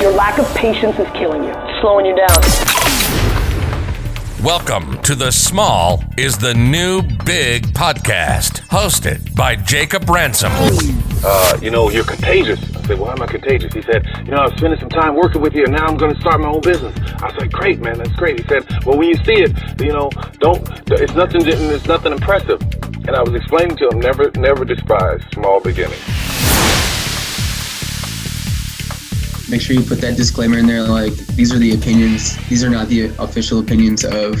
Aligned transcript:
Your 0.00 0.12
lack 0.12 0.38
of 0.38 0.46
patience 0.54 0.98
is 0.98 1.08
killing 1.12 1.42
you, 1.42 1.54
slowing 1.80 2.04
you 2.04 2.14
down. 2.14 2.42
Welcome 4.42 5.00
to 5.04 5.14
the 5.14 5.30
Small 5.30 6.04
is 6.18 6.36
the 6.36 6.52
New 6.52 7.00
Big 7.24 7.68
podcast, 7.68 8.60
hosted 8.68 9.34
by 9.34 9.56
Jacob 9.56 10.10
Ransom. 10.10 10.52
Uh, 11.24 11.58
you 11.62 11.70
know, 11.70 11.88
you're 11.88 12.04
contagious. 12.04 12.60
I 12.76 12.82
said, 12.82 12.98
why 12.98 13.12
am 13.12 13.22
I 13.22 13.26
contagious? 13.26 13.72
He 13.72 13.80
said, 13.80 14.06
you 14.26 14.32
know, 14.32 14.36
I 14.36 14.48
was 14.48 14.58
spending 14.58 14.78
some 14.78 14.90
time 14.90 15.14
working 15.14 15.40
with 15.40 15.54
you, 15.54 15.64
and 15.64 15.72
now 15.72 15.86
I'm 15.86 15.96
going 15.96 16.14
to 16.14 16.20
start 16.20 16.42
my 16.42 16.48
own 16.48 16.60
business. 16.60 16.94
I 17.22 17.34
said, 17.38 17.50
great, 17.50 17.80
man, 17.80 17.96
that's 17.96 18.12
great. 18.16 18.38
He 18.38 18.46
said, 18.48 18.68
well, 18.84 18.98
when 18.98 19.08
you 19.08 19.16
see 19.24 19.40
it, 19.40 19.80
you 19.80 19.94
know, 19.94 20.10
don't, 20.40 20.62
it's 20.90 21.14
nothing, 21.14 21.40
it's 21.46 21.86
nothing 21.86 22.12
impressive. 22.12 22.60
And 22.82 23.16
I 23.16 23.22
was 23.22 23.32
explaining 23.34 23.78
to 23.78 23.88
him, 23.88 24.00
never, 24.00 24.30
never 24.32 24.66
despise 24.66 25.22
small 25.32 25.60
beginnings. 25.60 26.04
Make 29.48 29.60
sure 29.60 29.76
you 29.76 29.82
put 29.82 30.00
that 30.00 30.16
disclaimer 30.16 30.58
in 30.58 30.66
there 30.66 30.82
like 30.82 31.12
these 31.36 31.52
are 31.54 31.58
the 31.58 31.74
opinions 31.74 32.36
these 32.48 32.64
are 32.64 32.70
not 32.70 32.88
the 32.88 33.06
official 33.18 33.60
opinions 33.60 34.04
of 34.04 34.34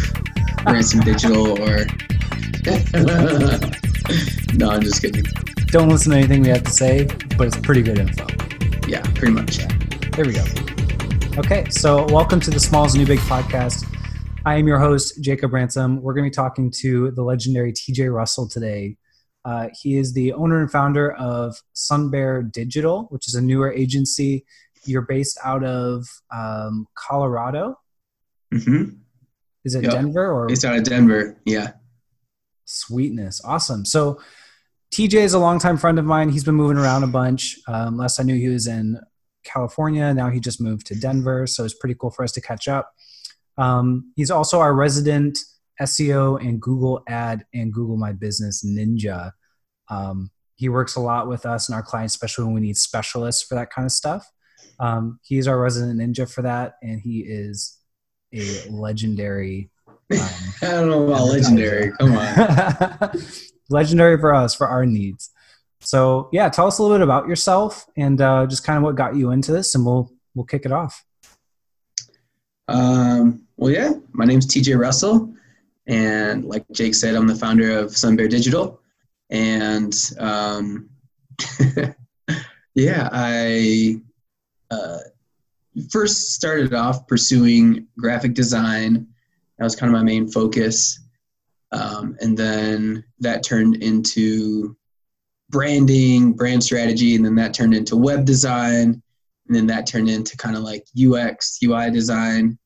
ransom 0.66 1.00
digital 1.00 1.52
or 1.62 1.86
no 4.54 4.70
i'm 4.70 4.82
just 4.82 5.00
kidding 5.00 5.22
Don't 5.66 5.88
listen 5.88 6.12
to 6.12 6.18
anything 6.18 6.42
we 6.42 6.48
have 6.48 6.62
to 6.62 6.70
say, 6.70 7.06
but 7.36 7.46
it's 7.48 7.56
pretty 7.58 7.82
good 7.82 7.98
info. 7.98 8.26
yeah 8.88 9.02
pretty 9.14 9.32
much 9.32 9.58
yeah 9.58 9.68
There 10.12 10.24
we 10.24 10.32
go. 10.32 10.44
Okay, 11.38 11.66
so 11.68 12.06
welcome 12.06 12.40
to 12.40 12.50
the 12.50 12.58
Small's 12.58 12.94
New 12.94 13.04
Big 13.04 13.18
podcast. 13.20 13.84
I 14.46 14.54
am 14.56 14.66
your 14.66 14.78
host, 14.78 15.20
Jacob 15.20 15.52
Ransom. 15.52 16.00
We're 16.00 16.14
going 16.14 16.24
to 16.24 16.30
be 16.30 16.34
talking 16.34 16.70
to 16.78 17.10
the 17.10 17.22
legendary 17.22 17.72
TJ 17.74 18.10
Russell 18.14 18.48
today. 18.48 18.96
Uh, 19.44 19.68
he 19.80 19.96
is 19.98 20.14
the 20.14 20.32
owner 20.32 20.60
and 20.62 20.70
founder 20.70 21.12
of 21.12 21.60
Sunbear 21.74 22.42
Digital, 22.42 23.06
which 23.10 23.28
is 23.28 23.34
a 23.34 23.42
newer 23.42 23.70
agency. 23.70 24.46
You're 24.86 25.02
based 25.02 25.38
out 25.44 25.64
of 25.64 26.06
um, 26.34 26.86
Colorado. 26.94 27.78
hmm 28.52 28.84
Is 29.64 29.74
it 29.74 29.84
Yep. 29.84 29.92
Denver 29.92 30.32
or 30.32 30.46
based 30.46 30.64
out 30.64 30.76
of 30.76 30.84
denver 30.84 31.40
yeah 31.44 31.72
Sweetness. 32.66 33.40
Awesome. 33.44 33.84
So 33.84 34.20
TJ 34.92 35.14
is 35.14 35.34
a 35.34 35.38
longtime 35.38 35.76
friend 35.76 35.98
of 35.98 36.04
mine. 36.04 36.30
He's 36.30 36.44
been 36.44 36.54
moving 36.54 36.76
around 36.78 37.04
a 37.04 37.06
bunch. 37.08 37.58
Um, 37.68 37.96
last 37.96 38.18
I 38.18 38.24
knew 38.24 38.34
he 38.34 38.48
was 38.48 38.66
in 38.66 38.98
California. 39.44 40.12
Now 40.12 40.30
he 40.30 40.40
just 40.40 40.60
moved 40.60 40.86
to 40.86 40.94
Denver. 40.94 41.46
So 41.46 41.64
it's 41.64 41.74
pretty 41.74 41.94
cool 41.94 42.10
for 42.10 42.24
us 42.24 42.32
to 42.32 42.40
catch 42.40 42.66
up. 42.68 42.92
Um, 43.56 44.12
he's 44.16 44.30
also 44.30 44.58
our 44.60 44.74
resident 44.74 45.38
SEO 45.80 46.40
and 46.40 46.60
Google 46.60 47.02
ad 47.08 47.44
and 47.54 47.72
Google 47.72 47.96
My 47.96 48.12
Business 48.12 48.64
ninja. 48.64 49.32
Um, 49.88 50.30
he 50.56 50.68
works 50.68 50.96
a 50.96 51.00
lot 51.00 51.28
with 51.28 51.46
us 51.46 51.68
and 51.68 51.76
our 51.76 51.82
clients, 51.82 52.14
especially 52.14 52.44
when 52.46 52.54
we 52.54 52.60
need 52.60 52.76
specialists 52.76 53.42
for 53.42 53.54
that 53.54 53.70
kind 53.70 53.86
of 53.86 53.92
stuff. 53.92 54.30
Um, 54.78 55.20
he's 55.22 55.48
our 55.48 55.58
resident 55.58 56.00
ninja 56.00 56.30
for 56.30 56.42
that, 56.42 56.74
and 56.82 57.00
he 57.00 57.20
is 57.20 57.78
a 58.32 58.68
legendary 58.70 59.70
um, 60.12 60.18
i 60.62 60.66
don't 60.66 60.88
know 60.88 61.06
about 61.06 61.26
legendary. 61.26 61.92
Come 61.98 62.16
on. 62.16 63.10
Legendary 63.68 64.18
for 64.18 64.34
us 64.34 64.54
for 64.54 64.68
our 64.68 64.86
needs. 64.86 65.30
So 65.80 66.28
yeah 66.32 66.48
tell 66.48 66.66
us 66.66 66.78
a 66.78 66.82
little 66.82 66.96
bit 66.96 67.02
about 67.04 67.28
yourself 67.28 67.86
and 67.96 68.20
uh, 68.20 68.46
just 68.46 68.64
kind 68.64 68.76
of 68.76 68.82
what 68.84 68.94
got 68.94 69.16
you 69.16 69.30
into 69.30 69.52
this 69.52 69.74
and 69.74 69.84
we'll 69.84 70.12
we'll 70.34 70.46
kick 70.46 70.64
it 70.64 70.72
off. 70.72 71.04
Um, 72.68 73.46
well 73.56 73.72
yeah 73.72 73.92
my 74.12 74.24
name's 74.24 74.46
tj 74.46 74.76
russell 74.76 75.32
and 75.86 76.44
like 76.44 76.64
jake 76.72 76.96
said 76.96 77.14
i'm 77.14 77.28
the 77.28 77.34
founder 77.34 77.76
of 77.78 77.96
sunbear 77.96 78.28
digital. 78.28 78.80
And 79.30 79.92
um, 80.20 80.88
yeah 82.74 83.08
i 83.12 84.00
uh, 84.70 84.98
first 85.90 86.34
started 86.34 86.74
off 86.74 87.06
pursuing 87.06 87.86
graphic 87.98 88.34
design. 88.34 89.06
That 89.58 89.64
was 89.64 89.76
kind 89.76 89.92
of 89.92 89.98
my 89.98 90.04
main 90.04 90.28
focus. 90.28 91.00
Um, 91.72 92.16
and 92.20 92.36
then 92.36 93.04
that 93.20 93.42
turned 93.42 93.76
into 93.82 94.76
branding 95.50 96.32
brand 96.32 96.62
strategy 96.62 97.14
and 97.14 97.24
then 97.24 97.34
that 97.36 97.54
turned 97.54 97.74
into 97.74 97.96
web 97.96 98.24
design 98.24 99.00
and 99.46 99.56
then 99.56 99.66
that 99.66 99.86
turned 99.86 100.08
into 100.08 100.36
kind 100.36 100.56
of 100.56 100.62
like 100.62 100.84
ux 101.12 101.58
ui 101.62 101.90
design. 101.90 102.58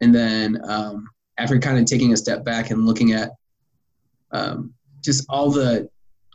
And 0.00 0.14
then 0.14 0.60
um, 0.64 1.08
after 1.38 1.58
kind 1.58 1.78
of 1.78 1.84
taking 1.84 2.12
a 2.12 2.16
step 2.16 2.44
back 2.44 2.70
and 2.70 2.86
looking 2.86 3.12
at 3.12 3.30
um, 4.32 4.72
just 5.00 5.24
all 5.28 5.50
the 5.50 5.88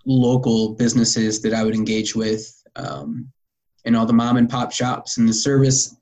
local 0.05 0.73
businesses 0.75 1.41
that 1.41 1.53
i 1.53 1.63
would 1.63 1.75
engage 1.75 2.15
with 2.15 2.63
um, 2.77 3.29
and 3.87 3.95
all 3.95 4.05
the 4.05 4.13
mom 4.13 4.37
and 4.37 4.49
pop 4.49 4.71
shops 4.71 5.17
and 5.17 5.27
the 5.27 5.33
service 5.33 5.95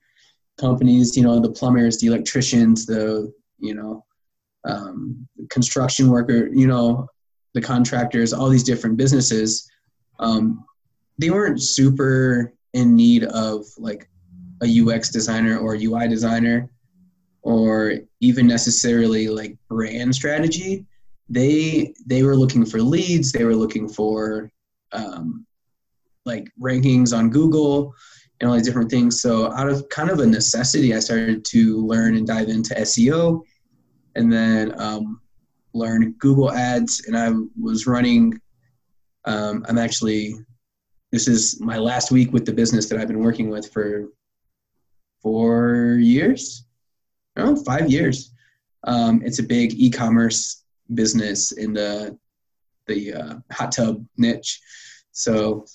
companies 0.60 1.16
you 1.16 1.24
know 1.24 1.40
the 1.40 1.52
plumbers 1.52 2.00
the 2.00 2.08
electricians 2.08 2.86
the 2.86 3.32
you 3.60 3.74
know 3.74 4.04
um, 4.66 5.28
construction 5.50 6.10
worker 6.10 6.50
you 6.54 6.68
know 6.68 7.08
the 7.54 7.62
contractors 7.62 8.34
all 8.34 8.50
these 8.50 8.64
different 8.64 8.98
businesses 8.98 9.70
um, 10.20 10.66
they 11.18 11.30
weren't 11.30 11.62
super 11.62 12.54
in 12.74 12.96
need 12.96 13.24
of 13.24 13.66
like 13.78 14.10
a 14.64 14.82
ux 14.82 15.10
designer 15.10 15.58
or 15.58 15.76
ui 15.76 16.08
designer 16.10 16.70
or 17.46 17.94
even 18.22 18.48
necessarily 18.48 19.30
like 19.30 19.56
brand 19.70 20.14
strategy. 20.14 20.84
They 21.30 21.94
they 22.06 22.24
were 22.24 22.36
looking 22.36 22.66
for 22.66 22.82
leads. 22.82 23.32
They 23.32 23.46
were 23.46 23.56
looking 23.56 23.88
for 23.88 24.52
um, 24.92 25.45
like 26.26 26.50
rankings 26.62 27.18
on 27.18 27.30
google 27.30 27.94
and 28.42 28.50
all 28.50 28.56
these 28.58 28.66
different 28.66 28.92
things. 28.92 29.22
So 29.22 29.50
out 29.54 29.70
of 29.70 29.88
kind 29.88 30.10
of 30.10 30.20
a 30.20 30.26
necessity 30.26 30.94
i 30.94 31.00
started 31.00 31.46
to 31.46 31.78
learn 31.86 32.18
and 32.18 32.28
dive 32.28 32.50
into 32.50 32.74
seo 32.76 33.42
and 34.16 34.32
then 34.32 34.80
um, 34.80 35.22
learn 35.74 36.14
google 36.14 36.52
ads. 36.52 37.06
And 37.08 37.18
i 37.18 37.32
was 37.60 37.88
running 37.88 38.40
um, 39.26 39.66
i'm 39.68 39.78
actually 39.78 40.36
this 41.12 41.28
is 41.28 41.62
my 41.62 41.78
last 41.78 42.12
week 42.12 42.34
with 42.34 42.46
the 42.46 42.54
business 42.54 42.90
that 42.90 43.00
i've 43.00 43.08
been 43.08 43.20
working 43.20 43.50
with 43.50 43.72
for 43.72 44.10
four 45.26 45.98
years? 46.00 46.68
No 47.36 47.56
five 47.56 47.90
years. 47.90 48.32
Um, 48.84 49.24
it's 49.26 49.40
a 49.40 49.44
big 49.44 49.74
e-commerce 49.74 50.64
business 50.94 51.52
in 51.52 51.74
the 51.74 52.16
the 52.86 53.16
uh, 53.16 53.36
hot 53.52 53.72
tub 53.72 54.06
niche. 54.18 54.62
So 55.14 55.66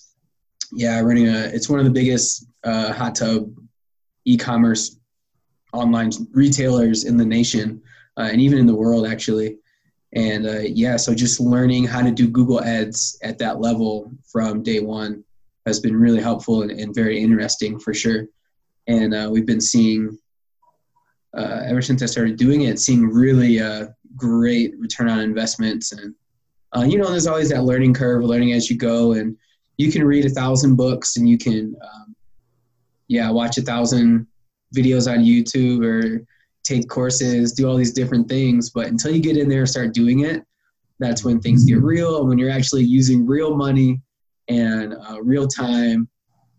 yeah 0.73 1.01
running 1.01 1.29
a 1.29 1.47
it's 1.47 1.69
one 1.69 1.79
of 1.79 1.85
the 1.85 1.91
biggest 1.91 2.47
uh, 2.65 2.93
hot 2.93 3.15
tub 3.15 3.51
e-commerce 4.25 4.99
online 5.73 6.11
retailers 6.33 7.05
in 7.05 7.17
the 7.17 7.25
nation 7.25 7.81
uh, 8.17 8.29
and 8.31 8.41
even 8.41 8.59
in 8.59 8.67
the 8.67 8.75
world 8.75 9.07
actually. 9.07 9.57
And 10.13 10.47
uh, 10.47 10.61
yeah 10.61 10.97
so 10.97 11.15
just 11.15 11.39
learning 11.41 11.85
how 11.85 12.03
to 12.03 12.11
do 12.11 12.29
google 12.29 12.63
ads 12.63 13.19
at 13.23 13.39
that 13.39 13.61
level 13.61 14.11
from 14.25 14.63
day 14.63 14.81
one 14.81 15.25
has 15.67 15.79
been 15.79 15.97
really 15.97 16.21
helpful 16.21 16.63
and, 16.63 16.71
and 16.71 16.95
very 16.95 17.21
interesting 17.21 17.79
for 17.79 17.95
sure. 17.95 18.27
And 18.89 19.15
uh, 19.15 19.29
we've 19.31 19.47
been 19.47 19.61
seeing 19.61 20.19
uh, 21.37 21.63
ever 21.65 21.81
since 21.81 22.03
i 22.03 22.07
started 22.07 22.37
doing 22.37 22.63
it 22.63 22.81
seeing 22.81 23.07
really 23.07 23.61
uh, 23.61 23.87
great 24.17 24.77
return 24.79 25.09
on 25.09 25.21
investments. 25.21 25.93
And 25.93 26.15
you 26.91 26.99
know 26.99 27.09
there's 27.09 27.29
always 27.29 27.51
that 27.51 27.63
learning 27.65 27.95
curve 27.95 28.25
learning 28.25 28.53
as 28.53 28.69
you 28.69 28.77
go. 28.77 29.13
And 29.13 29.37
you 29.81 29.91
can 29.91 30.05
read 30.05 30.27
a 30.27 30.29
thousand 30.29 30.77
books 30.77 31.17
and 31.17 31.27
you 31.29 31.39
can 31.39 31.75
um, 31.83 32.15
yeah 33.09 33.31
watch 33.31 33.57
a 33.57 33.63
thousand 33.63 34.27
videos 34.77 35.11
on 35.11 35.25
youtube 35.25 35.83
or 35.85 36.25
take 36.65 36.87
courses 36.89 37.53
do 37.53 37.67
all 37.67 37.77
these 37.77 37.95
different 37.95 38.29
things. 38.29 38.69
But 38.69 38.89
until 38.89 39.13
you 39.15 39.23
get 39.23 39.39
in 39.39 39.49
there 39.49 39.61
and 39.61 39.69
start 39.69 39.95
doing 39.95 40.21
it 40.21 40.45
that's 40.99 41.25
when 41.25 41.41
things 41.41 41.65
get 41.65 41.81
real 41.81 42.21
and 42.21 42.29
when 42.29 42.37
you're 42.37 42.51
actually 42.51 42.85
using 42.85 43.27
real 43.27 43.57
money 43.57 44.03
and 44.49 44.95
uh, 45.09 45.23
real 45.23 45.49
time 45.49 46.07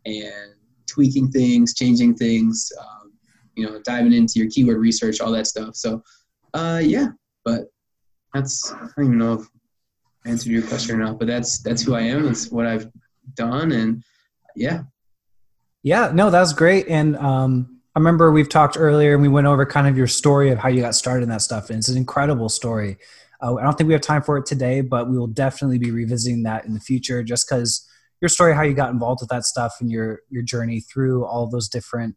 and 0.08 0.56
tweaking 0.88 1.30
things 1.30 1.76
changing 1.76 2.16
things 2.16 2.72
um, 2.82 3.14
you 3.56 3.64
know 3.64 3.80
diving 3.84 4.14
into 4.14 4.40
your 4.40 4.50
keyword 4.50 4.78
research 4.78 5.22
all 5.22 5.32
that 5.32 5.46
stuff. 5.46 5.76
So 5.76 6.02
uh, 6.56 6.82
yeah 6.84 7.10
but 7.46 7.66
that's 8.34 8.74
i 8.74 8.80
don't 8.80 9.06
even 9.06 9.18
know 9.20 9.34
if 9.34 9.48
I 10.26 10.30
answered 10.30 10.52
your 10.52 10.64
question 10.64 10.96
or 10.96 11.04
not 11.06 11.20
but 11.20 11.28
that's 11.28 11.62
that's 11.62 11.84
who 11.84 11.94
i 11.94 12.02
am. 12.02 12.26
That's 12.26 12.52
what 12.52 12.66
i've 12.66 12.90
done 13.36 13.72
and 13.72 14.04
yeah. 14.56 14.84
Yeah 15.84 16.12
no 16.14 16.30
that 16.30 16.40
was 16.40 16.54
great. 16.54 16.88
And 16.88 17.16
um, 17.18 17.82
i 17.96 18.00
remember 18.00 18.32
we've 18.32 18.50
talked 18.50 18.78
earlier 18.78 19.14
and 19.14 19.22
we 19.22 19.28
went 19.28 19.48
over 19.48 19.66
kind 19.66 19.88
of 19.88 19.98
your 19.98 20.08
story 20.08 20.52
of 20.52 20.60
how 20.60 20.70
you 20.70 20.82
got 20.82 20.96
started 20.96 21.24
in 21.24 21.30
that 21.30 21.42
stuff. 21.42 21.70
And 21.70 21.80
it's 21.80 21.90
an 21.90 21.98
incredible 21.98 22.50
story. 22.50 22.98
Uh, 23.42 23.56
i 23.56 23.64
don't 23.64 23.78
think 23.78 23.88
we 23.88 23.94
have 23.94 24.02
time 24.02 24.22
for 24.22 24.38
it 24.38 24.46
today 24.46 24.82
but 24.82 25.10
we 25.10 25.18
will 25.18 25.26
definitely 25.26 25.80
be 25.80 25.90
revisiting 25.90 26.44
that 26.44 26.64
in 26.66 26.76
the 26.76 26.80
future 26.80 27.24
just 27.24 27.50
because 27.50 27.90
your 28.22 28.30
story 28.30 28.54
how 28.54 28.62
you 28.62 28.76
got 28.76 28.92
involved 28.92 29.20
with 29.20 29.30
that 29.30 29.44
stuff 29.44 29.78
and 29.82 29.90
your 29.92 30.22
your 30.30 30.44
journey 30.44 30.80
through 30.80 31.26
all 31.26 31.48
those 31.48 31.68
different 31.68 32.16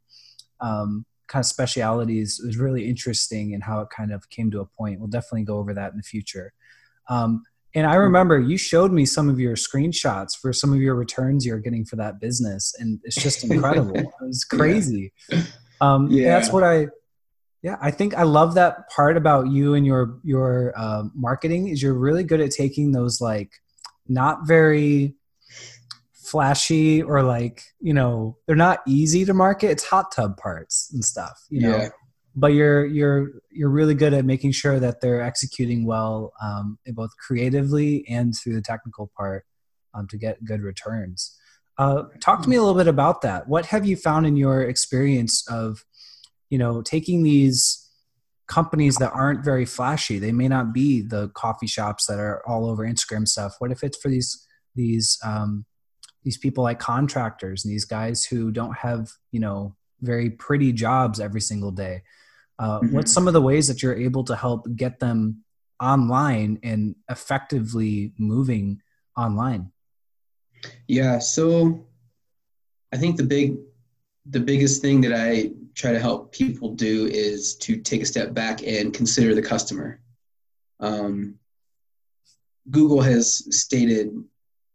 um, 0.60 1.06
kind 1.26 1.42
of 1.42 1.46
specialities 1.46 2.40
was 2.44 2.58
really 2.58 2.88
interesting 2.88 3.54
and 3.54 3.62
how 3.62 3.80
it 3.80 3.88
kind 3.90 4.12
of 4.12 4.28
came 4.30 4.50
to 4.50 4.60
a 4.60 4.66
point. 4.66 4.98
We'll 4.98 5.08
definitely 5.08 5.44
go 5.44 5.58
over 5.58 5.74
that 5.74 5.92
in 5.92 5.96
the 5.96 6.02
future. 6.02 6.52
Um, 7.08 7.42
And 7.74 7.86
I 7.86 7.94
remember 7.96 8.38
you 8.38 8.56
showed 8.56 8.92
me 8.92 9.04
some 9.04 9.28
of 9.28 9.40
your 9.40 9.56
screenshots 9.56 10.38
for 10.40 10.52
some 10.52 10.72
of 10.72 10.80
your 10.80 10.94
returns 10.94 11.44
you're 11.44 11.58
getting 11.58 11.84
for 11.84 11.96
that 11.96 12.20
business, 12.20 12.72
and 12.78 13.00
it's 13.02 13.16
just 13.16 13.42
incredible. 13.50 13.96
it 13.96 14.06
was 14.20 14.44
crazy. 14.44 15.12
Um, 15.80 16.08
yeah. 16.10 16.38
That's 16.38 16.52
what 16.52 16.62
I. 16.62 16.88
Yeah, 17.62 17.76
I 17.80 17.90
think 17.90 18.14
I 18.14 18.24
love 18.24 18.54
that 18.56 18.90
part 18.90 19.16
about 19.16 19.48
you 19.48 19.74
and 19.74 19.86
your 19.86 20.18
your 20.22 20.72
uh, 20.76 21.04
marketing 21.14 21.68
is 21.68 21.82
you're 21.82 21.94
really 21.94 22.22
good 22.22 22.40
at 22.40 22.50
taking 22.50 22.92
those 22.92 23.20
like 23.22 23.52
not 24.06 24.46
very 24.46 25.14
flashy 26.12 27.02
or 27.02 27.22
like 27.22 27.62
you 27.80 27.94
know 27.94 28.36
they're 28.46 28.54
not 28.54 28.80
easy 28.86 29.24
to 29.24 29.34
market. 29.34 29.70
It's 29.70 29.84
hot 29.84 30.12
tub 30.12 30.36
parts 30.36 30.90
and 30.92 31.04
stuff. 31.04 31.44
You 31.48 31.62
know. 31.62 31.76
Yeah 31.76 31.88
but 32.36 32.52
you're 32.52 32.84
you're 32.84 33.30
you're 33.50 33.70
really 33.70 33.94
good 33.94 34.12
at 34.12 34.24
making 34.24 34.52
sure 34.52 34.80
that 34.80 35.00
they're 35.00 35.22
executing 35.22 35.86
well 35.86 36.32
um, 36.42 36.78
both 36.88 37.10
creatively 37.16 38.04
and 38.08 38.34
through 38.36 38.54
the 38.54 38.62
technical 38.62 39.10
part 39.16 39.44
um, 39.94 40.06
to 40.08 40.18
get 40.18 40.44
good 40.44 40.62
returns. 40.62 41.38
Uh, 41.78 42.04
talk 42.20 42.42
to 42.42 42.48
me 42.48 42.56
a 42.56 42.60
little 42.60 42.76
bit 42.76 42.88
about 42.88 43.22
that. 43.22 43.48
What 43.48 43.66
have 43.66 43.86
you 43.86 43.96
found 43.96 44.26
in 44.26 44.36
your 44.36 44.62
experience 44.62 45.46
of 45.48 45.84
you 46.50 46.58
know 46.58 46.82
taking 46.82 47.22
these 47.22 47.80
companies 48.46 48.96
that 48.96 49.12
aren't 49.12 49.44
very 49.44 49.64
flashy? 49.64 50.18
They 50.18 50.32
may 50.32 50.48
not 50.48 50.72
be 50.72 51.02
the 51.02 51.28
coffee 51.30 51.68
shops 51.68 52.06
that 52.06 52.18
are 52.18 52.42
all 52.46 52.66
over 52.66 52.84
instagram 52.84 53.28
stuff. 53.28 53.54
What 53.58 53.70
if 53.70 53.84
it's 53.84 53.98
for 53.98 54.08
these 54.08 54.44
these 54.74 55.18
um, 55.24 55.66
these 56.24 56.38
people 56.38 56.64
like 56.64 56.80
contractors 56.80 57.64
and 57.64 57.72
these 57.72 57.84
guys 57.84 58.24
who 58.24 58.50
don't 58.50 58.78
have 58.78 59.08
you 59.30 59.38
know 59.38 59.76
very 60.00 60.30
pretty 60.30 60.72
jobs 60.72 61.20
every 61.20 61.40
single 61.40 61.70
day 61.70 62.02
uh, 62.58 62.80
mm-hmm. 62.80 62.94
What's 62.94 63.12
some 63.12 63.26
of 63.26 63.34
the 63.34 63.42
ways 63.42 63.68
that 63.68 63.82
you're 63.82 63.96
able 63.96 64.24
to 64.24 64.36
help 64.36 64.66
get 64.76 65.00
them 65.00 65.42
online 65.80 66.58
and 66.62 66.94
effectively 67.10 68.12
moving 68.18 68.80
online? 69.16 69.72
Yeah, 70.86 71.18
so 71.18 71.86
I 72.92 72.96
think 72.96 73.16
the 73.16 73.24
big 73.24 73.56
the 74.30 74.40
biggest 74.40 74.80
thing 74.80 75.02
that 75.02 75.12
I 75.12 75.50
try 75.74 75.92
to 75.92 75.98
help 75.98 76.32
people 76.32 76.74
do 76.74 77.06
is 77.06 77.56
to 77.56 77.76
take 77.76 78.00
a 78.00 78.06
step 78.06 78.32
back 78.32 78.66
and 78.66 78.94
consider 78.94 79.34
the 79.34 79.42
customer. 79.42 80.00
Um, 80.80 81.34
Google 82.70 83.02
has 83.02 83.46
stated 83.54 84.14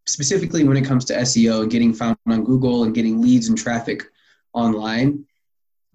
specifically 0.05 0.65
when 0.65 0.77
it 0.77 0.85
comes 0.85 1.05
to 1.05 1.15
SEO 1.15 1.63
and 1.63 1.71
getting 1.71 1.93
found 1.93 2.17
on 2.27 2.43
Google 2.43 2.83
and 2.83 2.93
getting 2.93 3.21
leads 3.21 3.47
and 3.47 3.57
traffic 3.57 4.03
online, 4.53 5.25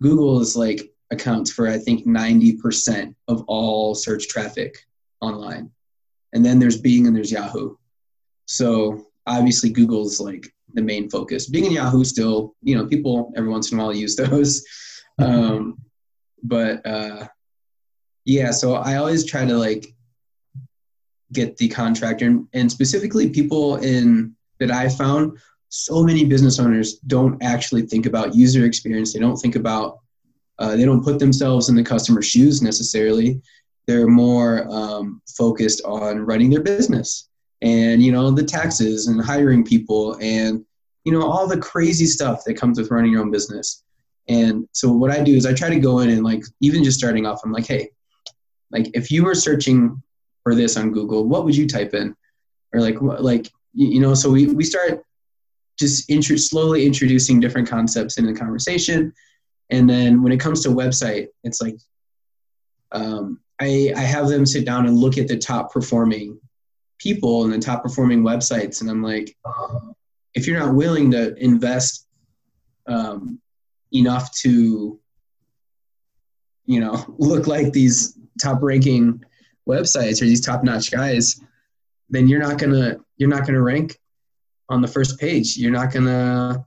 Google 0.01 0.41
is 0.41 0.57
like 0.57 0.94
accounts 1.11 1.53
for 1.53 1.69
I 1.69 1.79
think 1.79 2.07
90% 2.07 3.15
of 3.29 3.45
all 3.47 3.95
search 3.95 4.29
traffic 4.29 4.79
online. 5.21 5.71
And 6.33 6.45
then 6.45 6.59
there's 6.59 6.81
Bing 6.81 7.07
and 7.07 7.15
there's 7.15 7.33
Yahoo. 7.33 7.77
So 8.47 9.07
obviously 9.27 9.71
Google's 9.71 10.21
like 10.21 10.53
the 10.73 10.83
main 10.83 11.09
focus. 11.09 11.49
Bing 11.49 11.67
and 11.67 11.75
Yahoo 11.75 12.05
still, 12.05 12.55
you 12.63 12.77
know, 12.77 12.87
people 12.87 13.33
every 13.37 13.49
once 13.51 13.71
in 13.71 13.79
a 13.79 13.83
while 13.83 13.95
use 13.95 14.17
those. 14.25 14.65
Um, 15.19 15.79
but 16.43 16.85
uh, 16.87 17.27
yeah, 18.25 18.51
so 18.51 18.75
I 18.75 18.97
always 18.97 19.25
try 19.25 19.45
to 19.45 19.57
like 19.57 19.87
get 21.33 21.57
the 21.57 21.69
contractor 21.69 22.27
and, 22.27 22.49
and 22.53 22.71
specifically 22.71 23.29
people 23.31 23.77
in 23.77 24.35
that 24.61 24.71
I 24.71 24.89
found 24.89 25.39
so 25.69 26.05
many 26.05 26.25
business 26.25 26.61
owners 26.61 26.99
don't 27.01 27.43
actually 27.43 27.83
think 27.83 28.07
about 28.07 28.35
user 28.35 28.65
experience. 28.65 29.13
They 29.13 29.19
don't 29.19 29.37
think 29.37 29.57
about 29.57 29.99
uh, 30.59 30.77
they 30.77 30.85
don't 30.85 31.05
put 31.05 31.19
themselves 31.19 31.69
in 31.69 31.75
the 31.75 31.83
customer's 31.83 32.27
shoes 32.27 32.63
necessarily. 32.63 33.41
They're 33.87 34.07
more 34.07 34.67
um, 34.71 35.21
focused 35.37 35.83
on 35.85 36.21
running 36.21 36.51
their 36.51 36.63
business 36.63 37.29
and 37.63 38.03
you 38.03 38.13
know 38.13 38.31
the 38.31 38.43
taxes 38.43 39.09
and 39.09 39.21
hiring 39.25 39.65
people 39.65 40.17
and 40.21 40.65
you 41.05 41.13
know 41.13 41.23
all 41.23 41.47
the 41.47 41.59
crazy 41.59 42.07
stuff 42.07 42.45
that 42.45 42.55
comes 42.55 42.79
with 42.79 42.91
running 42.91 43.13
your 43.13 43.23
own 43.23 43.31
business. 43.31 43.83
And 44.29 44.67
so 44.73 44.91
what 44.91 45.11
I 45.11 45.23
do 45.23 45.35
is 45.35 45.45
I 45.45 45.53
try 45.53 45.69
to 45.69 45.79
go 45.79 45.99
in 46.01 46.11
and 46.11 46.25
like 46.25 46.43
even 46.61 46.83
just 46.83 46.99
starting 46.99 47.27
off, 47.27 47.43
I'm 47.45 47.53
like, 47.53 47.67
hey, 47.67 47.91
like 48.71 48.89
if 48.95 49.11
you 49.11 49.23
were 49.23 49.35
searching 49.35 50.03
for 50.43 50.55
this 50.55 50.79
on 50.79 50.93
Google, 50.93 51.27
what 51.27 51.45
would 51.45 51.57
you 51.57 51.67
type 51.67 51.93
in? 51.95 52.15
Or 52.73 52.81
like 52.81 52.97
like 53.01 53.51
you 53.73 54.01
know, 54.01 54.15
so 54.15 54.31
we 54.31 54.47
we 54.47 54.65
start 54.65 55.05
just 55.79 56.09
intro- 56.09 56.37
slowly 56.37 56.87
introducing 56.87 57.41
different 57.41 57.69
concepts 57.69 58.19
in 58.19 58.27
the 58.27 58.33
conversation 58.33 59.13
and 59.71 59.89
then 59.89 60.23
when 60.23 60.33
it 60.33 60.41
comes 60.41 60.63
to 60.63 60.69
website, 60.71 61.29
it's 61.43 61.61
like 61.61 61.77
um, 62.93 63.41
I, 63.61 63.93
I 63.97 64.01
have 64.01 64.29
them 64.29 64.47
sit 64.47 64.65
down 64.65 64.87
and 64.87 64.97
look 64.97 65.19
at 65.19 65.29
the 65.29 65.39
top 65.39 65.73
performing 65.73 66.39
people 66.99 67.45
and 67.45 67.53
the 67.53 67.59
top 67.59 67.83
performing 67.83 68.23
websites. 68.23 68.81
And 68.81 68.91
I'm 68.91 69.03
like, 69.03 69.37
if 70.35 70.47
you're 70.47 70.59
not 70.59 70.75
willing 70.75 71.11
to 71.13 71.35
invest 71.43 72.07
um, 72.87 73.41
enough 73.93 74.33
to, 74.43 74.99
you 76.67 76.81
know, 76.81 77.05
look 77.19 77.47
like 77.47 77.73
these 77.73 78.19
top 78.41 78.63
ranking 78.63 79.25
websites 79.69 80.21
or 80.21 80.27
these 80.27 80.45
top 80.45 80.65
notch 80.65 80.91
guys, 80.91 81.41
then 82.11 82.29
you're 82.29 82.41
not 82.41 82.59
gonna 82.59 82.97
you're 83.17 83.31
not 83.31 83.47
gonna 83.47 83.63
rank 83.63 83.99
on 84.69 84.83
the 84.83 84.89
first 84.89 85.19
page. 85.19 85.57
You're 85.57 85.73
not 85.73 85.93
gonna 85.93 86.67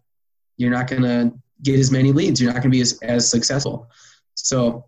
you're 0.57 0.71
not 0.71 0.87
gonna 0.87 1.31
get 1.63 1.79
as 1.79 1.91
many 1.91 2.11
leads. 2.11 2.41
You're 2.41 2.51
not 2.51 2.61
going 2.61 2.71
to 2.71 2.75
be 2.75 2.81
as, 2.81 2.97
as 3.01 3.29
successful. 3.29 3.89
So 4.35 4.85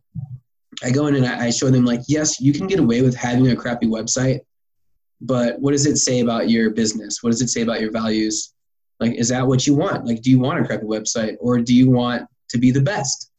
I 0.83 0.91
go 0.91 1.07
in 1.07 1.15
and 1.15 1.25
I, 1.25 1.49
show 1.49 1.69
them 1.69 1.85
like, 1.85 2.01
yes, 2.07 2.39
you 2.39 2.53
can 2.53 2.67
get 2.67 2.79
away 2.79 3.01
with 3.01 3.15
having 3.15 3.49
a 3.49 3.55
crappy 3.55 3.87
website, 3.87 4.39
but 5.21 5.59
what 5.59 5.71
does 5.71 5.85
it 5.85 5.97
say 5.97 6.21
about 6.21 6.49
your 6.49 6.69
business? 6.69 7.21
What 7.21 7.31
does 7.31 7.41
it 7.41 7.49
say 7.49 7.61
about 7.61 7.81
your 7.81 7.91
values? 7.91 8.53
Like, 8.99 9.15
is 9.15 9.29
that 9.29 9.45
what 9.45 9.65
you 9.65 9.75
want? 9.75 10.05
Like, 10.05 10.21
do 10.21 10.29
you 10.29 10.39
want 10.39 10.59
a 10.59 10.65
crappy 10.65 10.85
website 10.85 11.35
or 11.39 11.59
do 11.59 11.75
you 11.75 11.89
want 11.89 12.27
to 12.49 12.57
be 12.57 12.71
the 12.71 12.81
best? 12.81 13.31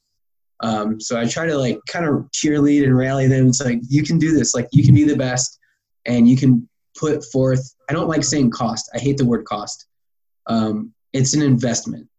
Um, 0.63 1.01
so 1.01 1.19
I 1.19 1.27
try 1.27 1.47
to 1.47 1.57
like 1.57 1.79
kind 1.89 2.05
of 2.05 2.31
cheerlead 2.33 2.85
and 2.85 2.97
rally 2.97 3.27
them. 3.27 3.49
It's 3.49 3.65
like, 3.65 3.81
you 3.89 4.03
can 4.03 4.19
do 4.19 4.33
this. 4.33 4.55
Like, 4.55 4.69
you 4.73 4.85
can 4.85 4.95
be 4.95 5.05
the 5.05 5.17
best 5.17 5.59
and 6.05 6.29
you 6.29 6.37
can 6.37 6.69
put 6.99 7.25
forth, 7.33 7.75
I 7.89 7.95
don't 7.95 8.09
like 8.09 8.25
saying 8.25 8.51
cost. 8.51 8.91
I 8.95 8.99
hate 8.99 9.17
the 9.17 9.25
word 9.25 9.47
cost. 9.47 9.87
Um, 10.47 10.93
it's 11.13 11.35
an 11.35 11.43
investment 11.43 12.10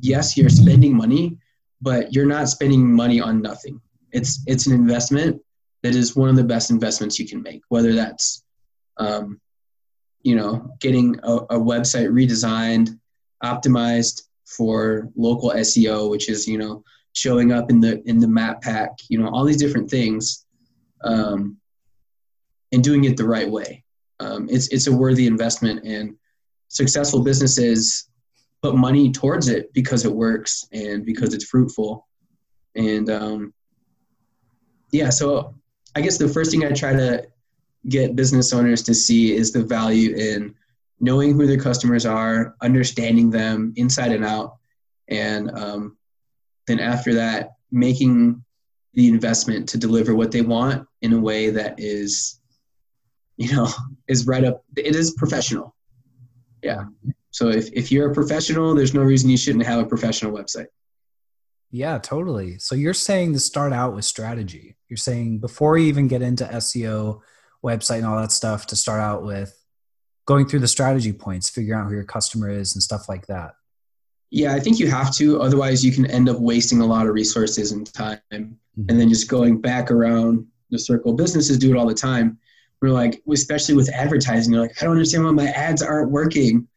yes, 0.00 0.36
you're 0.36 0.48
spending 0.48 0.96
money, 0.96 1.36
but 1.80 2.12
you're 2.12 2.26
not 2.26 2.48
spending 2.48 2.94
money 2.94 3.20
on 3.20 3.40
nothing. 3.40 3.80
It's 4.12 4.42
it's 4.46 4.66
an 4.66 4.74
investment 4.74 5.40
that 5.82 5.94
is 5.94 6.16
one 6.16 6.28
of 6.28 6.36
the 6.36 6.44
best 6.44 6.70
investments 6.70 7.18
you 7.18 7.28
can 7.28 7.42
make. 7.42 7.62
Whether 7.68 7.92
that's 7.94 8.42
um, 8.96 9.40
you 10.22 10.34
know 10.34 10.72
getting 10.80 11.18
a, 11.22 11.36
a 11.36 11.58
website 11.58 12.08
redesigned, 12.10 12.98
optimized 13.44 14.22
for 14.46 15.08
local 15.16 15.50
SEO, 15.50 16.10
which 16.10 16.28
is 16.28 16.48
you 16.48 16.58
know 16.58 16.82
showing 17.12 17.52
up 17.52 17.70
in 17.70 17.80
the 17.80 18.02
in 18.08 18.18
the 18.18 18.28
map 18.28 18.62
pack, 18.62 18.90
you 19.08 19.18
know 19.18 19.28
all 19.28 19.44
these 19.44 19.58
different 19.58 19.90
things, 19.90 20.46
um, 21.04 21.56
and 22.72 22.82
doing 22.82 23.04
it 23.04 23.16
the 23.16 23.26
right 23.26 23.50
way. 23.50 23.84
Um, 24.20 24.48
it's 24.50 24.68
it's 24.68 24.86
a 24.86 24.92
worthy 24.92 25.26
investment, 25.26 25.84
and 25.84 26.16
successful 26.68 27.22
businesses 27.22 28.07
put 28.62 28.74
money 28.74 29.12
towards 29.12 29.48
it 29.48 29.72
because 29.72 30.04
it 30.04 30.12
works 30.12 30.66
and 30.72 31.04
because 31.04 31.34
it's 31.34 31.44
fruitful. 31.44 32.06
And 32.74 33.10
um, 33.10 33.54
yeah, 34.92 35.10
so 35.10 35.54
I 35.94 36.00
guess 36.00 36.18
the 36.18 36.28
first 36.28 36.50
thing 36.50 36.64
I 36.64 36.72
try 36.72 36.92
to 36.92 37.26
get 37.88 38.16
business 38.16 38.52
owners 38.52 38.82
to 38.84 38.94
see 38.94 39.34
is 39.34 39.52
the 39.52 39.62
value 39.62 40.14
in 40.14 40.54
knowing 41.00 41.34
who 41.34 41.46
their 41.46 41.58
customers 41.58 42.04
are, 42.04 42.54
understanding 42.60 43.30
them 43.30 43.72
inside 43.76 44.12
and 44.12 44.24
out, 44.24 44.56
and 45.08 45.50
um, 45.56 45.96
then 46.66 46.80
after 46.80 47.14
that, 47.14 47.50
making 47.70 48.44
the 48.94 49.08
investment 49.08 49.68
to 49.68 49.78
deliver 49.78 50.14
what 50.14 50.32
they 50.32 50.42
want 50.42 50.86
in 51.02 51.12
a 51.12 51.20
way 51.20 51.50
that 51.50 51.74
is, 51.78 52.40
you 53.36 53.54
know, 53.54 53.68
is 54.08 54.26
right 54.26 54.44
up. 54.44 54.64
It 54.76 54.96
is 54.96 55.12
professional. 55.12 55.74
Yeah. 56.62 56.84
So 57.30 57.48
if, 57.48 57.70
if 57.72 57.92
you're 57.92 58.10
a 58.10 58.14
professional, 58.14 58.74
there's 58.74 58.94
no 58.94 59.02
reason 59.02 59.30
you 59.30 59.36
shouldn't 59.36 59.66
have 59.66 59.80
a 59.80 59.86
professional 59.86 60.32
website. 60.32 60.66
Yeah, 61.70 61.98
totally. 61.98 62.58
So 62.58 62.74
you're 62.74 62.94
saying 62.94 63.34
to 63.34 63.40
start 63.40 63.72
out 63.72 63.94
with 63.94 64.04
strategy. 64.04 64.76
You're 64.88 64.96
saying 64.96 65.38
before 65.38 65.76
you 65.76 65.86
even 65.86 66.08
get 66.08 66.22
into 66.22 66.44
SEO, 66.44 67.20
website, 67.62 67.98
and 67.98 68.06
all 68.06 68.18
that 68.20 68.32
stuff, 68.32 68.66
to 68.68 68.76
start 68.76 69.00
out 69.00 69.22
with 69.22 69.54
going 70.26 70.46
through 70.46 70.60
the 70.60 70.68
strategy 70.68 71.12
points, 71.12 71.50
figuring 71.50 71.80
out 71.80 71.88
who 71.88 71.94
your 71.94 72.04
customer 72.04 72.48
is 72.48 72.74
and 72.74 72.82
stuff 72.82 73.08
like 73.08 73.26
that. 73.26 73.52
Yeah, 74.30 74.54
I 74.54 74.60
think 74.60 74.78
you 74.78 74.88
have 74.88 75.14
to. 75.14 75.40
Otherwise, 75.40 75.84
you 75.84 75.92
can 75.92 76.06
end 76.06 76.28
up 76.28 76.38
wasting 76.38 76.80
a 76.80 76.86
lot 76.86 77.06
of 77.06 77.14
resources 77.14 77.72
and 77.72 77.90
time, 77.92 78.20
mm-hmm. 78.32 78.84
and 78.88 79.00
then 79.00 79.08
just 79.08 79.28
going 79.28 79.60
back 79.60 79.90
around 79.90 80.46
the 80.70 80.78
circle. 80.78 81.14
Businesses 81.14 81.58
do 81.58 81.70
it 81.70 81.78
all 81.78 81.86
the 81.86 81.94
time. 81.94 82.38
We're 82.80 82.90
like, 82.90 83.22
especially 83.30 83.74
with 83.74 83.90
advertising, 83.92 84.52
you're 84.52 84.62
like, 84.62 84.80
I 84.80 84.84
don't 84.84 84.92
understand 84.92 85.24
why 85.24 85.32
my 85.32 85.48
ads 85.48 85.82
aren't 85.82 86.10
working. 86.10 86.68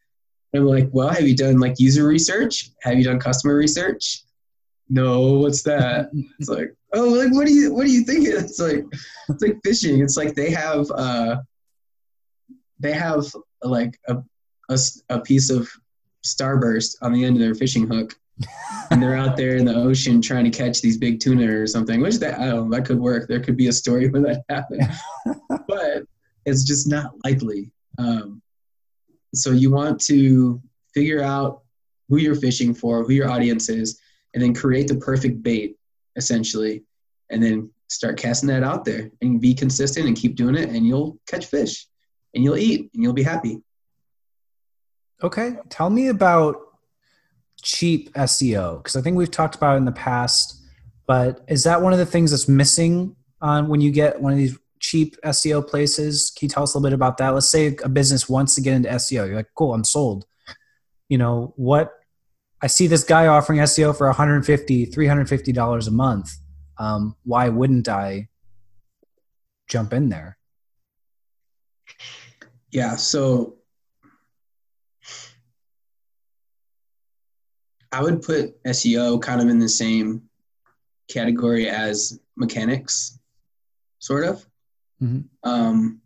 And 0.52 0.62
I'm 0.62 0.68
like, 0.68 0.88
well, 0.92 1.08
have 1.08 1.26
you 1.26 1.36
done 1.36 1.58
like 1.58 1.80
user 1.80 2.06
research? 2.06 2.70
Have 2.82 2.98
you 2.98 3.04
done 3.04 3.18
customer 3.18 3.56
research? 3.56 4.22
No, 4.88 5.34
what's 5.34 5.62
that? 5.62 6.10
It's 6.38 6.48
like, 6.48 6.74
oh, 6.92 7.08
like 7.08 7.32
what 7.32 7.46
do 7.46 7.52
you 7.52 7.72
what 7.72 7.86
do 7.86 7.92
you 7.92 8.04
think? 8.04 8.28
It's 8.28 8.58
like 8.58 8.84
it's 9.28 9.42
like 9.42 9.58
fishing. 9.64 10.00
It's 10.00 10.16
like 10.16 10.34
they 10.34 10.50
have 10.50 10.90
uh 10.90 11.36
they 12.78 12.92
have 12.92 13.24
like 13.62 13.98
a, 14.08 14.18
a 14.68 14.78
a 15.08 15.20
piece 15.20 15.50
of 15.50 15.70
starburst 16.26 16.96
on 17.02 17.12
the 17.12 17.24
end 17.24 17.36
of 17.36 17.40
their 17.40 17.54
fishing 17.54 17.86
hook 17.86 18.14
and 18.90 19.02
they're 19.02 19.16
out 19.16 19.36
there 19.36 19.56
in 19.56 19.64
the 19.64 19.74
ocean 19.74 20.20
trying 20.20 20.44
to 20.44 20.50
catch 20.50 20.80
these 20.80 20.96
big 20.96 21.20
tuna 21.20 21.50
or 21.50 21.66
something 21.66 22.00
which 22.00 22.16
that 22.16 22.38
i 22.40 22.46
don't 22.46 22.70
know 22.70 22.76
that 22.76 22.84
could 22.84 22.98
work 22.98 23.28
there 23.28 23.40
could 23.40 23.56
be 23.56 23.68
a 23.68 23.72
story 23.72 24.08
where 24.08 24.22
that 24.22 24.42
happened 24.48 24.88
but 25.68 26.04
it's 26.44 26.64
just 26.64 26.88
not 26.88 27.12
likely 27.24 27.70
um, 27.98 28.41
so 29.34 29.50
you 29.50 29.70
want 29.70 30.00
to 30.00 30.60
figure 30.94 31.22
out 31.22 31.62
who 32.08 32.18
you're 32.18 32.34
fishing 32.34 32.74
for 32.74 33.02
who 33.04 33.12
your 33.12 33.30
audience 33.30 33.68
is 33.68 34.00
and 34.34 34.42
then 34.42 34.54
create 34.54 34.88
the 34.88 34.96
perfect 34.96 35.42
bait 35.42 35.76
essentially 36.16 36.82
and 37.30 37.42
then 37.42 37.70
start 37.88 38.18
casting 38.18 38.48
that 38.48 38.62
out 38.62 38.84
there 38.84 39.10
and 39.20 39.40
be 39.40 39.54
consistent 39.54 40.06
and 40.06 40.16
keep 40.16 40.34
doing 40.34 40.54
it 40.54 40.68
and 40.70 40.86
you'll 40.86 41.18
catch 41.26 41.46
fish 41.46 41.86
and 42.34 42.44
you'll 42.44 42.56
eat 42.56 42.90
and 42.94 43.02
you'll 43.02 43.12
be 43.12 43.22
happy 43.22 43.60
Okay, 45.22 45.56
tell 45.68 45.88
me 45.88 46.08
about 46.08 46.56
cheap 47.62 48.12
SEO 48.14 48.78
because 48.78 48.96
I 48.96 49.02
think 49.02 49.16
we've 49.16 49.30
talked 49.30 49.54
about 49.54 49.74
it 49.74 49.78
in 49.78 49.84
the 49.84 49.92
past. 49.92 50.60
But 51.06 51.44
is 51.46 51.62
that 51.64 51.80
one 51.80 51.92
of 51.92 52.00
the 52.00 52.06
things 52.06 52.32
that's 52.32 52.48
missing 52.48 53.14
on 53.40 53.68
when 53.68 53.80
you 53.80 53.92
get 53.92 54.20
one 54.20 54.32
of 54.32 54.38
these 54.38 54.58
cheap 54.82 55.16
SEO 55.24 55.66
places? 55.66 56.30
Can 56.36 56.46
you 56.46 56.50
tell 56.50 56.64
us 56.64 56.74
a 56.74 56.78
little 56.78 56.90
bit 56.90 56.94
about 56.94 57.16
that? 57.18 57.30
Let's 57.30 57.48
say 57.48 57.74
a 57.82 57.88
business 57.88 58.28
wants 58.28 58.54
to 58.56 58.60
get 58.60 58.74
into 58.74 58.90
SEO. 58.90 59.26
You're 59.26 59.36
like, 59.36 59.54
cool, 59.54 59.72
I'm 59.72 59.84
sold. 59.84 60.26
You 61.08 61.16
know 61.16 61.54
what? 61.56 61.92
I 62.60 62.66
see 62.66 62.86
this 62.86 63.04
guy 63.04 63.26
offering 63.26 63.60
SEO 63.60 63.96
for 63.96 64.06
150, 64.06 64.84
350 64.86 65.52
dollars 65.52 65.88
a 65.88 65.90
month. 65.90 66.30
Um, 66.78 67.16
why 67.24 67.48
wouldn't 67.48 67.88
I 67.88 68.28
jump 69.68 69.94
in 69.94 70.10
there? 70.10 70.36
yeah 72.72 72.96
so 72.96 73.54
i 77.92 78.02
would 78.02 78.22
put 78.22 78.60
seo 78.64 79.20
kind 79.20 79.40
of 79.40 79.48
in 79.48 79.58
the 79.58 79.68
same 79.68 80.22
category 81.08 81.68
as 81.68 82.18
mechanics 82.36 83.18
sort 83.98 84.24
of 84.24 84.44
Mhm. 85.02 85.24
um, 85.42 86.00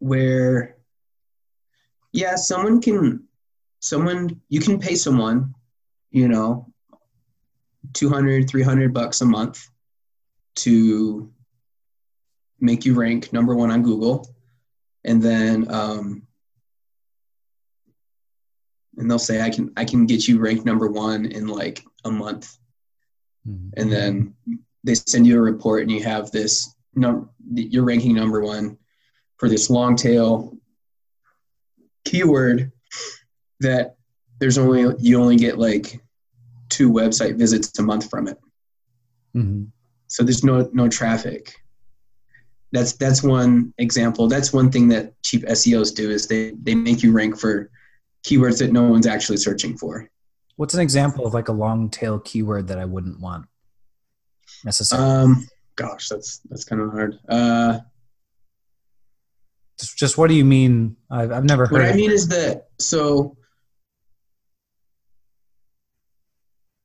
where 0.00 0.76
yeah 2.12 2.34
someone 2.34 2.80
can 2.80 3.22
someone 3.80 4.40
you 4.48 4.60
can 4.60 4.78
pay 4.78 4.96
someone 4.96 5.54
you 6.10 6.26
know 6.26 6.72
200 7.92 8.48
300 8.48 8.92
bucks 8.92 9.20
a 9.20 9.24
month 9.24 9.68
to 10.56 11.30
make 12.60 12.84
you 12.84 12.94
rank 12.94 13.32
number 13.32 13.54
one 13.54 13.70
on 13.70 13.82
google. 13.82 14.26
And 15.04 15.22
then 15.22 15.70
um, 15.70 16.26
and 18.96 19.10
they'll 19.10 19.18
say 19.18 19.42
i 19.42 19.50
can 19.50 19.70
i 19.76 19.84
can 19.84 20.06
get 20.06 20.26
you 20.26 20.38
ranked 20.38 20.64
number 20.64 20.88
one 20.88 21.26
in 21.26 21.46
like 21.46 21.84
a 22.04 22.10
month. 22.10 22.56
And 23.76 23.92
then 23.92 24.34
they 24.82 24.94
send 24.94 25.26
you 25.26 25.38
a 25.38 25.42
report 25.42 25.82
and 25.82 25.90
you 25.90 26.02
have 26.02 26.30
this 26.30 26.73
num- 26.96 27.30
you're 27.52 27.84
ranking 27.84 28.14
number 28.14 28.42
one 28.42 28.76
for 29.38 29.48
this 29.48 29.68
long 29.70 29.96
tail 29.96 30.56
keyword 32.04 32.70
that 33.60 33.96
there's 34.40 34.58
only 34.58 34.94
you 34.98 35.20
only 35.20 35.36
get 35.36 35.58
like 35.58 36.00
two 36.68 36.90
website 36.90 37.36
visits 37.36 37.78
a 37.78 37.82
month 37.82 38.08
from 38.10 38.28
it 38.28 38.38
Mhm. 39.34 39.68
so 40.06 40.22
there's 40.22 40.44
no 40.44 40.68
no 40.72 40.88
traffic 40.88 41.54
that's 42.72 42.92
that's 42.92 43.22
one 43.22 43.72
example 43.78 44.28
that's 44.28 44.52
one 44.52 44.70
thing 44.70 44.88
that 44.88 45.12
cheap 45.22 45.44
seos 45.46 45.94
do 45.94 46.10
is 46.10 46.26
they 46.26 46.52
they 46.62 46.74
make 46.74 47.02
you 47.02 47.12
rank 47.12 47.38
for 47.38 47.70
keywords 48.24 48.58
that 48.58 48.72
no 48.72 48.84
one's 48.84 49.06
actually 49.06 49.36
searching 49.38 49.76
for 49.76 50.08
What's 50.56 50.72
an 50.74 50.80
example 50.80 51.26
of 51.26 51.34
like 51.34 51.48
a 51.48 51.52
long 51.52 51.90
tail 51.90 52.20
keyword 52.20 52.68
that 52.68 52.78
I 52.78 52.84
wouldn't 52.84 53.18
want 53.20 53.46
necessarily? 54.64 55.08
um 55.08 55.48
gosh 55.76 56.08
that's 56.08 56.38
that's 56.50 56.64
kind 56.64 56.82
of 56.82 56.90
hard 56.90 57.18
uh 57.28 57.78
just, 59.78 59.98
just 59.98 60.18
what 60.18 60.28
do 60.28 60.34
you 60.34 60.44
mean? 60.44 60.96
I've, 61.10 61.32
I've 61.32 61.44
never 61.44 61.66
heard. 61.66 61.72
what 61.72 61.82
i 61.82 61.92
mean 61.92 62.10
is 62.10 62.28
that 62.28 62.68
so 62.78 63.36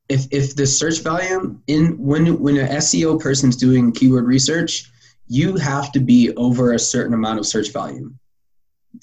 if 0.09 0.25
if 0.31 0.55
the 0.55 0.65
search 0.65 1.01
volume 1.01 1.61
in 1.67 1.97
when 1.97 2.39
when 2.39 2.57
an 2.57 2.67
seo 2.77 3.19
person's 3.19 3.55
doing 3.55 3.91
keyword 3.91 4.25
research 4.25 4.91
you 5.27 5.55
have 5.55 5.91
to 5.91 5.99
be 5.99 6.35
over 6.35 6.73
a 6.73 6.79
certain 6.79 7.13
amount 7.13 7.39
of 7.39 7.45
search 7.45 7.71
volume 7.71 8.19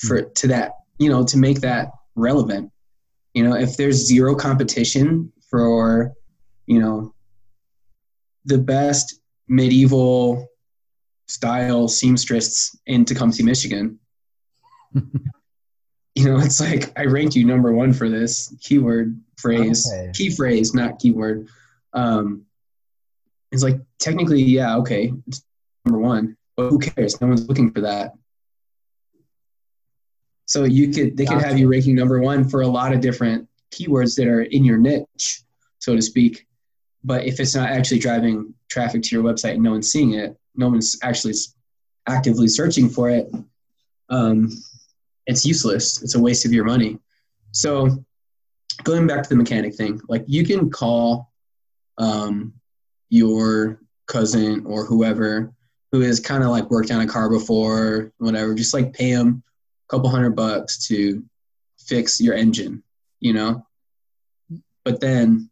for 0.00 0.22
to 0.22 0.48
that 0.48 0.72
you 0.98 1.08
know 1.08 1.24
to 1.24 1.38
make 1.38 1.60
that 1.60 1.90
relevant 2.16 2.70
you 3.34 3.44
know 3.44 3.54
if 3.54 3.76
there's 3.76 4.04
zero 4.04 4.34
competition 4.34 5.32
for 5.48 6.12
you 6.66 6.80
know 6.80 7.14
the 8.44 8.58
best 8.58 9.20
medieval 9.48 10.48
style 11.28 11.88
seamstress 11.88 12.76
in 12.86 13.04
Tecumseh, 13.04 13.42
Michigan. 13.44 13.98
you 14.94 16.24
know, 16.24 16.38
it's 16.38 16.60
like 16.60 16.92
I 16.98 17.04
ranked 17.04 17.36
you 17.36 17.44
number 17.44 17.72
one 17.72 17.92
for 17.92 18.08
this 18.08 18.54
keyword 18.60 19.20
phrase, 19.38 19.86
Okay. 19.92 20.12
key 20.14 20.30
phrase, 20.30 20.74
not 20.74 20.98
keyword. 20.98 21.48
Um, 21.92 22.46
it's 23.52 23.62
like 23.62 23.80
technically, 23.98 24.42
yeah, 24.42 24.76
okay, 24.78 25.12
it's 25.26 25.42
number 25.84 26.00
one, 26.00 26.36
but 26.56 26.68
who 26.70 26.78
cares? 26.78 27.20
No 27.20 27.28
one's 27.28 27.48
looking 27.48 27.70
for 27.70 27.82
that. 27.82 28.12
So 30.46 30.64
you 30.64 30.90
could 30.90 31.16
they 31.16 31.26
could 31.26 31.42
have 31.42 31.58
you 31.58 31.68
ranking 31.68 31.96
number 31.96 32.20
one 32.20 32.48
for 32.48 32.62
a 32.62 32.66
lot 32.68 32.92
of 32.92 33.00
different 33.00 33.48
keywords 33.72 34.16
that 34.16 34.28
are 34.28 34.42
in 34.42 34.64
your 34.64 34.78
niche, 34.78 35.42
so 35.80 35.94
to 35.96 36.02
speak. 36.02 36.45
But 37.06 37.24
if 37.24 37.38
it's 37.38 37.54
not 37.54 37.70
actually 37.70 38.00
driving 38.00 38.52
traffic 38.68 39.02
to 39.04 39.14
your 39.14 39.24
website 39.24 39.54
and 39.54 39.62
no 39.62 39.70
one's 39.70 39.92
seeing 39.92 40.14
it, 40.14 40.36
no 40.56 40.68
one's 40.68 40.98
actually 41.02 41.34
actively 42.08 42.48
searching 42.48 42.88
for 42.88 43.08
it, 43.08 43.30
um, 44.08 44.50
it's 45.26 45.46
useless. 45.46 46.02
It's 46.02 46.16
a 46.16 46.20
waste 46.20 46.44
of 46.44 46.52
your 46.52 46.64
money. 46.64 46.98
So 47.52 48.04
going 48.82 49.06
back 49.06 49.22
to 49.22 49.28
the 49.28 49.36
mechanic 49.36 49.76
thing, 49.76 50.00
like 50.08 50.24
you 50.26 50.44
can 50.44 50.68
call 50.68 51.32
um, 51.96 52.52
your 53.08 53.80
cousin 54.06 54.66
or 54.66 54.84
whoever 54.84 55.52
who 55.92 56.00
has 56.00 56.18
kind 56.18 56.42
of 56.42 56.50
like 56.50 56.68
worked 56.70 56.90
on 56.90 57.02
a 57.02 57.06
car 57.06 57.30
before, 57.30 58.12
whatever, 58.18 58.52
just 58.54 58.74
like 58.74 58.92
pay 58.92 59.12
them 59.14 59.44
a 59.88 59.90
couple 59.90 60.10
hundred 60.10 60.34
bucks 60.34 60.88
to 60.88 61.24
fix 61.78 62.20
your 62.20 62.34
engine, 62.34 62.82
you 63.20 63.32
know? 63.32 63.64
But 64.84 65.00
then 65.00 65.50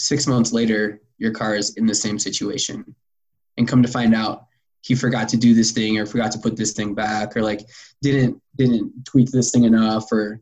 six 0.00 0.26
months 0.26 0.52
later, 0.52 1.00
your 1.18 1.32
car 1.32 1.54
is 1.54 1.74
in 1.76 1.86
the 1.86 1.94
same 1.94 2.18
situation. 2.18 2.94
And 3.56 3.68
come 3.68 3.82
to 3.82 3.88
find 3.88 4.14
out, 4.14 4.46
he 4.82 4.94
forgot 4.94 5.28
to 5.28 5.36
do 5.36 5.54
this 5.54 5.72
thing 5.72 5.98
or 5.98 6.06
forgot 6.06 6.32
to 6.32 6.38
put 6.38 6.56
this 6.56 6.72
thing 6.72 6.94
back 6.94 7.36
or 7.36 7.42
like 7.42 7.60
didn't 8.00 8.40
didn't 8.56 9.04
tweak 9.04 9.30
this 9.30 9.50
thing 9.50 9.64
enough 9.64 10.10
or 10.10 10.40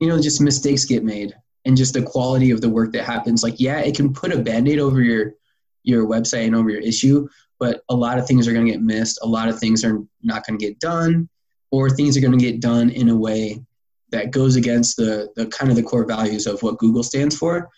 you 0.00 0.08
know 0.08 0.20
just 0.20 0.40
mistakes 0.40 0.84
get 0.84 1.02
made. 1.02 1.34
And 1.64 1.76
just 1.76 1.94
the 1.94 2.02
quality 2.02 2.50
of 2.50 2.60
the 2.60 2.68
work 2.68 2.92
that 2.92 3.04
happens 3.04 3.42
like 3.42 3.58
yeah 3.58 3.80
it 3.80 3.94
can 3.94 4.12
put 4.12 4.32
a 4.32 4.38
band-aid 4.38 4.78
over 4.78 5.02
your 5.02 5.34
your 5.82 6.06
website 6.06 6.46
and 6.46 6.56
over 6.56 6.70
your 6.70 6.80
issue 6.80 7.26
but 7.58 7.82
a 7.90 7.94
lot 7.94 8.18
of 8.18 8.26
things 8.26 8.48
are 8.48 8.54
going 8.54 8.64
to 8.64 8.72
get 8.72 8.80
missed. 8.80 9.18
A 9.22 9.26
lot 9.26 9.48
of 9.48 9.58
things 9.58 9.84
are 9.84 9.98
not 10.22 10.46
going 10.46 10.58
to 10.58 10.66
get 10.66 10.80
done 10.80 11.28
or 11.70 11.90
things 11.90 12.16
are 12.16 12.20
going 12.20 12.36
to 12.36 12.44
get 12.44 12.60
done 12.60 12.88
in 12.90 13.10
a 13.10 13.16
way 13.16 13.62
that 14.10 14.30
goes 14.30 14.56
against 14.56 14.96
the 14.96 15.28
the 15.36 15.46
kind 15.46 15.70
of 15.70 15.76
the 15.76 15.82
core 15.82 16.04
values 16.04 16.46
of 16.46 16.62
what 16.62 16.78
google 16.78 17.02
stands 17.02 17.36
for 17.36 17.68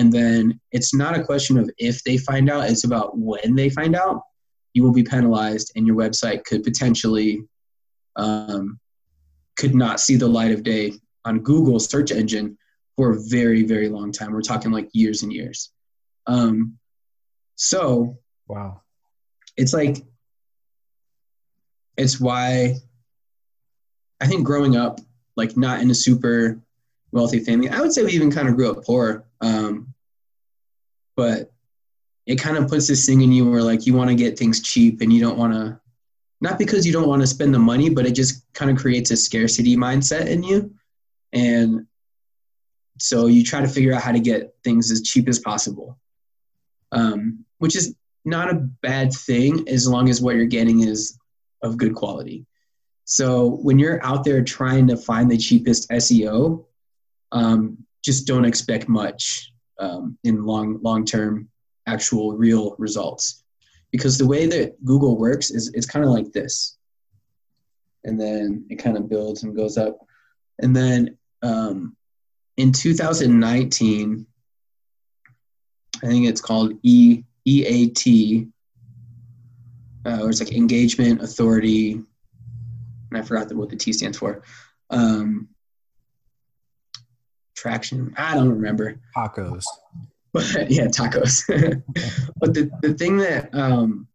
and 0.00 0.10
then 0.10 0.58
it's 0.72 0.94
not 0.94 1.14
a 1.14 1.22
question 1.22 1.58
of 1.58 1.70
if 1.76 2.02
they 2.04 2.16
find 2.16 2.48
out 2.48 2.70
it's 2.70 2.84
about 2.84 3.18
when 3.18 3.54
they 3.54 3.68
find 3.68 3.94
out 3.94 4.22
you 4.72 4.82
will 4.82 4.94
be 4.94 5.02
penalized 5.02 5.72
and 5.76 5.86
your 5.86 5.94
website 5.94 6.42
could 6.44 6.62
potentially 6.62 7.42
um, 8.16 8.80
could 9.58 9.74
not 9.74 10.00
see 10.00 10.16
the 10.16 10.26
light 10.26 10.52
of 10.52 10.62
day 10.62 10.94
on 11.26 11.40
Google 11.40 11.78
search 11.78 12.12
engine 12.12 12.56
for 12.96 13.10
a 13.10 13.20
very, 13.28 13.62
very 13.62 13.90
long 13.90 14.10
time. 14.10 14.32
We're 14.32 14.40
talking 14.40 14.72
like 14.72 14.88
years 14.94 15.22
and 15.22 15.30
years. 15.30 15.70
Um, 16.26 16.78
so 17.56 18.16
wow. 18.48 18.80
it's 19.58 19.74
like, 19.74 19.98
it's 21.98 22.18
why 22.18 22.76
I 24.18 24.26
think 24.26 24.46
growing 24.46 24.76
up, 24.76 24.98
like 25.36 25.58
not 25.58 25.82
in 25.82 25.90
a 25.90 25.94
super 25.94 26.58
wealthy 27.12 27.40
family, 27.40 27.68
I 27.68 27.82
would 27.82 27.92
say 27.92 28.02
we 28.02 28.12
even 28.12 28.30
kind 28.30 28.48
of 28.48 28.56
grew 28.56 28.70
up 28.70 28.82
poor. 28.82 29.26
Um, 29.42 29.89
but 31.20 31.52
it 32.24 32.36
kind 32.36 32.56
of 32.56 32.66
puts 32.66 32.86
this 32.88 33.04
thing 33.04 33.20
in 33.20 33.30
you 33.30 33.50
where 33.50 33.62
like 33.62 33.84
you 33.84 33.92
want 33.92 34.08
to 34.08 34.16
get 34.16 34.38
things 34.38 34.62
cheap 34.62 35.02
and 35.02 35.12
you 35.12 35.20
don't 35.20 35.36
want 35.36 35.52
to 35.52 35.78
not 36.40 36.58
because 36.58 36.86
you 36.86 36.94
don't 36.94 37.08
want 37.08 37.20
to 37.20 37.26
spend 37.26 37.52
the 37.52 37.58
money 37.58 37.90
but 37.90 38.06
it 38.06 38.12
just 38.12 38.50
kind 38.54 38.70
of 38.70 38.78
creates 38.78 39.10
a 39.10 39.16
scarcity 39.18 39.76
mindset 39.76 40.28
in 40.28 40.42
you. 40.42 40.74
And 41.34 41.86
so 42.98 43.26
you 43.26 43.44
try 43.44 43.60
to 43.60 43.68
figure 43.68 43.92
out 43.92 44.00
how 44.00 44.12
to 44.12 44.20
get 44.20 44.54
things 44.64 44.90
as 44.90 45.02
cheap 45.02 45.28
as 45.28 45.38
possible. 45.38 45.98
Um, 46.90 47.44
which 47.58 47.76
is 47.76 47.94
not 48.24 48.50
a 48.50 48.54
bad 48.54 49.12
thing 49.12 49.68
as 49.68 49.86
long 49.86 50.08
as 50.08 50.22
what 50.22 50.36
you're 50.36 50.46
getting 50.46 50.80
is 50.80 51.18
of 51.62 51.76
good 51.76 51.94
quality. 51.94 52.46
So 53.04 53.58
when 53.62 53.78
you're 53.78 54.02
out 54.02 54.24
there 54.24 54.42
trying 54.42 54.86
to 54.86 54.96
find 54.96 55.30
the 55.30 55.36
cheapest 55.36 55.90
SEO, 55.90 56.64
um, 57.32 57.84
just 58.02 58.26
don't 58.26 58.46
expect 58.46 58.88
much 58.88 59.49
um, 59.80 60.18
in 60.24 60.44
long 60.44 60.80
long 60.82 61.04
term 61.04 61.48
actual 61.86 62.36
real 62.36 62.76
results. 62.78 63.42
Because 63.90 64.18
the 64.18 64.26
way 64.26 64.46
that 64.46 64.82
Google 64.84 65.18
works 65.18 65.50
is 65.50 65.72
it's 65.74 65.86
kind 65.86 66.04
of 66.04 66.12
like 66.12 66.32
this, 66.32 66.76
and 68.04 68.20
then 68.20 68.64
it 68.70 68.76
kind 68.76 68.96
of 68.96 69.08
builds 69.08 69.42
and 69.42 69.56
goes 69.56 69.76
up, 69.76 69.98
and 70.60 70.76
then 70.76 71.16
um, 71.42 71.96
in 72.56 72.72
2019, 72.72 74.26
I 76.02 76.06
think 76.06 76.28
it's 76.28 76.40
called 76.40 76.74
E 76.82 77.22
EAT, 77.44 78.46
uh, 80.06 80.20
or 80.22 80.30
it's 80.30 80.40
like 80.40 80.52
Engagement 80.52 81.22
Authority, 81.22 81.92
and 81.92 82.06
I 83.18 83.22
forgot 83.22 83.52
what 83.54 83.70
the 83.70 83.76
T 83.76 83.92
stands 83.92 84.18
for. 84.18 84.42
Um, 84.90 85.48
traction. 87.60 88.14
I 88.16 88.34
don't 88.34 88.50
remember. 88.50 89.00
Tacos. 89.16 89.64
But 90.32 90.70
yeah, 90.70 90.86
tacos. 90.86 91.42
but 92.36 92.54
the, 92.54 92.70
the 92.82 92.94
thing 92.94 93.16
that 93.16 93.52
um, 93.52 94.06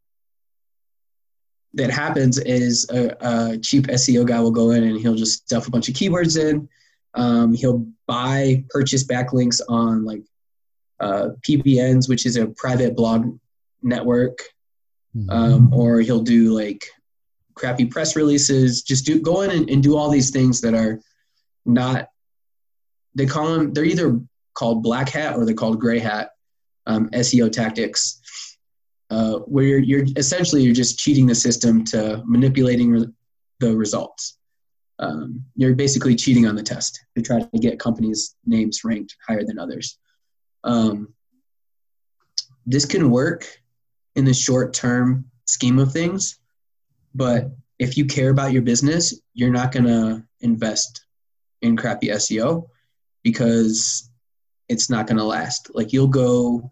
that 1.73 1.89
happens 1.89 2.37
is 2.37 2.89
a, 2.89 3.17
a, 3.19 3.57
cheap 3.57 3.87
SEO 3.87 4.25
guy 4.25 4.39
will 4.39 4.49
go 4.49 4.69
in 4.71 4.85
and 4.85 4.97
he'll 4.97 5.15
just 5.15 5.45
stuff 5.45 5.67
a 5.67 5.71
bunch 5.71 5.89
of 5.89 5.95
keywords 5.95 6.39
in. 6.39 6.69
Um, 7.15 7.53
he'll 7.53 7.85
buy 8.07 8.63
purchase 8.69 9.05
backlinks 9.05 9.59
on 9.67 10.05
like 10.05 10.23
uh, 11.01 11.31
PBNs, 11.45 12.07
which 12.07 12.25
is 12.25 12.37
a 12.37 12.47
private 12.47 12.95
blog 12.95 13.37
network, 13.83 14.39
Mm-hmm. 15.15 15.29
um, 15.29 15.73
or 15.73 16.01
he'll 16.01 16.21
do 16.21 16.53
like 16.53 16.85
crappy 17.53 17.85
press 17.85 18.15
releases. 18.17 18.81
Just 18.81 19.05
do 19.05 19.21
go 19.21 19.41
in 19.41 19.51
and, 19.51 19.69
and 19.69 19.81
do 19.81 19.97
all 19.97 20.09
these 20.09 20.29
things 20.29 20.59
that 20.61 20.73
are 20.73 20.99
not. 21.65 22.09
They 23.15 23.25
call 23.25 23.53
them. 23.53 23.73
They're 23.73 23.85
either 23.85 24.19
called 24.53 24.83
black 24.83 25.09
hat 25.09 25.35
or 25.35 25.45
they're 25.45 25.55
called 25.55 25.79
gray 25.79 25.99
hat 25.99 26.31
um, 26.87 27.09
SEO 27.09 27.51
tactics, 27.51 28.21
uh, 29.09 29.39
where 29.39 29.65
you're, 29.65 29.79
you're 29.79 30.05
essentially 30.17 30.63
you're 30.63 30.73
just 30.73 30.97
cheating 30.97 31.27
the 31.27 31.35
system 31.35 31.83
to 31.85 32.21
manipulating 32.25 32.91
re- 32.91 33.07
the 33.59 33.75
results. 33.75 34.37
Um, 34.97 35.43
you're 35.55 35.75
basically 35.75 36.15
cheating 36.15 36.47
on 36.47 36.55
the 36.55 36.63
test 36.63 37.03
to 37.15 37.21
try 37.21 37.41
to 37.41 37.59
get 37.59 37.79
companies' 37.79 38.35
names 38.45 38.83
ranked 38.83 39.15
higher 39.27 39.43
than 39.43 39.59
others. 39.59 39.97
Um, 40.63 41.13
this 42.65 42.85
can 42.85 43.11
work 43.11 43.45
in 44.15 44.25
the 44.25 44.33
short 44.33 44.73
term 44.73 45.25
scheme 45.45 45.79
of 45.79 45.91
things, 45.91 46.39
but 47.13 47.51
if 47.77 47.97
you 47.97 48.05
care 48.05 48.29
about 48.29 48.53
your 48.53 48.61
business, 48.61 49.19
you're 49.33 49.51
not 49.51 49.71
going 49.71 49.85
to 49.85 50.23
invest 50.39 51.05
in 51.61 51.75
crappy 51.75 52.07
SEO 52.07 52.67
because 53.25 54.11
it's 54.69 54.87
not 54.89 55.07
going 55.07 55.17
to 55.17 55.23
last. 55.23 55.71
Like 55.73 55.91
you'll 55.91 56.07
go, 56.07 56.71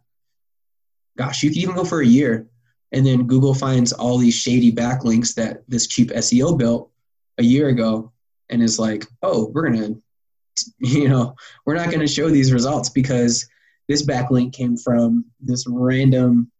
gosh, 1.18 1.42
you 1.42 1.50
can 1.50 1.60
even 1.60 1.76
go 1.76 1.84
for 1.84 2.02
a 2.02 2.06
year, 2.06 2.48
and 2.94 3.06
then 3.06 3.28
Google 3.28 3.56
finds 3.56 3.92
all 3.92 4.18
these 4.18 4.36
shady 4.36 4.72
backlinks 4.72 5.34
that 5.34 5.64
this 5.68 5.88
cheap 5.88 6.12
SEO 6.12 6.58
built 6.58 6.92
a 7.40 7.44
year 7.44 7.70
ago, 7.70 8.14
and 8.50 8.62
is 8.62 8.80
like, 8.80 9.06
oh, 9.24 9.50
we're 9.52 9.70
gonna, 9.70 9.96
you 10.78 11.10
know, 11.10 11.36
we're 11.66 11.76
not 11.76 11.90
going 11.90 12.00
to 12.00 12.08
show 12.08 12.30
these 12.30 12.54
results 12.54 12.90
because 12.90 13.50
this 13.90 14.06
backlink 14.06 14.54
came 14.54 14.78
from 14.78 15.26
this 15.42 15.66
random 15.68 16.52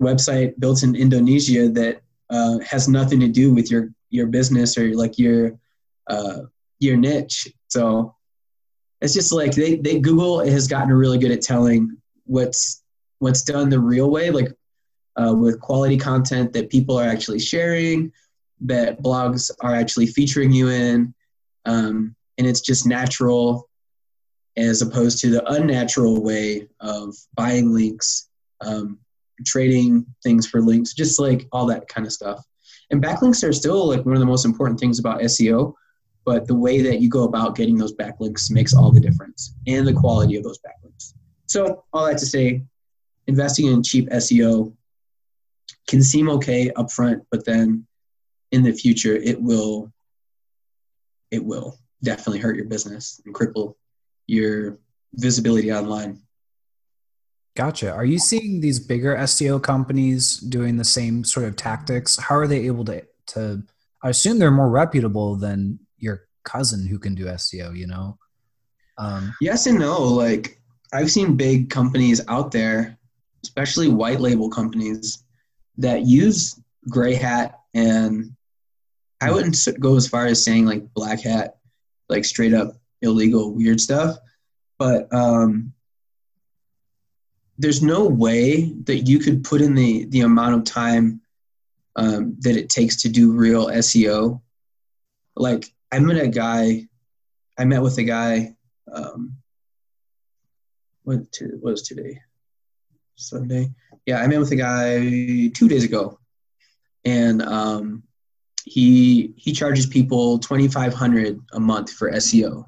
website 0.00 0.58
built 0.60 0.84
in 0.84 0.94
Indonesia 0.94 1.68
that 1.68 2.02
uh, 2.30 2.58
has 2.60 2.88
nothing 2.88 3.18
to 3.20 3.28
do 3.28 3.52
with 3.52 3.68
your 3.68 3.90
your 4.10 4.28
business 4.28 4.78
or 4.78 4.94
like 4.94 5.18
your 5.18 5.58
uh, 6.06 6.42
your 6.78 6.96
niche. 6.96 7.48
So 7.66 8.14
it's 9.02 9.12
just 9.12 9.32
like 9.32 9.52
they, 9.52 9.76
they 9.76 9.98
Google 9.98 10.38
has 10.44 10.68
gotten 10.68 10.92
really 10.92 11.18
good 11.18 11.32
at 11.32 11.42
telling 11.42 11.96
what's 12.24 12.82
what's 13.18 13.42
done 13.42 13.68
the 13.68 13.78
real 13.78 14.10
way, 14.10 14.30
like 14.30 14.48
uh, 15.16 15.34
with 15.34 15.60
quality 15.60 15.96
content 15.96 16.52
that 16.52 16.70
people 16.70 16.98
are 16.98 17.08
actually 17.08 17.40
sharing, 17.40 18.12
that 18.60 19.02
blogs 19.02 19.50
are 19.60 19.74
actually 19.74 20.06
featuring 20.06 20.52
you 20.52 20.68
in, 20.68 21.12
um, 21.66 22.14
and 22.38 22.46
it's 22.46 22.60
just 22.60 22.86
natural 22.86 23.68
as 24.56 24.82
opposed 24.82 25.18
to 25.18 25.30
the 25.30 25.44
unnatural 25.52 26.22
way 26.22 26.68
of 26.80 27.14
buying 27.34 27.72
links, 27.72 28.28
um, 28.60 28.98
trading 29.44 30.06
things 30.22 30.46
for 30.46 30.60
links, 30.60 30.94
just 30.94 31.18
like 31.18 31.48
all 31.52 31.66
that 31.66 31.88
kind 31.88 32.06
of 32.06 32.12
stuff. 32.12 32.44
And 32.90 33.02
backlinks 33.02 33.46
are 33.46 33.52
still 33.52 33.88
like 33.88 34.04
one 34.04 34.14
of 34.14 34.20
the 34.20 34.26
most 34.26 34.44
important 34.44 34.78
things 34.78 34.98
about 34.98 35.20
SEO, 35.22 35.74
but 36.24 36.46
the 36.46 36.54
way 36.54 36.82
that 36.82 37.00
you 37.00 37.08
go 37.08 37.24
about 37.24 37.56
getting 37.56 37.76
those 37.76 37.94
backlinks 37.94 38.50
makes 38.50 38.74
all 38.74 38.92
the 38.92 39.00
difference 39.00 39.54
and 39.66 39.86
the 39.86 39.92
quality 39.92 40.36
of 40.36 40.44
those 40.44 40.58
backlinks. 40.58 41.14
So, 41.46 41.84
all 41.92 42.06
that 42.06 42.18
to 42.18 42.26
say, 42.26 42.62
investing 43.26 43.66
in 43.66 43.82
cheap 43.82 44.08
SEO 44.10 44.72
can 45.88 46.02
seem 46.02 46.28
okay 46.30 46.70
upfront, 46.70 47.22
but 47.30 47.44
then 47.44 47.86
in 48.52 48.62
the 48.62 48.72
future, 48.72 49.16
it 49.16 49.40
will 49.40 49.92
it 51.30 51.44
will 51.44 51.78
definitely 52.02 52.40
hurt 52.40 52.56
your 52.56 52.66
business 52.66 53.20
and 53.24 53.34
cripple 53.34 53.74
your 54.26 54.78
visibility 55.14 55.72
online. 55.72 56.20
Gotcha. 57.54 57.92
Are 57.92 58.04
you 58.04 58.18
seeing 58.18 58.60
these 58.60 58.78
bigger 58.78 59.16
SEO 59.16 59.62
companies 59.62 60.38
doing 60.38 60.76
the 60.76 60.84
same 60.84 61.24
sort 61.24 61.46
of 61.46 61.56
tactics? 61.56 62.16
How 62.16 62.36
are 62.36 62.46
they 62.46 62.66
able 62.66 62.84
to 62.86 63.04
to 63.28 63.62
I 64.02 64.10
assume 64.10 64.38
they're 64.38 64.50
more 64.50 64.70
reputable 64.70 65.36
than 65.36 65.78
cousin 66.44 66.86
who 66.86 66.98
can 66.98 67.14
do 67.14 67.26
SEO, 67.26 67.76
you 67.76 67.86
know? 67.86 68.18
Um, 68.98 69.34
yes 69.40 69.66
and 69.66 69.78
no. 69.78 70.02
Like 70.02 70.60
I've 70.92 71.10
seen 71.10 71.36
big 71.36 71.70
companies 71.70 72.20
out 72.28 72.52
there, 72.52 72.98
especially 73.42 73.88
white 73.88 74.20
label 74.20 74.50
companies, 74.50 75.24
that 75.78 76.06
use 76.06 76.60
gray 76.88 77.14
hat 77.14 77.60
and 77.74 78.34
I 79.20 79.30
wouldn't 79.30 79.56
go 79.78 79.96
as 79.96 80.08
far 80.08 80.26
as 80.26 80.42
saying 80.42 80.66
like 80.66 80.92
black 80.94 81.20
hat, 81.20 81.58
like 82.08 82.24
straight 82.24 82.52
up 82.52 82.74
illegal 83.02 83.52
weird 83.52 83.80
stuff, 83.80 84.16
but 84.78 85.12
um, 85.14 85.72
there's 87.56 87.82
no 87.82 88.04
way 88.06 88.72
that 88.84 89.02
you 89.06 89.20
could 89.20 89.44
put 89.44 89.60
in 89.60 89.74
the 89.74 90.06
the 90.06 90.22
amount 90.22 90.56
of 90.56 90.64
time 90.64 91.20
um, 91.94 92.36
that 92.40 92.56
it 92.56 92.68
takes 92.68 93.02
to 93.02 93.08
do 93.08 93.32
real 93.32 93.66
SEO. 93.66 94.40
Like 95.36 95.72
I 95.92 95.98
met 95.98 96.16
a 96.16 96.26
guy, 96.26 96.88
I 97.58 97.64
met 97.66 97.82
with 97.82 97.98
a 97.98 98.02
guy. 98.02 98.56
Um, 98.90 99.36
what 101.04 101.30
to, 101.32 101.44
what 101.60 101.72
was 101.72 101.82
today? 101.82 102.18
Sunday. 103.16 103.70
Yeah, 104.06 104.20
I 104.22 104.26
met 104.26 104.38
with 104.38 104.50
a 104.52 104.56
guy 104.56 105.48
two 105.54 105.68
days 105.68 105.84
ago, 105.84 106.18
and 107.04 107.42
um, 107.42 108.02
he 108.64 109.34
he 109.36 109.52
charges 109.52 109.86
people 109.86 110.38
twenty 110.38 110.66
five 110.66 110.94
hundred 110.94 111.38
a 111.52 111.60
month 111.60 111.92
for 111.92 112.10
SEO, 112.12 112.64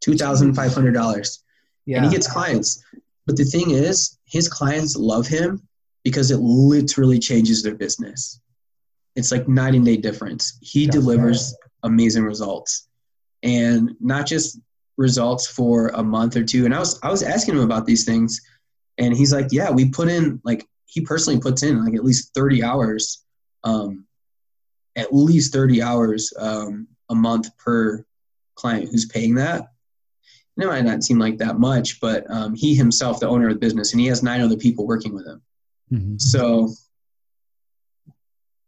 two 0.00 0.16
thousand 0.16 0.54
five 0.54 0.72
hundred 0.72 0.92
dollars, 0.92 1.42
yeah. 1.86 1.96
and 1.96 2.06
he 2.06 2.12
gets 2.12 2.30
clients. 2.30 2.82
But 3.26 3.36
the 3.36 3.44
thing 3.44 3.72
is, 3.72 4.18
his 4.24 4.48
clients 4.48 4.96
love 4.96 5.26
him 5.26 5.66
because 6.04 6.30
it 6.30 6.38
literally 6.38 7.18
changes 7.18 7.62
their 7.62 7.74
business. 7.74 8.40
It's 9.16 9.32
like 9.32 9.48
night 9.48 9.74
and 9.74 9.84
day 9.84 9.96
difference. 9.96 10.56
He 10.62 10.86
That's 10.86 10.96
delivers 10.96 11.54
amazing 11.82 12.24
results, 12.24 12.88
and 13.42 13.94
not 14.00 14.26
just 14.26 14.58
results 14.96 15.46
for 15.46 15.88
a 15.88 16.02
month 16.02 16.36
or 16.36 16.44
two. 16.44 16.64
And 16.64 16.74
I 16.74 16.78
was 16.78 17.00
I 17.02 17.10
was 17.10 17.22
asking 17.22 17.54
him 17.56 17.62
about 17.62 17.86
these 17.86 18.04
things, 18.04 18.40
and 18.98 19.16
he's 19.16 19.32
like, 19.32 19.48
"Yeah, 19.50 19.70
we 19.70 19.88
put 19.88 20.08
in 20.08 20.40
like 20.44 20.66
he 20.86 21.00
personally 21.00 21.40
puts 21.40 21.62
in 21.62 21.84
like 21.84 21.94
at 21.94 22.04
least 22.04 22.34
thirty 22.34 22.62
hours, 22.62 23.24
um, 23.64 24.06
at 24.96 25.14
least 25.14 25.52
thirty 25.52 25.82
hours 25.82 26.32
um, 26.38 26.86
a 27.08 27.14
month 27.14 27.56
per 27.56 28.04
client 28.54 28.90
who's 28.90 29.06
paying 29.06 29.34
that." 29.36 29.68
And 30.56 30.64
it 30.64 30.66
might 30.66 30.84
not 30.84 31.02
seem 31.02 31.18
like 31.18 31.38
that 31.38 31.58
much, 31.58 32.00
but 32.00 32.30
um, 32.30 32.54
he 32.54 32.74
himself, 32.74 33.20
the 33.20 33.28
owner 33.28 33.48
of 33.48 33.54
the 33.54 33.60
business, 33.60 33.92
and 33.92 34.00
he 34.00 34.08
has 34.08 34.22
nine 34.22 34.42
other 34.42 34.56
people 34.56 34.86
working 34.86 35.14
with 35.14 35.26
him. 35.26 35.42
Mhm. 35.90 36.20
So, 36.20 36.74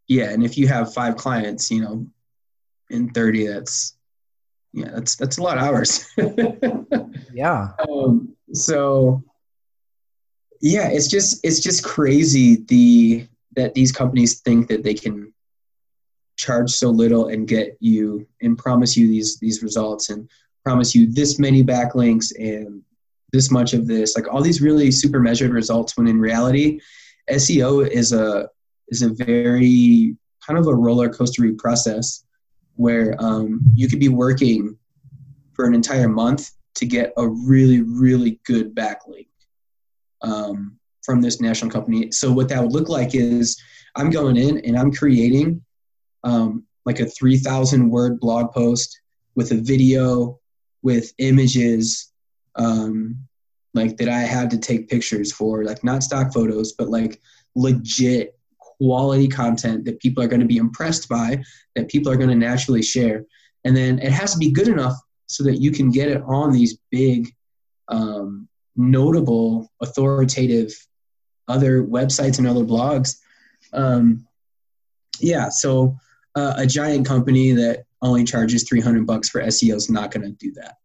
yeah, 0.09 0.31
and 0.31 0.43
if 0.43 0.57
you 0.57 0.69
have 0.69 0.95
five 0.95 1.17
clients, 1.17 1.71
you 1.71 1.83
know, 1.83 2.07
in 2.93 3.11
thirty, 3.11 3.47
that's 3.47 3.97
yeah, 4.73 4.91
that's 4.95 5.17
that's 5.17 5.39
a 5.39 5.43
lot 5.43 5.59
of 5.59 5.65
hours. 5.65 6.07
Yeah. 7.35 7.71
um, 7.89 8.37
so, 8.53 9.23
yeah, 10.61 10.89
it's 10.89 11.09
just 11.09 11.41
it's 11.45 11.61
just 11.61 11.83
crazy 11.83 12.57
the 12.69 13.27
that 13.57 13.75
these 13.75 13.93
companies 13.93 14.41
think 14.41 14.69
that 14.69 14.83
they 14.83 14.95
can 14.95 15.33
charge 16.37 16.71
so 16.71 16.91
little 16.91 17.29
and 17.29 17.47
get 17.47 17.77
you 17.81 18.27
and 18.41 18.57
promise 18.59 18.97
you 18.97 19.07
these 19.07 19.39
these 19.39 19.63
results 19.63 20.11
and 20.11 20.29
promise 20.65 20.95
you 20.95 21.11
this 21.11 21.39
many 21.39 21.63
backlinks 21.63 22.33
and 22.39 22.83
this 23.33 23.51
much 23.51 23.75
of 23.75 23.87
this 23.87 24.17
like 24.17 24.33
all 24.33 24.43
these 24.43 24.63
really 24.63 24.91
super 24.91 25.21
measured 25.21 25.51
results 25.51 25.97
when 25.97 26.07
in 26.07 26.19
reality 26.19 26.81
SEO 27.31 27.87
is 27.87 28.13
a 28.13 28.49
is 28.89 29.03
a 29.03 29.11
very 29.11 30.17
kind 30.47 30.59
of 30.59 30.67
a 30.67 30.75
roller 30.75 31.09
coastery 31.09 31.57
process 31.59 32.25
where 32.77 33.15
um, 33.19 33.61
you 33.75 33.89
could 33.89 34.01
be 34.01 34.09
working 34.09 34.77
for 35.53 35.67
an 35.67 35.75
entire 35.75 36.09
month 36.09 36.51
to 36.75 36.87
get 36.87 37.13
a 37.17 37.29
really, 37.29 37.83
really 37.83 38.41
good 38.45 38.75
backlink 38.75 39.29
um, 40.23 40.79
from 41.05 41.21
this 41.21 41.41
national 41.41 41.71
company. 41.71 42.11
So 42.11 42.33
what 42.33 42.49
that 42.49 42.63
would 42.63 42.73
look 42.73 42.89
like 42.89 43.15
is 43.15 43.61
I'm 43.95 44.11
going 44.11 44.37
in 44.37 44.59
and 44.59 44.79
I'm 44.79 44.93
creating 44.93 45.63
um, 46.25 46.65
like 46.87 47.01
a 47.01 47.07
3,000 47.07 47.91
word 47.91 48.19
blog 48.21 48.53
post 48.53 49.01
with 49.35 49.53
a 49.53 49.57
video, 49.57 50.39
with 50.83 51.13
images, 51.19 52.13
um, 52.57 53.17
like 53.75 53.97
that 53.97 54.09
I 54.09 54.21
had 54.21 54.51
to 54.51 54.59
take 54.59 54.89
pictures 54.89 55.33
for, 55.33 55.65
like 55.65 55.83
not 55.85 56.03
stock 56.03 56.33
photos, 56.33 56.73
but 56.73 56.89
like 56.89 57.21
legit 57.55 58.39
quality 58.83 59.29
content 59.29 59.85
that 59.85 60.01
people 60.01 60.23
are 60.23 60.27
going 60.27 60.41
to 60.41 60.47
be 60.47 60.57
impressed 60.57 61.09
by, 61.09 61.41
that 61.77 61.89
people 61.89 62.11
are 62.11 62.17
going 62.17 62.29
to 62.29 62.35
naturally 62.35 62.83
share. 62.83 63.25
And 63.65 63.77
then 63.77 64.01
it 64.01 64.11
has 64.11 64.33
to 64.33 64.39
be 64.39 64.51
good 64.51 64.67
enough 64.67 64.95
so 65.27 65.45
that 65.45 65.61
you 65.61 65.71
can 65.71 65.91
get 65.91 66.09
it 66.09 66.21
on 66.27 66.53
these 66.53 66.79
big, 66.91 67.33
um, 67.89 68.49
notable, 68.75 69.71
authoritative 69.81 70.75
other 71.47 71.85
websites 71.85 72.39
and 72.39 72.49
other 72.49 72.65
blogs. 72.65 73.19
Um, 73.73 74.27
yeah, 75.21 75.49
so 75.49 75.97
uh, 76.35 76.55
a 76.57 76.67
giant 76.67 77.07
company 77.07 77.53
that 77.53 77.85
only 78.01 78.25
charges 78.25 78.69
300 78.69 79.07
bucks 79.07 79.29
for 79.29 79.43
SEO 79.43 79.77
is 79.77 79.89
not 79.89 80.11
going 80.11 80.23
to 80.23 80.33
do 80.33 80.53
that. 80.55 80.79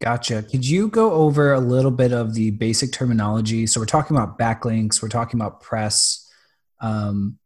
Gotcha. 0.00 0.42
Could 0.42 0.66
you 0.66 0.88
go 0.88 1.12
over 1.12 1.52
a 1.52 1.60
little 1.60 1.90
bit 1.90 2.12
of 2.12 2.34
the 2.34 2.50
basic 2.50 2.92
terminology? 2.92 3.66
So 3.66 3.80
we're 3.80 3.86
talking 3.86 4.16
about 4.16 4.38
backlinks, 4.38 5.02
we're 5.02 5.08
talking 5.08 5.40
about 5.40 5.60
press, 5.60 6.30
um, 6.80 7.38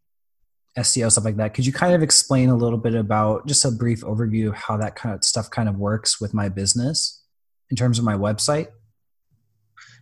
SEO, 0.76 1.10
stuff 1.10 1.24
like 1.24 1.36
that. 1.36 1.54
Could 1.54 1.66
you 1.66 1.72
kind 1.72 1.94
of 1.94 2.02
explain 2.02 2.48
a 2.48 2.56
little 2.56 2.78
bit 2.78 2.94
about 2.94 3.46
just 3.46 3.64
a 3.64 3.70
brief 3.70 4.02
overview 4.02 4.48
of 4.48 4.54
how 4.54 4.76
that 4.76 4.96
kind 4.96 5.14
of 5.14 5.24
stuff 5.24 5.50
kind 5.50 5.68
of 5.68 5.76
works 5.76 6.20
with 6.20 6.34
my 6.34 6.48
business 6.48 7.22
in 7.70 7.76
terms 7.76 7.98
of 7.98 8.04
my 8.04 8.14
website? 8.14 8.68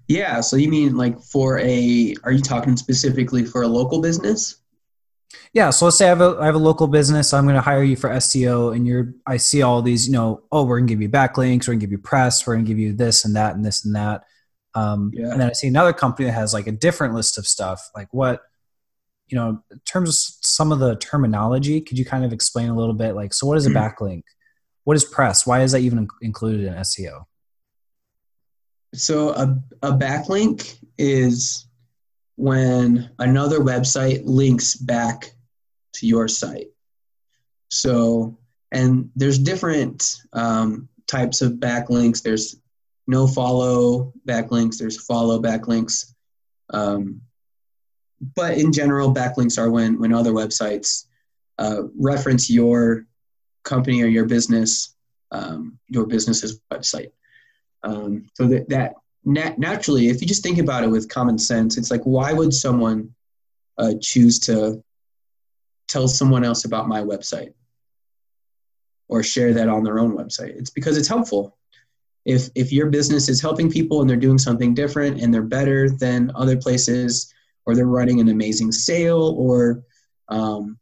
Yeah. 0.08 0.40
So 0.40 0.56
you 0.56 0.68
mean 0.68 0.96
like 0.96 1.20
for 1.20 1.58
a, 1.58 2.14
are 2.24 2.32
you 2.32 2.40
talking 2.40 2.76
specifically 2.76 3.44
for 3.44 3.62
a 3.62 3.68
local 3.68 4.00
business? 4.00 4.62
Yeah, 5.52 5.70
so 5.70 5.86
let's 5.86 5.98
say 5.98 6.06
I 6.06 6.08
have 6.08 6.20
a 6.20 6.36
I 6.40 6.46
have 6.46 6.54
a 6.54 6.58
local 6.58 6.86
business. 6.86 7.32
I'm 7.32 7.44
going 7.44 7.56
to 7.56 7.60
hire 7.60 7.82
you 7.82 7.96
for 7.96 8.10
SEO, 8.10 8.74
and 8.74 8.86
you're 8.86 9.14
I 9.26 9.36
see 9.38 9.62
all 9.62 9.82
these. 9.82 10.06
You 10.06 10.12
know, 10.12 10.42
oh, 10.52 10.64
we're 10.64 10.78
going 10.78 10.88
to 10.88 10.92
give 10.94 11.02
you 11.02 11.08
backlinks. 11.08 11.66
We're 11.66 11.72
going 11.72 11.80
to 11.80 11.86
give 11.86 11.92
you 11.92 11.98
press. 11.98 12.46
We're 12.46 12.54
going 12.54 12.64
to 12.64 12.68
give 12.68 12.78
you 12.78 12.92
this 12.92 13.24
and 13.24 13.36
that 13.36 13.54
and 13.54 13.64
this 13.64 13.84
and 13.84 13.94
that. 13.96 14.24
Um, 14.74 15.10
yeah. 15.14 15.30
And 15.30 15.40
then 15.40 15.50
I 15.50 15.52
see 15.52 15.68
another 15.68 15.94
company 15.94 16.26
that 16.26 16.32
has 16.32 16.52
like 16.52 16.66
a 16.66 16.72
different 16.72 17.14
list 17.14 17.38
of 17.38 17.46
stuff. 17.46 17.88
Like 17.94 18.08
what, 18.12 18.42
you 19.26 19.36
know, 19.36 19.62
in 19.70 19.80
terms 19.86 20.10
of 20.10 20.14
some 20.42 20.70
of 20.70 20.78
the 20.78 20.96
terminology, 20.96 21.80
could 21.80 21.98
you 21.98 22.04
kind 22.04 22.24
of 22.24 22.32
explain 22.32 22.68
a 22.68 22.76
little 22.76 22.94
bit? 22.94 23.14
Like, 23.14 23.32
so 23.32 23.46
what 23.46 23.56
is 23.56 23.66
a 23.66 23.70
backlink? 23.72 24.22
What 24.84 24.96
is 24.96 25.04
press? 25.04 25.46
Why 25.46 25.62
is 25.62 25.72
that 25.72 25.80
even 25.80 26.06
included 26.20 26.66
in 26.66 26.74
SEO? 26.74 27.24
So 28.94 29.30
a 29.30 29.62
a 29.82 29.92
backlink 29.92 30.78
is 30.98 31.66
when 32.36 33.10
another 33.18 33.60
website 33.60 34.22
links 34.24 34.76
back 34.76 35.32
to 35.94 36.06
your 36.06 36.28
site. 36.28 36.68
So, 37.68 38.38
and 38.72 39.10
there's 39.16 39.38
different 39.38 40.16
um, 40.32 40.88
types 41.06 41.40
of 41.42 41.54
backlinks. 41.54 42.22
There's 42.22 42.56
no 43.06 43.26
follow 43.26 44.12
backlinks, 44.26 44.78
there's 44.78 45.04
follow 45.04 45.40
backlinks. 45.40 46.12
Um, 46.70 47.22
but 48.34 48.58
in 48.58 48.72
general, 48.72 49.14
backlinks 49.14 49.58
are 49.58 49.70
when, 49.70 49.98
when 49.98 50.12
other 50.12 50.32
websites 50.32 51.06
uh, 51.58 51.82
reference 51.98 52.50
your 52.50 53.06
company 53.64 54.02
or 54.02 54.06
your 54.06 54.26
business, 54.26 54.94
um, 55.30 55.78
your 55.88 56.06
business's 56.06 56.60
website. 56.72 57.12
Um, 57.82 58.26
so 58.34 58.46
that, 58.46 58.68
that 58.68 58.94
nat- 59.26 59.58
naturally, 59.58 60.08
if 60.08 60.20
you 60.20 60.26
just 60.26 60.42
think 60.42 60.58
about 60.58 60.84
it 60.84 60.90
with 60.90 61.08
common 61.08 61.38
sense, 61.38 61.76
it's 61.76 61.90
like, 61.90 62.02
why 62.04 62.32
would 62.32 62.54
someone 62.54 63.12
uh, 63.76 63.92
choose 64.00 64.38
to 64.40 64.82
tell 65.88 66.08
someone 66.08 66.44
else 66.44 66.64
about 66.64 66.88
my 66.88 67.02
website 67.02 67.52
or 69.08 69.22
share 69.22 69.52
that 69.52 69.68
on 69.68 69.84
their 69.84 69.98
own 69.98 70.16
website? 70.16 70.56
It's 70.56 70.70
because 70.70 70.96
it's 70.96 71.08
helpful. 71.08 71.58
If, 72.24 72.48
if 72.54 72.72
your 72.72 72.86
business 72.90 73.28
is 73.28 73.40
helping 73.40 73.70
people 73.70 74.00
and 74.00 74.08
they're 74.08 74.16
doing 74.16 74.38
something 74.38 74.74
different 74.74 75.20
and 75.20 75.32
they're 75.32 75.42
better 75.42 75.90
than 75.90 76.32
other 76.34 76.56
places, 76.56 77.32
or 77.66 77.74
they're 77.74 77.86
running 77.86 78.20
an 78.20 78.28
amazing 78.28 78.70
sale, 78.70 79.34
or 79.36 79.82
um, 80.28 80.78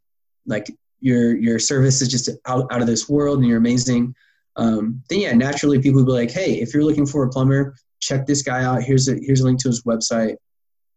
like 0.47 0.71
your 1.01 1.35
your 1.37 1.59
service 1.59 2.03
is 2.03 2.09
just 2.09 2.29
out, 2.47 2.71
out 2.71 2.83
of 2.83 2.87
this 2.87 3.09
world 3.09 3.39
and 3.39 3.49
you're 3.49 3.59
amazing, 3.59 4.15
um, 4.57 5.03
then 5.09 5.21
yeah, 5.21 5.33
naturally 5.33 5.81
people 5.81 6.01
will 6.01 6.07
be 6.07 6.13
like, 6.13 6.31
hey, 6.31 6.61
if 6.61 6.75
you're 6.75 6.85
looking 6.85 7.07
for 7.07 7.25
a 7.25 7.31
plumber, 7.31 7.75
check 8.05 8.27
this 8.27 8.43
guy 8.43 8.63
out. 8.63 8.83
Here's 8.83 9.09
a 9.09 9.15
here's 9.21 9.41
a 9.41 9.45
link 9.45 9.61
to 9.63 9.69
his 9.69 9.83
website. 9.83 10.37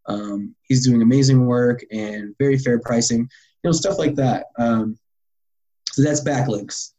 Um, 0.06 0.54
he's 0.62 0.86
doing 0.86 1.02
amazing 1.02 1.46
work 1.46 1.84
and 1.90 2.34
very 2.38 2.58
fair 2.58 2.78
pricing. 2.78 3.20
You 3.20 3.68
know, 3.68 3.72
stuff 3.72 3.98
like 3.98 4.14
that. 4.16 4.46
Um, 4.58 4.98
so 5.90 6.02
that's 6.02 6.22
backlinks. 6.22 6.92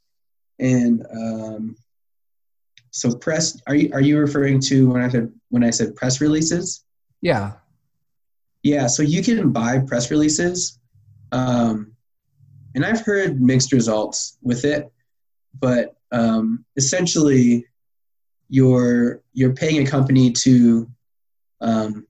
And 0.60 1.06
um, 1.12 1.76
so 2.92 3.16
press. 3.16 3.60
Are 3.68 3.76
you 3.76 3.92
are 3.94 4.02
you 4.02 4.18
referring 4.18 4.60
to 4.62 4.90
when 4.90 5.02
I 5.02 5.10
said 5.10 5.32
when 5.50 5.64
I 5.64 5.70
said 5.70 5.96
press 5.96 6.20
releases? 6.20 6.84
Yeah. 7.22 7.54
Yeah. 8.64 8.88
So 8.88 9.04
you 9.04 9.24
can 9.24 9.52
buy 9.52 9.80
press 9.80 10.12
releases, 10.12 10.80
um, 11.32 11.94
and 12.76 12.86
I've 12.86 13.06
heard 13.06 13.42
mixed 13.42 13.72
results 13.72 14.38
with 14.42 14.66
it, 14.66 14.92
but 15.58 15.96
um, 16.12 16.66
essentially 16.76 17.66
you're 18.50 19.22
you're 19.34 19.54
paying 19.54 19.86
a 19.86 19.90
company 19.90 20.32
to 20.32 20.90
um, 21.62 22.06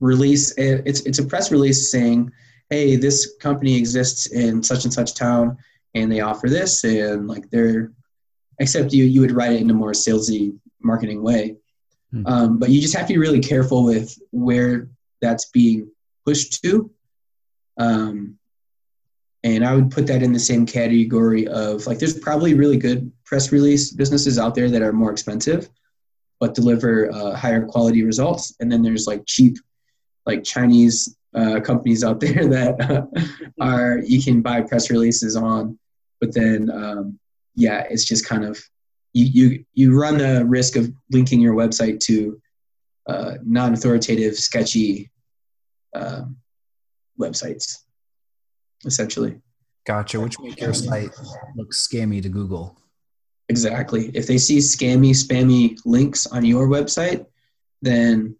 release 0.00 0.56
a, 0.58 0.86
it's 0.88 1.00
it's 1.02 1.18
a 1.18 1.24
press 1.24 1.50
release 1.50 1.90
saying 1.90 2.30
hey 2.70 2.96
this 2.96 3.36
company 3.40 3.76
exists 3.76 4.26
in 4.26 4.62
such 4.62 4.84
and 4.84 4.92
such 4.92 5.14
town 5.14 5.56
and 5.94 6.10
they 6.10 6.20
offer 6.20 6.48
this 6.48 6.84
and 6.84 7.28
like 7.28 7.48
they're 7.50 7.92
except 8.58 8.92
you 8.92 9.04
you 9.04 9.20
would 9.20 9.32
write 9.32 9.52
it 9.52 9.60
in 9.60 9.70
a 9.70 9.74
more 9.74 9.92
salesy 9.92 10.56
marketing 10.82 11.22
way 11.22 11.56
mm-hmm. 12.12 12.26
um, 12.26 12.58
but 12.58 12.70
you 12.70 12.80
just 12.80 12.96
have 12.96 13.06
to 13.06 13.14
be 13.14 13.18
really 13.18 13.40
careful 13.40 13.84
with 13.84 14.16
where 14.30 14.88
that's 15.20 15.46
being 15.46 15.88
pushed 16.24 16.62
to 16.62 16.90
um, 17.78 18.36
and 19.58 19.66
I 19.66 19.74
would 19.74 19.90
put 19.90 20.06
that 20.06 20.22
in 20.22 20.32
the 20.32 20.38
same 20.38 20.64
category 20.64 21.48
of 21.48 21.84
like 21.88 21.98
there's 21.98 22.16
probably 22.16 22.54
really 22.54 22.76
good 22.76 23.10
press 23.24 23.50
release 23.50 23.90
businesses 23.90 24.38
out 24.38 24.54
there 24.54 24.70
that 24.70 24.82
are 24.82 24.92
more 24.92 25.10
expensive 25.10 25.68
but 26.40 26.54
deliver 26.54 27.10
uh, 27.12 27.34
higher 27.34 27.64
quality 27.66 28.04
results. 28.04 28.54
And 28.60 28.70
then 28.70 28.82
there's 28.82 29.06
like 29.06 29.24
cheap, 29.26 29.56
like 30.26 30.44
Chinese 30.44 31.16
uh, 31.34 31.60
companies 31.60 32.04
out 32.04 32.20
there 32.20 32.46
that 32.46 32.80
uh, 32.80 33.06
are 33.60 33.98
you 33.98 34.22
can 34.22 34.40
buy 34.40 34.60
press 34.60 34.90
releases 34.90 35.36
on, 35.36 35.78
but 36.20 36.32
then 36.32 36.70
um, 36.70 37.18
yeah, 37.54 37.86
it's 37.90 38.04
just 38.04 38.26
kind 38.26 38.44
of 38.44 38.62
you 39.12 39.24
you 39.24 39.64
you 39.74 40.00
run 40.00 40.18
the 40.18 40.44
risk 40.44 40.76
of 40.76 40.92
linking 41.10 41.40
your 41.40 41.54
website 41.54 41.98
to 42.00 42.40
uh, 43.08 43.34
non-authoritative, 43.44 44.36
sketchy 44.36 45.10
um, 45.94 46.36
websites 47.18 47.78
essentially. 48.84 49.40
Gotcha, 49.88 50.20
which 50.20 50.38
make 50.38 50.60
your 50.60 50.74
site 50.74 51.08
look 51.56 51.72
scammy 51.72 52.22
to 52.22 52.28
Google. 52.28 52.78
Exactly. 53.48 54.10
If 54.12 54.26
they 54.26 54.36
see 54.36 54.58
scammy, 54.58 55.12
spammy 55.12 55.78
links 55.86 56.26
on 56.26 56.44
your 56.44 56.68
website, 56.68 57.24
then 57.80 58.36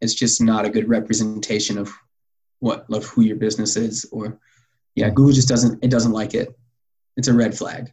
it's 0.00 0.14
just 0.14 0.42
not 0.42 0.64
a 0.64 0.68
good 0.68 0.88
representation 0.88 1.78
of 1.78 1.92
what 2.58 2.84
of 2.92 3.04
who 3.04 3.22
your 3.22 3.36
business 3.36 3.76
is. 3.76 4.06
Or 4.10 4.40
yeah, 4.96 5.08
Google 5.08 5.34
just 5.34 5.46
doesn't 5.46 5.84
it 5.84 5.90
doesn't 5.92 6.10
like 6.10 6.34
it. 6.34 6.48
It's 7.16 7.28
a 7.28 7.32
red 7.32 7.56
flag. 7.56 7.92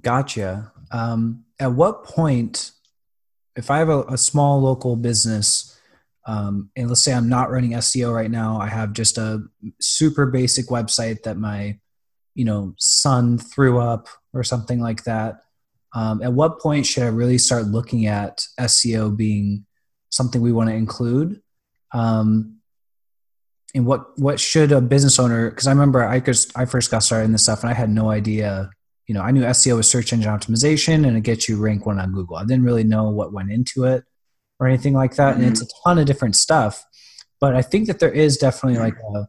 Gotcha. 0.00 0.70
Um, 0.92 1.46
at 1.58 1.72
what 1.72 2.04
point, 2.04 2.70
if 3.56 3.72
I 3.72 3.78
have 3.78 3.88
a, 3.88 4.02
a 4.04 4.16
small 4.16 4.60
local 4.60 4.94
business 4.94 5.75
um, 6.26 6.70
and 6.74 6.88
let's 6.88 7.02
say 7.02 7.14
I'm 7.14 7.28
not 7.28 7.50
running 7.50 7.72
SEO 7.72 8.12
right 8.12 8.30
now, 8.30 8.58
I 8.60 8.66
have 8.66 8.92
just 8.92 9.16
a 9.16 9.44
super 9.80 10.26
basic 10.26 10.66
website 10.66 11.22
that 11.22 11.38
my, 11.38 11.78
you 12.34 12.44
know, 12.44 12.74
son 12.78 13.38
threw 13.38 13.78
up 13.78 14.08
or 14.34 14.42
something 14.42 14.80
like 14.80 15.04
that. 15.04 15.36
Um, 15.94 16.22
at 16.22 16.32
what 16.32 16.60
point 16.60 16.84
should 16.84 17.04
I 17.04 17.08
really 17.08 17.38
start 17.38 17.66
looking 17.66 18.06
at 18.06 18.44
SEO 18.58 19.16
being 19.16 19.66
something 20.10 20.42
we 20.42 20.52
want 20.52 20.68
to 20.68 20.74
include? 20.74 21.40
Um, 21.94 22.58
and 23.74 23.86
what 23.86 24.18
what 24.18 24.40
should 24.40 24.72
a 24.72 24.80
business 24.80 25.18
owner? 25.18 25.50
Because 25.50 25.68
I 25.68 25.70
remember 25.70 26.04
I 26.04 26.18
just 26.18 26.56
I 26.58 26.64
first 26.64 26.90
got 26.90 27.04
started 27.04 27.26
in 27.26 27.32
this 27.32 27.44
stuff 27.44 27.62
and 27.62 27.70
I 27.70 27.74
had 27.74 27.90
no 27.90 28.10
idea. 28.10 28.70
You 29.06 29.14
know, 29.14 29.22
I 29.22 29.30
knew 29.30 29.42
SEO 29.42 29.76
was 29.76 29.88
search 29.88 30.12
engine 30.12 30.32
optimization 30.32 31.06
and 31.06 31.16
it 31.16 31.20
gets 31.20 31.48
you 31.48 31.56
rank 31.58 31.86
one 31.86 32.00
on 32.00 32.12
Google. 32.12 32.36
I 32.36 32.44
didn't 32.44 32.64
really 32.64 32.84
know 32.84 33.10
what 33.10 33.32
went 33.32 33.52
into 33.52 33.84
it 33.84 34.04
or 34.58 34.66
anything 34.66 34.94
like 34.94 35.16
that. 35.16 35.34
Mm-hmm. 35.34 35.42
And 35.42 35.52
it's 35.52 35.62
a 35.62 35.66
ton 35.84 35.98
of 35.98 36.06
different 36.06 36.36
stuff. 36.36 36.84
But 37.40 37.54
I 37.54 37.62
think 37.62 37.86
that 37.86 37.98
there 37.98 38.12
is 38.12 38.38
definitely 38.38 38.78
like 38.78 38.96
a, 39.14 39.28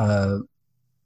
a 0.00 0.38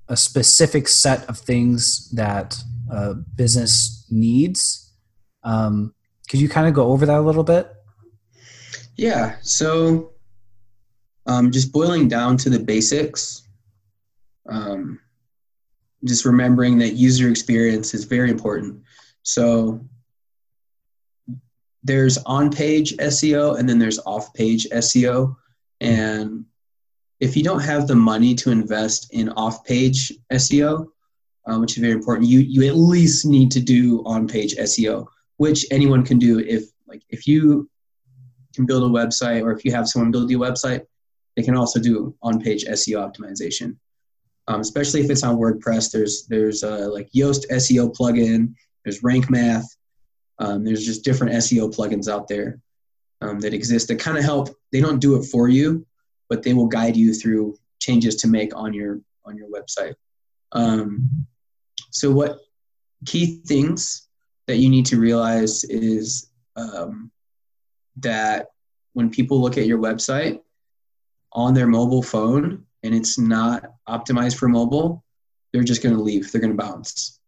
a 0.08 0.16
specific 0.16 0.88
set 0.88 1.28
of 1.28 1.38
things 1.38 2.10
that 2.12 2.56
a 2.90 3.14
business 3.14 4.06
needs. 4.10 4.92
Um, 5.42 5.94
could 6.28 6.40
you 6.40 6.48
kind 6.48 6.66
of 6.66 6.74
go 6.74 6.90
over 6.92 7.06
that 7.06 7.18
a 7.18 7.20
little 7.20 7.44
bit? 7.44 7.70
Yeah. 8.96 9.36
So, 9.42 10.12
um, 11.26 11.50
just 11.50 11.72
boiling 11.72 12.08
down 12.08 12.36
to 12.38 12.50
the 12.50 12.58
basics. 12.58 13.46
Um, 14.48 14.98
just 16.04 16.24
remembering 16.24 16.78
that 16.78 16.94
user 16.94 17.28
experience 17.28 17.92
is 17.92 18.04
very 18.04 18.30
important. 18.30 18.80
So, 19.22 19.86
there's 21.88 22.18
on-page 22.18 22.94
SEO 22.98 23.58
and 23.58 23.66
then 23.66 23.78
there's 23.78 23.98
off-page 24.00 24.68
SEO, 24.68 25.34
and 25.80 26.44
if 27.18 27.34
you 27.34 27.42
don't 27.42 27.60
have 27.60 27.88
the 27.88 27.94
money 27.94 28.34
to 28.34 28.50
invest 28.50 29.08
in 29.12 29.30
off-page 29.30 30.12
SEO, 30.30 30.86
um, 31.46 31.62
which 31.62 31.72
is 31.72 31.78
very 31.78 31.94
important, 31.94 32.28
you 32.28 32.40
you 32.40 32.68
at 32.68 32.76
least 32.76 33.24
need 33.24 33.50
to 33.52 33.60
do 33.60 34.02
on-page 34.04 34.54
SEO, 34.56 35.06
which 35.38 35.64
anyone 35.70 36.04
can 36.04 36.18
do. 36.18 36.38
If 36.40 36.64
like 36.86 37.02
if 37.08 37.26
you 37.26 37.68
can 38.54 38.66
build 38.66 38.84
a 38.84 38.94
website, 38.94 39.42
or 39.42 39.50
if 39.52 39.64
you 39.64 39.72
have 39.72 39.88
someone 39.88 40.10
build 40.10 40.30
you 40.30 40.44
a 40.44 40.46
website, 40.50 40.82
they 41.36 41.42
can 41.42 41.56
also 41.56 41.80
do 41.80 42.14
on-page 42.22 42.66
SEO 42.66 42.98
optimization. 43.00 43.76
Um, 44.46 44.60
especially 44.60 45.00
if 45.00 45.10
it's 45.10 45.22
on 45.22 45.38
WordPress, 45.38 45.90
there's 45.90 46.26
there's 46.26 46.62
uh, 46.62 46.90
like 46.92 47.10
Yoast 47.12 47.48
SEO 47.50 47.96
plugin, 47.96 48.54
there's 48.84 49.02
Rank 49.02 49.30
Math, 49.30 49.74
um, 50.38 50.64
there's 50.64 50.84
just 50.84 51.04
different 51.04 51.32
SEO 51.34 51.74
plugins 51.74 52.08
out 52.08 52.28
there 52.28 52.60
um, 53.20 53.40
that 53.40 53.54
exist 53.54 53.88
that 53.88 53.98
kind 53.98 54.16
of 54.16 54.24
help. 54.24 54.48
They 54.72 54.80
don't 54.80 55.00
do 55.00 55.16
it 55.16 55.24
for 55.24 55.48
you, 55.48 55.86
but 56.28 56.42
they 56.42 56.54
will 56.54 56.66
guide 56.66 56.96
you 56.96 57.12
through 57.12 57.56
changes 57.80 58.16
to 58.16 58.28
make 58.28 58.56
on 58.56 58.72
your 58.72 59.00
on 59.24 59.36
your 59.36 59.48
website. 59.48 59.94
Um, 60.52 61.26
so 61.90 62.10
what 62.10 62.38
key 63.04 63.40
things 63.46 64.08
that 64.46 64.56
you 64.56 64.68
need 64.68 64.86
to 64.86 64.98
realize 64.98 65.64
is 65.64 66.30
um, 66.56 67.10
that 67.96 68.48
when 68.94 69.10
people 69.10 69.40
look 69.40 69.58
at 69.58 69.66
your 69.66 69.78
website 69.78 70.40
on 71.32 71.54
their 71.54 71.66
mobile 71.66 72.02
phone 72.02 72.64
and 72.82 72.94
it's 72.94 73.18
not 73.18 73.64
optimized 73.88 74.36
for 74.36 74.48
mobile, 74.48 75.04
they're 75.52 75.62
just 75.62 75.82
going 75.82 75.94
to 75.94 76.02
leave. 76.02 76.30
They're 76.30 76.40
going 76.40 76.56
to 76.56 76.62
bounce. 76.62 77.20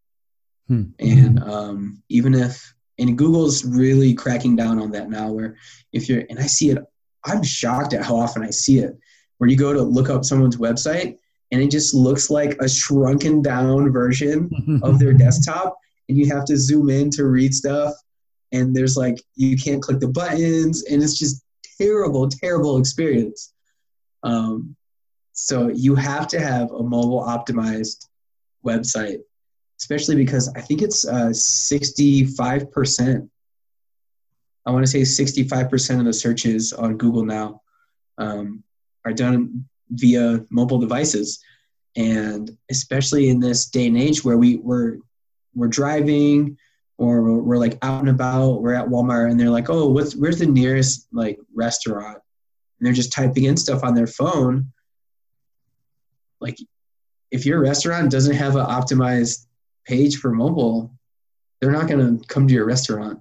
Hmm. 0.67 0.83
And 0.99 1.43
um, 1.43 2.03
even 2.09 2.33
if 2.33 2.73
and 3.01 3.17
Google's 3.17 3.65
really 3.65 4.13
cracking 4.13 4.55
down 4.55 4.79
on 4.79 4.91
that 4.91 5.09
now, 5.09 5.31
where 5.31 5.57
if 5.91 6.07
you're 6.07 6.23
and 6.29 6.39
I 6.39 6.45
see 6.45 6.69
it 6.69 6.77
I'm 7.25 7.43
shocked 7.43 7.93
at 7.93 8.03
how 8.03 8.15
often 8.15 8.43
I 8.43 8.49
see 8.49 8.79
it. 8.79 8.97
Where 9.37 9.49
you 9.49 9.57
go 9.57 9.73
to 9.73 9.81
look 9.81 10.09
up 10.09 10.23
someone's 10.23 10.57
website 10.57 11.17
and 11.51 11.61
it 11.61 11.71
just 11.71 11.93
looks 11.93 12.29
like 12.29 12.57
a 12.61 12.69
shrunken 12.69 13.41
down 13.41 13.91
version 13.91 14.49
of 14.83 14.99
their 14.99 15.13
desktop, 15.13 15.77
and 16.07 16.17
you 16.17 16.27
have 16.33 16.45
to 16.45 16.57
zoom 16.57 16.89
in 16.89 17.09
to 17.11 17.25
read 17.25 17.53
stuff. 17.53 17.93
And 18.51 18.75
there's 18.75 18.97
like 18.97 19.21
you 19.35 19.57
can't 19.57 19.81
click 19.81 19.99
the 19.99 20.07
buttons, 20.07 20.83
and 20.83 21.01
it's 21.01 21.17
just 21.17 21.43
terrible, 21.79 22.29
terrible 22.29 22.77
experience. 22.77 23.53
Um, 24.23 24.75
so 25.33 25.69
you 25.69 25.95
have 25.95 26.27
to 26.27 26.39
have 26.39 26.71
a 26.71 26.83
mobile 26.83 27.23
optimized 27.23 28.07
website, 28.65 29.19
especially 29.81 30.15
because 30.15 30.49
I 30.55 30.61
think 30.61 30.81
it's 30.81 31.07
uh, 31.07 31.29
65% 31.29 33.29
I 34.65 34.71
want 34.71 34.85
to 34.85 35.05
say 35.05 35.21
65% 35.23 35.99
of 35.99 36.05
the 36.05 36.13
searches 36.13 36.73
on 36.73 36.97
Google 36.97 37.25
now 37.25 37.61
um, 38.17 38.63
are 39.05 39.13
done 39.13 39.65
via 39.89 40.45
mobile 40.49 40.79
devices. 40.79 41.43
And 41.95 42.55
especially 42.69 43.29
in 43.29 43.39
this 43.39 43.67
day 43.67 43.87
and 43.87 43.97
age 43.97 44.23
where 44.23 44.37
we, 44.37 44.57
we're, 44.57 44.97
we're 45.55 45.67
driving 45.67 46.57
or 46.97 47.23
we're, 47.23 47.41
we're 47.41 47.57
like 47.57 47.77
out 47.81 48.01
and 48.01 48.09
about, 48.09 48.61
we're 48.61 48.75
at 48.75 48.87
Walmart 48.87 49.31
and 49.31 49.39
they're 49.39 49.49
like, 49.49 49.69
oh, 49.69 49.87
what's, 49.87 50.15
where's 50.15 50.39
the 50.39 50.45
nearest 50.45 51.07
like 51.11 51.39
restaurant? 51.53 52.19
And 52.79 52.85
they're 52.85 52.93
just 52.93 53.11
typing 53.11 53.45
in 53.45 53.57
stuff 53.57 53.83
on 53.83 53.95
their 53.95 54.07
phone. 54.07 54.71
Like 56.39 56.57
if 57.31 57.45
your 57.45 57.59
restaurant 57.59 58.11
doesn't 58.11 58.35
have 58.35 58.55
an 58.55 58.65
optimized 58.65 59.47
page 59.91 60.13
for 60.21 60.31
mobile, 60.45 60.75
they're 61.59 61.77
not 61.79 61.87
going 61.89 62.03
to 62.03 62.27
come 62.33 62.47
to 62.47 62.53
your 62.53 62.65
restaurant 62.75 63.17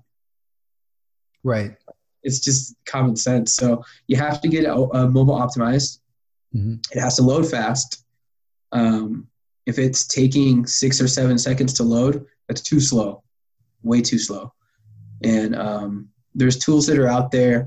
Right. 1.42 1.72
it's 2.22 2.40
just 2.40 2.76
common 2.85 3.16
sense. 3.16 3.54
So 3.54 3.83
you 4.06 4.16
have 4.16 4.40
to 4.42 4.48
get 4.48 4.64
a, 4.66 4.74
a 4.74 5.09
mobile 5.09 5.38
optimized. 5.44 5.92
hmm 6.52 6.76
It 6.94 7.00
has 7.00 7.16
to 7.16 7.22
load 7.22 7.46
fast. 7.56 8.04
Um, 8.72 9.26
if 9.70 9.78
it's 9.78 10.02
taking 10.06 10.66
six 10.66 11.00
or 11.00 11.09
seven 11.09 11.38
seconds 11.38 11.72
to 11.74 11.83
load, 11.83 12.14
that's 12.46 12.61
too 12.70 12.80
slow, 12.80 13.22
way 13.90 14.00
too 14.11 14.18
slow. 14.18 14.52
And 15.22 15.54
um, 15.54 15.90
there's 16.38 16.59
tools 16.59 16.87
that 16.87 16.98
are 16.98 17.09
out 17.16 17.30
there, 17.30 17.59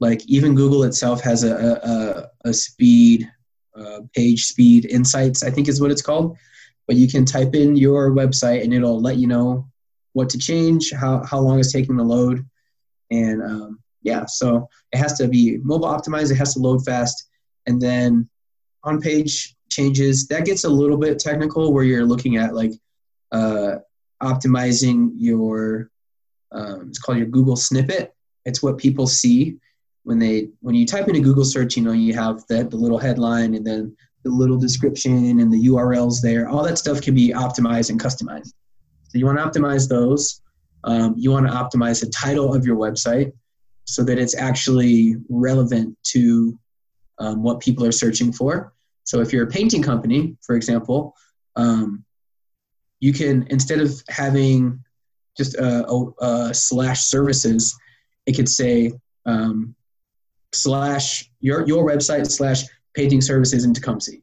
like 0.00 0.20
even 0.26 0.54
Google 0.60 0.82
itself 0.84 1.18
has 1.22 1.44
a 1.44 1.54
a, 1.92 2.50
a 2.50 2.52
speed 2.52 3.18
uh, 3.78 4.00
page 4.16 4.42
speed 4.52 4.86
insights, 4.86 5.42
I 5.42 5.50
think 5.50 5.68
is 5.68 5.80
what 5.80 5.90
it's 5.94 6.06
called. 6.08 6.36
But 6.86 6.96
you 6.96 7.08
can 7.08 7.24
type 7.24 7.54
in 7.54 7.76
your 7.76 8.10
website 8.10 8.62
and 8.62 8.74
it'll 8.74 9.00
let 9.00 9.16
you 9.16 9.26
know 9.26 9.66
what 10.12 10.28
to 10.30 10.38
change, 10.38 10.92
how 10.92 11.24
how 11.24 11.40
long 11.40 11.58
it's 11.58 11.72
taking 11.72 11.96
to 11.96 12.02
load, 12.02 12.44
and 13.10 13.42
um, 13.42 13.80
yeah, 14.02 14.24
so 14.26 14.68
it 14.92 14.98
has 14.98 15.18
to 15.18 15.28
be 15.28 15.58
mobile 15.62 15.88
optimized. 15.88 16.30
It 16.30 16.36
has 16.36 16.54
to 16.54 16.60
load 16.60 16.84
fast, 16.84 17.28
and 17.66 17.80
then 17.80 18.28
on 18.84 19.00
page 19.00 19.56
changes 19.70 20.28
that 20.28 20.44
gets 20.44 20.64
a 20.64 20.68
little 20.68 20.96
bit 20.96 21.18
technical 21.18 21.72
where 21.72 21.84
you're 21.84 22.04
looking 22.04 22.36
at 22.36 22.54
like 22.54 22.72
uh, 23.32 23.76
optimizing 24.22 25.10
your 25.16 25.90
um, 26.52 26.86
it's 26.88 26.98
called 26.98 27.18
your 27.18 27.26
Google 27.26 27.56
snippet. 27.56 28.14
It's 28.44 28.62
what 28.62 28.78
people 28.78 29.06
see 29.06 29.56
when 30.04 30.18
they 30.18 30.48
when 30.60 30.74
you 30.74 30.86
type 30.86 31.08
in 31.08 31.16
a 31.16 31.20
Google 31.20 31.44
search. 31.44 31.76
You 31.76 31.82
know, 31.82 31.92
you 31.92 32.14
have 32.14 32.46
that 32.48 32.70
the 32.70 32.76
little 32.76 32.98
headline 32.98 33.54
and 33.54 33.66
then 33.66 33.96
the 34.24 34.30
little 34.30 34.56
description 34.56 35.38
and 35.40 35.52
the 35.52 35.66
URLs 35.68 36.20
there. 36.22 36.48
All 36.48 36.64
that 36.64 36.78
stuff 36.78 37.00
can 37.00 37.14
be 37.14 37.30
optimized 37.30 37.90
and 37.90 38.00
customized. 38.00 38.52
So 39.08 39.18
you 39.18 39.26
want 39.26 39.38
to 39.38 39.44
optimize 39.44 39.88
those. 39.88 40.40
Um, 40.84 41.14
you 41.16 41.30
want 41.30 41.46
to 41.46 41.52
optimize 41.52 42.00
the 42.00 42.10
title 42.10 42.54
of 42.54 42.66
your 42.66 42.76
website 42.76 43.32
so 43.84 44.02
that 44.04 44.18
it's 44.18 44.36
actually 44.36 45.16
relevant 45.28 45.96
to 46.04 46.58
um, 47.18 47.42
what 47.42 47.60
people 47.60 47.84
are 47.84 47.92
searching 47.92 48.32
for. 48.32 48.72
So 49.04 49.20
if 49.20 49.32
you're 49.32 49.44
a 49.44 49.50
painting 49.50 49.82
company, 49.82 50.36
for 50.42 50.56
example, 50.56 51.14
um, 51.56 52.04
you 53.00 53.12
can 53.12 53.46
instead 53.50 53.80
of 53.80 53.92
having 54.08 54.82
just 55.36 55.54
a, 55.56 55.86
a, 55.86 56.24
a 56.24 56.54
slash 56.54 57.04
services, 57.04 57.76
it 58.26 58.34
could 58.34 58.48
say 58.48 58.92
um, 59.26 59.74
slash 60.54 61.30
your 61.40 61.66
your 61.66 61.86
website 61.86 62.30
slash 62.30 62.64
painting 62.94 63.20
services 63.20 63.64
in 63.64 63.74
Tecumseh, 63.74 64.16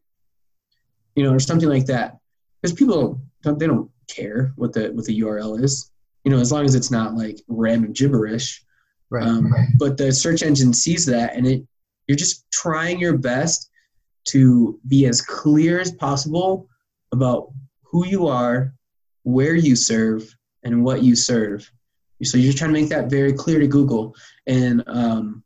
you 1.16 1.24
know, 1.24 1.34
or 1.34 1.40
something 1.40 1.70
like 1.70 1.86
that. 1.86 2.18
Because 2.62 2.76
people 2.76 3.22
don't, 3.44 3.60
they 3.60 3.68
don't 3.68 3.90
care 4.08 4.54
what 4.56 4.74
the 4.74 4.92
what 4.92 5.06
the 5.06 5.20
URL 5.22 5.62
is, 5.62 5.92
you 6.24 6.32
know, 6.32 6.40
as 6.40 6.52
long 6.52 6.66
as 6.66 6.76
it's 6.76 6.92
not 6.92 7.16
like 7.16 7.40
random 7.48 7.94
gibberish. 7.94 8.64
Right. 9.10 9.28
Um, 9.28 9.54
but 9.78 9.98
the 9.98 10.12
search 10.12 10.42
engine 10.42 10.74
sees 10.74 11.06
that, 11.08 11.36
and 11.36 11.46
it 11.46 11.64
you're 12.08 12.18
just 12.18 12.50
trying 12.52 13.00
your 13.00 13.18
best 13.18 13.70
to 14.26 14.80
be 14.88 15.06
as 15.06 15.22
clear 15.22 15.80
as 15.80 15.92
possible 15.94 16.68
about 17.12 17.52
who 17.84 18.06
you 18.06 18.28
are, 18.28 18.74
where 19.24 19.56
you 19.56 19.76
serve, 19.76 20.34
and 20.64 20.84
what 20.84 21.04
you 21.04 21.16
serve. 21.16 21.70
So 22.24 22.38
you're 22.38 22.54
trying 22.54 22.74
to 22.74 22.80
make 22.80 22.90
that 22.90 23.10
very 23.10 23.34
clear 23.34 23.60
to 23.60 23.68
Google. 23.68 24.16
And 24.46 24.84
um, 24.88 25.44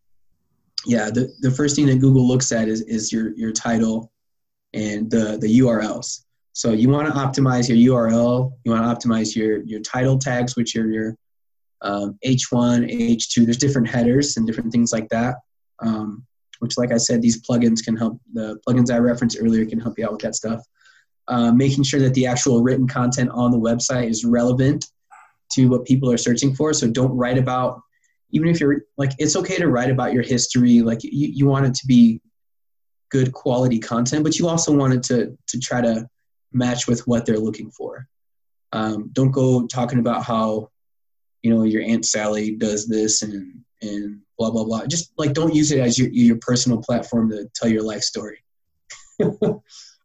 yeah, 0.85 1.09
the, 1.09 1.33
the 1.39 1.51
first 1.51 1.75
thing 1.75 1.87
that 1.87 1.99
Google 1.99 2.27
looks 2.27 2.51
at 2.51 2.67
is, 2.67 2.81
is 2.81 3.11
your, 3.11 3.35
your 3.35 3.51
title 3.51 4.11
and 4.73 5.09
the, 5.09 5.37
the 5.39 5.59
URLs. 5.59 6.23
So 6.53 6.71
you 6.71 6.89
want 6.89 7.07
to 7.07 7.13
optimize 7.13 7.67
your 7.67 7.95
URL. 7.95 8.53
You 8.63 8.71
want 8.71 9.01
to 9.01 9.07
optimize 9.07 9.35
your, 9.35 9.61
your 9.63 9.81
title 9.81 10.17
tags, 10.17 10.55
which 10.55 10.75
are 10.75 10.87
your 10.87 11.17
um, 11.81 12.17
H1, 12.25 12.89
H2. 12.91 13.43
There's 13.43 13.57
different 13.57 13.87
headers 13.87 14.37
and 14.37 14.47
different 14.47 14.71
things 14.71 14.93
like 14.93 15.09
that. 15.09 15.35
Um, 15.79 16.25
which, 16.59 16.77
like 16.77 16.91
I 16.91 16.97
said, 16.97 17.21
these 17.21 17.41
plugins 17.41 17.83
can 17.83 17.97
help. 17.97 18.19
The 18.33 18.57
plugins 18.67 18.89
I 18.89 18.97
referenced 18.99 19.37
earlier 19.39 19.65
can 19.65 19.79
help 19.79 19.97
you 19.97 20.05
out 20.05 20.13
with 20.13 20.21
that 20.21 20.35
stuff. 20.35 20.61
Uh, 21.27 21.51
making 21.51 21.83
sure 21.83 21.99
that 21.99 22.13
the 22.13 22.25
actual 22.27 22.63
written 22.63 22.87
content 22.87 23.29
on 23.31 23.51
the 23.51 23.57
website 23.57 24.09
is 24.09 24.23
relevant 24.23 24.85
to 25.51 25.67
what 25.67 25.85
people 25.85 26.09
are 26.11 26.17
searching 26.17 26.55
for. 26.55 26.73
So 26.73 26.89
don't 26.89 27.15
write 27.15 27.37
about, 27.37 27.81
even 28.31 28.47
if 28.47 28.59
you're 28.59 28.81
like, 28.97 29.11
it's 29.17 29.35
okay 29.35 29.57
to 29.57 29.67
write 29.67 29.89
about 29.89 30.13
your 30.13 30.23
history. 30.23 30.81
Like 30.81 31.03
you, 31.03 31.11
you 31.11 31.47
want 31.47 31.65
it 31.65 31.73
to 31.75 31.87
be 31.87 32.21
good 33.09 33.31
quality 33.31 33.79
content, 33.79 34.23
but 34.23 34.37
you 34.37 34.47
also 34.47 34.75
want 34.75 34.93
it 34.93 35.03
to 35.03 35.37
to 35.47 35.59
try 35.59 35.81
to 35.81 36.07
match 36.51 36.87
with 36.87 37.05
what 37.07 37.25
they're 37.25 37.39
looking 37.39 37.71
for. 37.71 38.07
Um, 38.73 39.09
don't 39.13 39.31
go 39.31 39.67
talking 39.67 39.99
about 39.99 40.23
how 40.23 40.69
you 41.43 41.53
know 41.53 41.63
your 41.63 41.83
aunt 41.83 42.05
Sally 42.05 42.55
does 42.55 42.87
this 42.87 43.21
and 43.21 43.61
and 43.81 44.21
blah 44.37 44.51
blah 44.51 44.63
blah. 44.63 44.85
Just 44.85 45.13
like 45.17 45.33
don't 45.33 45.53
use 45.53 45.71
it 45.71 45.79
as 45.79 45.97
your 45.97 46.09
your 46.09 46.37
personal 46.41 46.79
platform 46.79 47.29
to 47.29 47.49
tell 47.55 47.69
your 47.69 47.83
life 47.83 48.01
story. 48.01 48.43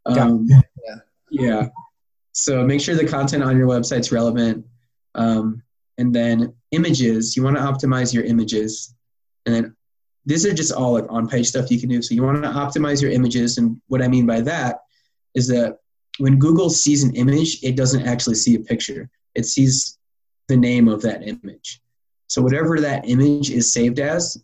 um, 0.06 0.46
Yeah. 0.48 0.96
yeah. 1.30 1.68
So 2.32 2.64
make 2.64 2.80
sure 2.80 2.94
the 2.94 3.06
content 3.06 3.42
on 3.42 3.56
your 3.56 3.66
website's 3.66 4.12
relevant. 4.12 4.64
Um, 5.14 5.62
and 5.98 6.14
then 6.14 6.54
images, 6.72 7.36
you 7.36 7.42
want 7.42 7.56
to 7.56 7.62
optimize 7.62 8.12
your 8.14 8.24
images. 8.24 8.94
And 9.46 9.54
then 9.54 9.76
these 10.26 10.46
are 10.46 10.52
just 10.54 10.72
all 10.72 10.92
like 10.92 11.06
on 11.08 11.28
page 11.28 11.48
stuff 11.48 11.70
you 11.70 11.80
can 11.80 11.88
do. 11.88 12.02
So 12.02 12.14
you 12.14 12.22
want 12.22 12.42
to 12.42 12.48
optimize 12.50 13.00
your 13.02 13.10
images. 13.10 13.58
And 13.58 13.80
what 13.88 14.02
I 14.02 14.08
mean 14.08 14.26
by 14.26 14.40
that 14.42 14.80
is 15.34 15.48
that 15.48 15.78
when 16.18 16.38
Google 16.38 16.70
sees 16.70 17.02
an 17.02 17.14
image, 17.16 17.62
it 17.62 17.76
doesn't 17.76 18.06
actually 18.06 18.34
see 18.36 18.54
a 18.54 18.60
picture, 18.60 19.08
it 19.34 19.46
sees 19.46 19.98
the 20.48 20.56
name 20.56 20.88
of 20.88 21.02
that 21.02 21.26
image. 21.26 21.80
So 22.26 22.42
whatever 22.42 22.80
that 22.80 23.08
image 23.08 23.50
is 23.50 23.72
saved 23.72 23.98
as, 23.98 24.42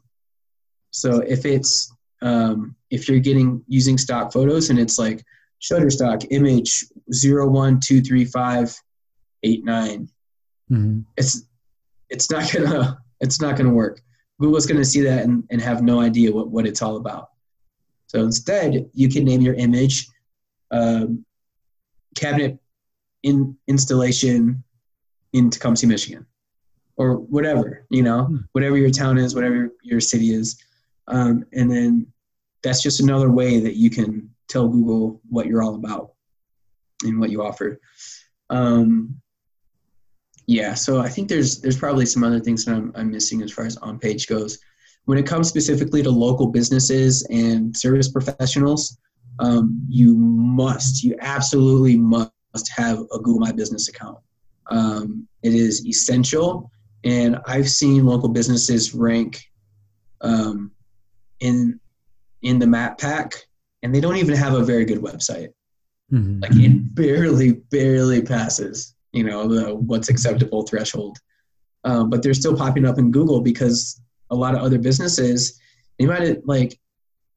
so 0.90 1.20
if 1.20 1.44
it's 1.44 1.92
um, 2.22 2.74
if 2.90 3.08
you're 3.08 3.18
getting 3.20 3.62
using 3.68 3.98
stock 3.98 4.32
photos 4.32 4.70
and 4.70 4.78
it's 4.78 4.98
like 4.98 5.22
Shutterstock 5.60 6.26
image 6.30 6.84
zero 7.12 7.48
one 7.48 7.78
two 7.80 8.00
three 8.00 8.24
five 8.24 8.74
eight 9.42 9.64
nine, 9.64 10.08
Mm-hmm. 10.68 11.02
it's 11.16 11.46
it's 12.10 12.30
not 12.30 12.50
gonna 12.52 12.98
it's 13.20 13.40
not 13.40 13.56
gonna 13.56 13.70
work. 13.70 14.00
Google's 14.40 14.66
gonna 14.66 14.84
see 14.84 15.00
that 15.02 15.24
and, 15.24 15.44
and 15.50 15.60
have 15.60 15.82
no 15.82 16.00
idea 16.00 16.32
what, 16.32 16.48
what 16.48 16.66
it's 16.66 16.82
all 16.82 16.96
about. 16.96 17.30
So 18.06 18.22
instead, 18.22 18.88
you 18.92 19.08
can 19.08 19.24
name 19.24 19.40
your 19.40 19.54
image 19.54 20.08
um, 20.70 21.24
cabinet 22.14 22.58
in 23.22 23.56
installation 23.66 24.62
in 25.32 25.50
Tecumseh, 25.50 25.86
Michigan, 25.86 26.26
or 26.96 27.16
whatever 27.16 27.86
you 27.90 28.02
know, 28.02 28.24
Hmm. 28.24 28.36
whatever 28.52 28.76
your 28.76 28.90
town 28.90 29.18
is, 29.18 29.34
whatever 29.34 29.70
your 29.82 30.00
city 30.00 30.32
is, 30.32 30.62
um, 31.08 31.44
and 31.52 31.70
then 31.70 32.06
that's 32.62 32.82
just 32.82 33.00
another 33.00 33.30
way 33.30 33.60
that 33.60 33.76
you 33.76 33.90
can 33.90 34.30
tell 34.48 34.68
Google 34.68 35.20
what 35.28 35.46
you're 35.46 35.62
all 35.62 35.74
about 35.74 36.12
and 37.04 37.20
what 37.20 37.30
you 37.30 37.42
offer. 37.42 37.80
Um, 38.50 39.20
yeah, 40.46 40.74
so 40.74 41.00
I 41.00 41.08
think 41.08 41.28
there's 41.28 41.60
there's 41.60 41.76
probably 41.76 42.06
some 42.06 42.22
other 42.24 42.40
things 42.40 42.64
that 42.64 42.74
I'm, 42.74 42.92
I'm 42.94 43.10
missing 43.10 43.42
as 43.42 43.52
far 43.52 43.66
as 43.66 43.76
on 43.78 43.98
page 43.98 44.26
goes. 44.26 44.58
When 45.04 45.18
it 45.18 45.26
comes 45.26 45.48
specifically 45.48 46.02
to 46.02 46.10
local 46.10 46.48
businesses 46.48 47.26
and 47.30 47.76
service 47.76 48.08
professionals, 48.10 48.98
um, 49.38 49.80
you 49.88 50.16
must, 50.16 51.04
you 51.04 51.16
absolutely 51.20 51.96
must 51.96 52.32
have 52.74 53.00
a 53.12 53.18
Google 53.18 53.38
My 53.38 53.52
Business 53.52 53.88
account. 53.88 54.18
Um, 54.70 55.28
it 55.42 55.54
is 55.54 55.86
essential, 55.86 56.70
and 57.04 57.38
I've 57.46 57.68
seen 57.68 58.04
local 58.04 58.28
businesses 58.28 58.94
rank 58.94 59.44
um, 60.22 60.72
in 61.40 61.78
in 62.42 62.58
the 62.58 62.66
map 62.66 62.98
pack, 62.98 63.34
and 63.82 63.94
they 63.94 64.00
don't 64.00 64.16
even 64.16 64.34
have 64.34 64.54
a 64.54 64.64
very 64.64 64.84
good 64.84 65.00
website 65.02 65.50
Mm-hmm. 66.12 66.38
like 66.38 66.52
it 66.54 66.94
barely 66.94 67.54
barely 67.72 68.22
passes 68.22 68.94
you 69.16 69.24
know 69.24 69.48
the 69.48 69.74
what's 69.74 70.08
acceptable 70.08 70.62
threshold. 70.62 71.18
Um, 71.84 72.10
but 72.10 72.22
they're 72.22 72.34
still 72.34 72.56
popping 72.56 72.84
up 72.84 72.98
in 72.98 73.12
google 73.12 73.40
because 73.40 74.00
a 74.30 74.34
lot 74.34 74.54
of 74.56 74.60
other 74.60 74.78
businesses 74.78 75.60
you 75.98 76.08
might 76.08 76.46
like 76.46 76.78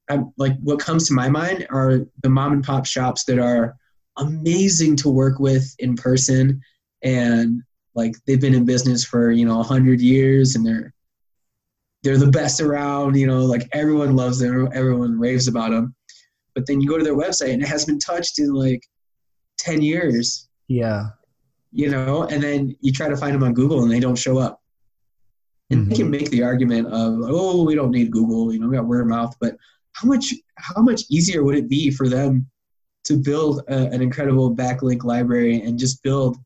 I'm, 0.10 0.34
like 0.38 0.58
what 0.62 0.80
comes 0.80 1.08
to 1.08 1.14
my 1.14 1.30
mind 1.30 1.68
are 1.70 2.00
the 2.24 2.30
mom 2.30 2.54
and 2.54 2.64
pop 2.64 2.86
shops 2.86 3.24
that 3.26 3.40
are 3.40 3.76
amazing 4.18 4.96
to 4.98 5.10
work 5.10 5.40
with 5.40 5.74
in 5.80 5.96
person. 5.96 6.62
And 7.04 7.62
like 7.96 8.16
they've 8.26 8.42
been 8.42 8.56
in 8.56 8.66
business 8.66 9.04
for 9.06 9.32
you 9.32 9.46
know 9.46 9.58
100 9.58 10.02
years 10.02 10.56
and 10.56 10.66
they're 10.66 10.94
they're 12.04 12.18
the 12.18 12.32
best 12.32 12.62
around 12.62 13.18
you 13.18 13.28
know 13.28 13.46
like 13.46 13.68
everyone 13.74 14.16
loves 14.16 14.40
them 14.40 14.70
everyone 14.74 15.20
raves 15.20 15.48
about 15.48 15.72
them. 15.72 15.96
But 16.56 16.66
then 16.66 16.82
you 16.82 16.90
go 16.90 16.98
to 16.98 17.04
their 17.04 17.16
website 17.16 17.54
and 17.54 17.62
it 17.62 17.68
hasn't 17.68 17.88
been 17.88 18.00
touched 18.00 18.40
in 18.40 18.52
like 18.54 18.82
10 19.60 19.82
years. 19.82 20.48
Yeah. 20.68 21.10
You 21.72 21.90
know 21.90 22.24
and 22.24 22.42
then 22.42 22.76
you 22.82 22.92
try 22.92 23.08
to 23.08 23.16
find 23.18 23.34
them 23.36 23.44
on 23.44 23.54
google 23.54 23.84
and 23.84 23.92
they 23.92 24.00
don't 24.00 24.18
show 24.18 24.38
up 24.38 24.62
and 25.70 25.86
Mhm. 25.86 25.90
they 25.90 25.96
can 25.98 26.10
make 26.10 26.30
the 26.32 26.42
argument 26.44 26.88
of 26.88 27.20
oh 27.26 27.64
we 27.64 27.76
don't 27.76 27.92
need 27.92 28.12
google 28.12 28.52
you 28.54 28.60
know 28.60 28.68
we 28.68 28.76
got 28.76 28.88
word 28.88 29.02
of 29.02 29.08
mouth 29.08 29.36
but 29.40 29.56
how 29.94 30.08
much 30.08 30.34
how 30.56 30.82
much 30.82 31.04
easier 31.10 31.44
would 31.44 31.56
it 31.56 31.70
be 31.70 31.92
for 31.92 32.08
them 32.10 32.50
to 33.04 33.18
build 33.18 33.62
a, 33.70 33.88
an 33.92 34.02
incredible 34.02 34.56
backlink 34.56 35.04
library 35.04 35.62
and 35.62 35.78
just 35.80 36.02
build 36.04 36.38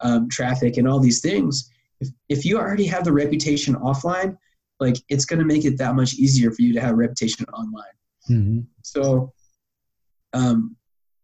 um, 0.00 0.28
traffic 0.28 0.76
and 0.76 0.88
all 0.88 0.98
these 0.98 1.20
things 1.20 1.70
if, 2.00 2.08
if 2.28 2.44
you 2.44 2.58
already 2.58 2.86
have 2.86 3.04
the 3.04 3.12
reputation 3.12 3.74
offline 3.76 4.36
like 4.80 4.96
it's 5.08 5.24
going 5.24 5.38
to 5.38 5.44
make 5.46 5.64
it 5.64 5.78
that 5.78 5.94
much 5.94 6.14
easier 6.14 6.50
for 6.50 6.62
you 6.62 6.72
to 6.72 6.80
have 6.80 6.96
reputation 6.96 7.44
online 7.54 7.84
Mm-hmm. 8.30 8.60
so 8.82 9.32
um, 10.32 10.74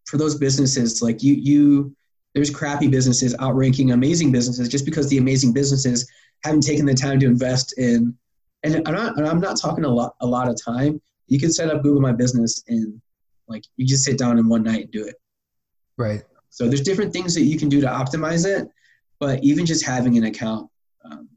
for 0.06 0.18
those 0.18 0.34
businesses, 0.36 1.02
like 1.02 1.22
you, 1.22 1.34
you, 1.34 1.96
there's 2.34 2.50
crappy 2.50 2.88
businesses 2.88 3.34
outranking 3.40 3.92
amazing 3.92 4.30
businesses 4.32 4.68
just 4.68 4.84
because 4.84 5.08
the 5.08 5.18
amazing 5.18 5.52
businesses 5.52 6.08
haven't 6.44 6.62
taken 6.62 6.86
the 6.86 6.94
time 6.94 7.18
to 7.20 7.26
invest 7.26 7.76
in. 7.78 8.16
And 8.62 8.86
I'm 8.86 8.94
not, 8.94 9.16
and 9.16 9.26
I'm 9.26 9.40
not 9.40 9.58
talking 9.58 9.84
a 9.84 9.88
lot, 9.88 10.14
a 10.20 10.26
lot 10.26 10.48
of 10.48 10.56
time. 10.62 11.00
You 11.26 11.40
can 11.40 11.52
set 11.52 11.70
up 11.70 11.82
Google 11.82 12.00
My 12.00 12.12
Business 12.12 12.62
in, 12.68 13.00
like, 13.48 13.64
you 13.76 13.86
just 13.86 14.04
sit 14.04 14.18
down 14.18 14.38
in 14.38 14.48
one 14.48 14.62
night 14.62 14.82
and 14.82 14.90
do 14.90 15.04
it. 15.04 15.16
Right. 15.96 16.22
So 16.50 16.66
there's 16.66 16.82
different 16.82 17.12
things 17.12 17.34
that 17.34 17.42
you 17.42 17.58
can 17.58 17.68
do 17.68 17.80
to 17.80 17.86
optimize 17.86 18.46
it, 18.46 18.68
but 19.18 19.42
even 19.42 19.64
just 19.64 19.86
having 19.86 20.18
an 20.18 20.24
account 20.24 20.68
um, 21.04 21.28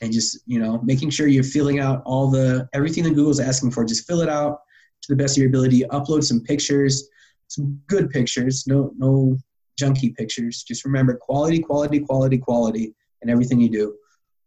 and 0.00 0.12
just 0.12 0.40
you 0.46 0.58
know 0.58 0.80
making 0.82 1.10
sure 1.10 1.26
you're 1.26 1.42
filling 1.42 1.80
out 1.80 2.02
all 2.04 2.30
the 2.30 2.68
everything 2.72 3.04
that 3.04 3.14
Google's 3.14 3.40
asking 3.40 3.72
for, 3.72 3.84
just 3.84 4.06
fill 4.06 4.20
it 4.20 4.28
out 4.28 4.60
to 5.02 5.12
the 5.12 5.16
best 5.16 5.36
of 5.36 5.40
your 5.40 5.48
ability. 5.48 5.82
Upload 5.90 6.22
some 6.22 6.40
pictures, 6.40 7.08
some 7.48 7.80
good 7.88 8.10
pictures, 8.10 8.64
no 8.66 8.92
no 8.96 9.36
junky 9.82 10.14
pictures. 10.14 10.62
Just 10.62 10.84
remember 10.84 11.16
quality, 11.16 11.58
quality, 11.58 12.00
quality, 12.00 12.38
quality, 12.38 12.94
and 13.20 13.30
everything 13.30 13.60
you 13.60 13.70
do. 13.70 13.94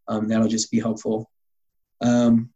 Um, 0.07 0.27
that'll 0.27 0.47
just 0.47 0.71
be 0.71 0.79
helpful. 0.79 1.29
Um, 2.01 2.49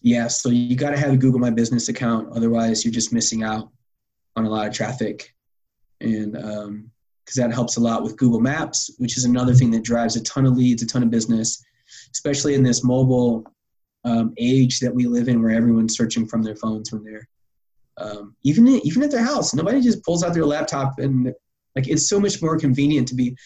yeah, 0.00 0.28
so 0.28 0.48
you 0.48 0.76
got 0.76 0.90
to 0.90 0.98
have 0.98 1.12
a 1.12 1.16
Google 1.16 1.40
My 1.40 1.50
Business 1.50 1.88
account, 1.88 2.28
otherwise 2.34 2.84
you're 2.84 2.92
just 2.92 3.12
missing 3.12 3.42
out 3.42 3.70
on 4.36 4.44
a 4.44 4.48
lot 4.48 4.66
of 4.66 4.72
traffic 4.72 5.34
and 6.00 6.32
because 6.32 7.36
that 7.36 7.52
helps 7.52 7.76
a 7.76 7.80
lot 7.80 8.02
with 8.02 8.16
Google 8.16 8.40
Maps, 8.40 8.90
which 8.98 9.16
is 9.18 9.24
another 9.24 9.54
thing 9.54 9.70
that 9.72 9.84
drives 9.84 10.16
a 10.16 10.22
ton 10.22 10.46
of 10.46 10.56
leads, 10.56 10.82
a 10.82 10.86
ton 10.86 11.02
of 11.02 11.10
business, 11.10 11.62
especially 12.12 12.54
in 12.54 12.62
this 12.62 12.82
mobile 12.82 13.44
um, 14.04 14.32
age 14.38 14.80
that 14.80 14.94
we 14.94 15.06
live 15.06 15.28
in, 15.28 15.42
where 15.42 15.52
everyone's 15.52 15.96
searching 15.96 16.26
from 16.26 16.42
their 16.42 16.56
phones 16.56 16.92
when 16.92 17.04
they're 17.04 17.28
um, 17.98 18.36
even 18.44 18.68
even 18.68 19.02
at 19.02 19.10
their 19.10 19.24
house. 19.24 19.54
Nobody 19.54 19.80
just 19.80 20.02
pulls 20.04 20.22
out 20.22 20.32
their 20.32 20.46
laptop 20.46 20.98
and 20.98 21.34
like 21.76 21.88
it's 21.88 22.08
so 22.08 22.18
much 22.20 22.40
more 22.42 22.58
convenient 22.58 23.08
to 23.08 23.14
be, 23.14 23.36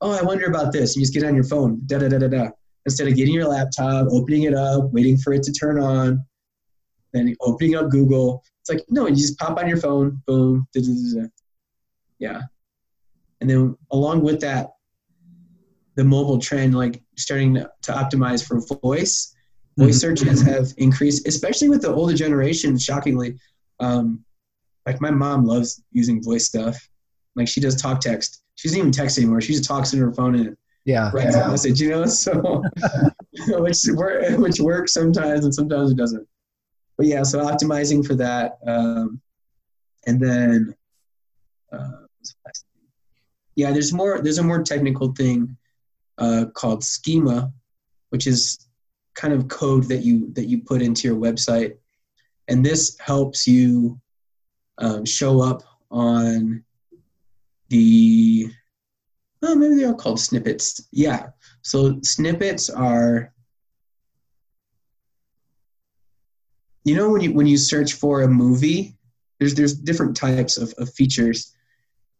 oh, 0.00 0.12
I 0.18 0.22
wonder 0.22 0.46
about 0.46 0.72
this. 0.72 0.96
You 0.96 1.02
just 1.02 1.14
get 1.14 1.24
on 1.24 1.34
your 1.34 1.44
phone, 1.44 1.80
da 1.86 1.98
da 1.98 2.08
da 2.08 2.18
da 2.18 2.28
da, 2.28 2.48
instead 2.86 3.08
of 3.08 3.16
getting 3.16 3.34
your 3.34 3.48
laptop, 3.48 4.06
opening 4.10 4.44
it 4.44 4.54
up, 4.54 4.90
waiting 4.92 5.16
for 5.16 5.32
it 5.32 5.42
to 5.44 5.52
turn 5.52 5.78
on, 5.78 6.24
then 7.12 7.34
opening 7.40 7.76
up 7.76 7.90
Google. 7.90 8.44
It's 8.60 8.70
like 8.70 8.84
no, 8.88 9.06
you 9.06 9.16
just 9.16 9.38
pop 9.38 9.58
on 9.58 9.68
your 9.68 9.78
phone, 9.78 10.22
boom, 10.26 10.66
da 10.74 10.80
da 10.80 10.86
da 10.86 11.22
da. 11.22 11.28
Yeah. 12.18 12.40
And 13.40 13.48
then 13.48 13.76
along 13.90 14.22
with 14.22 14.40
that 14.40 14.70
the 15.96 16.04
mobile 16.04 16.38
trend 16.38 16.74
like 16.74 17.02
starting 17.16 17.54
to, 17.54 17.70
to 17.82 17.92
optimize 17.92 18.46
for 18.46 18.60
voice. 18.80 19.34
Voice 19.76 19.98
searches 19.98 20.42
have 20.42 20.72
increased 20.76 21.26
especially 21.26 21.68
with 21.68 21.82
the 21.82 21.92
older 21.92 22.14
generation 22.14 22.78
shockingly. 22.78 23.38
Um, 23.80 24.24
like 24.86 25.00
my 25.00 25.10
mom 25.10 25.44
loves 25.44 25.82
using 25.92 26.22
voice 26.22 26.46
stuff 26.46 26.89
like 27.36 27.48
she 27.48 27.60
does 27.60 27.80
talk 27.80 28.00
text. 28.00 28.42
She 28.56 28.68
doesn't 28.68 28.78
even 28.78 28.92
text 28.92 29.18
anymore. 29.18 29.40
She 29.40 29.52
just 29.52 29.64
talks 29.64 29.92
in 29.92 30.00
her 30.00 30.12
phone 30.12 30.34
and 30.34 30.56
Yeah. 30.84 31.10
writes 31.12 31.36
a 31.36 31.48
message 31.48 31.80
you 31.80 31.90
know? 31.90 32.04
So 32.06 32.62
which 33.60 33.78
which 34.38 34.60
works 34.60 34.92
sometimes 34.92 35.44
and 35.44 35.54
sometimes 35.54 35.90
it 35.92 35.96
doesn't. 35.96 36.26
But 36.96 37.06
yeah 37.06 37.22
so 37.22 37.40
optimizing 37.44 38.06
for 38.06 38.14
that 38.16 38.58
um, 38.66 39.20
and 40.06 40.20
then 40.20 40.74
uh, 41.72 42.04
what's 42.18 42.32
the 42.34 42.38
last 42.46 42.64
thing? 42.74 42.88
yeah 43.56 43.70
there's 43.72 43.92
more 43.92 44.20
there's 44.20 44.38
a 44.38 44.42
more 44.42 44.62
technical 44.62 45.12
thing 45.12 45.56
uh, 46.18 46.46
called 46.54 46.84
schema 46.84 47.52
which 48.10 48.26
is 48.26 48.66
kind 49.14 49.32
of 49.32 49.48
code 49.48 49.84
that 49.84 50.04
you 50.04 50.32
that 50.34 50.46
you 50.46 50.58
put 50.62 50.82
into 50.82 51.06
your 51.08 51.16
website. 51.16 51.76
And 52.48 52.64
this 52.66 52.98
helps 52.98 53.46
you 53.46 54.00
um, 54.78 55.04
show 55.04 55.40
up 55.40 55.62
on 55.90 56.64
the 57.70 58.46
oh 59.42 59.54
maybe 59.54 59.76
they're 59.76 59.88
all 59.88 59.94
called 59.94 60.20
snippets. 60.20 60.86
Yeah. 60.92 61.28
So 61.62 61.98
snippets 62.02 62.68
are 62.68 63.32
you 66.84 66.94
know 66.94 67.10
when 67.10 67.20
you 67.20 67.32
when 67.32 67.46
you 67.46 67.56
search 67.56 67.94
for 67.94 68.22
a 68.22 68.28
movie 68.28 68.96
there's 69.38 69.54
there's 69.54 69.74
different 69.74 70.16
types 70.16 70.58
of, 70.58 70.74
of 70.78 70.92
features. 70.92 71.54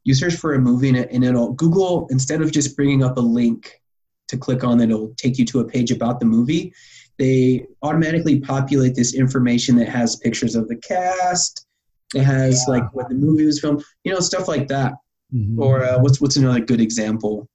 You 0.05 0.15
search 0.15 0.35
for 0.35 0.55
a 0.55 0.59
movie 0.59 0.89
and, 0.89 0.97
it, 0.97 1.11
and 1.13 1.23
it'll 1.23 1.53
google 1.53 2.07
instead 2.11 2.41
of 2.41 2.51
just 2.53 2.75
bringing 2.75 3.05
up 3.05 3.19
a 3.19 3.21
link 3.21 3.83
to 4.29 4.39
click 4.39 4.65
on 4.65 4.79
that 4.79 4.91
it'll 4.91 5.13
take 5.17 5.39
you 5.39 5.45
to 5.47 5.61
a 5.61 5.65
page 5.69 5.91
about 5.91 6.21
the 6.21 6.27
movie 6.27 6.73
they 7.19 7.67
automatically 7.83 8.41
populate 8.41 8.95
this 8.95 9.15
information 9.15 9.77
that 9.77 9.89
has 9.89 10.17
pictures 10.17 10.55
of 10.55 10.69
the 10.69 10.77
cast 10.77 11.67
it 12.15 12.23
has 12.23 12.65
Yeah. 12.67 12.75
like 12.75 12.95
when 12.95 13.07
the 13.11 13.15
movie 13.15 13.45
was 13.45 13.61
filmed 13.61 13.85
you 14.05 14.13
know 14.13 14.21
stuff 14.21 14.49
like 14.49 14.69
that 14.69 14.95
Mhm. 15.35 15.59
or 15.59 15.85
uh, 15.85 15.99
what's 16.01 16.21
what's 16.21 16.37
another 16.37 16.61
good 16.61 16.81
example? 16.81 17.49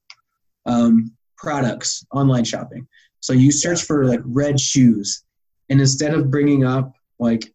Um, 0.65 1.11
products, 1.38 2.05
online 2.11 2.43
shopping. 2.43 2.88
So 3.19 3.34
you 3.34 3.51
search 3.51 3.84
for 3.84 4.05
like 4.05 4.21
red 4.23 4.59
shoes, 4.59 5.23
and 5.69 5.80
instead 5.80 6.13
of 6.13 6.30
bringing 6.32 6.63
up 6.63 6.93
like 7.19 7.51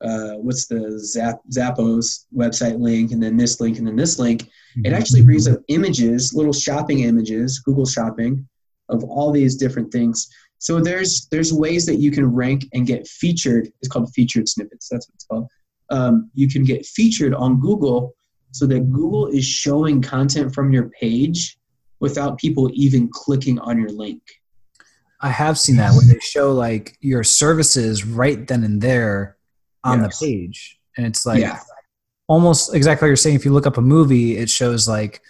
uh, 0.00 0.34
what's 0.34 0.66
the 0.66 0.98
Zap, 0.98 1.40
Zappos 1.50 2.26
website 2.36 2.78
link, 2.78 3.12
and 3.12 3.22
then 3.22 3.36
this 3.36 3.60
link, 3.60 3.78
and 3.78 3.86
then 3.86 3.96
this 3.96 4.18
link, 4.18 4.50
it 4.84 4.92
actually 4.92 5.22
brings 5.22 5.48
up 5.48 5.60
images, 5.68 6.34
little 6.34 6.52
shopping 6.52 7.00
images, 7.00 7.60
Google 7.60 7.86
Shopping, 7.86 8.46
of 8.90 9.02
all 9.04 9.30
these 9.32 9.56
different 9.56 9.90
things. 9.92 10.28
So 10.58 10.80
there's 10.80 11.26
there's 11.30 11.52
ways 11.52 11.86
that 11.86 11.96
you 11.96 12.10
can 12.10 12.26
rank 12.26 12.66
and 12.74 12.86
get 12.86 13.06
featured. 13.06 13.68
It's 13.80 13.88
called 13.88 14.12
featured 14.12 14.48
snippets. 14.48 14.88
That's 14.90 15.08
what 15.08 15.14
it's 15.14 15.24
called. 15.24 15.46
Um, 15.90 16.30
you 16.34 16.48
can 16.48 16.64
get 16.64 16.84
featured 16.84 17.32
on 17.34 17.60
Google 17.60 18.14
so 18.54 18.66
that 18.68 18.88
Google 18.92 19.26
is 19.26 19.44
showing 19.44 20.00
content 20.00 20.54
from 20.54 20.72
your 20.72 20.88
page 21.00 21.58
without 21.98 22.38
people 22.38 22.70
even 22.72 23.08
clicking 23.12 23.58
on 23.58 23.80
your 23.80 23.90
link. 23.90 24.22
I 25.20 25.30
have 25.30 25.58
seen 25.58 25.74
that 25.76 25.92
when 25.96 26.06
they 26.06 26.20
show 26.20 26.52
like 26.52 26.96
your 27.00 27.24
services 27.24 28.04
right 28.04 28.46
then 28.46 28.62
and 28.62 28.80
there 28.80 29.38
on 29.82 30.02
Yes. 30.02 30.20
the 30.20 30.26
page. 30.26 30.78
And 30.96 31.04
it's 31.04 31.26
like 31.26 31.40
Yeah. 31.40 31.58
almost 32.28 32.72
exactly 32.72 33.06
like 33.06 33.08
you're 33.10 33.16
saying. 33.16 33.34
If 33.34 33.44
you 33.44 33.52
look 33.52 33.66
up 33.66 33.76
a 33.76 33.82
movie, 33.82 34.36
it 34.36 34.48
shows 34.48 34.86
like 34.86 35.20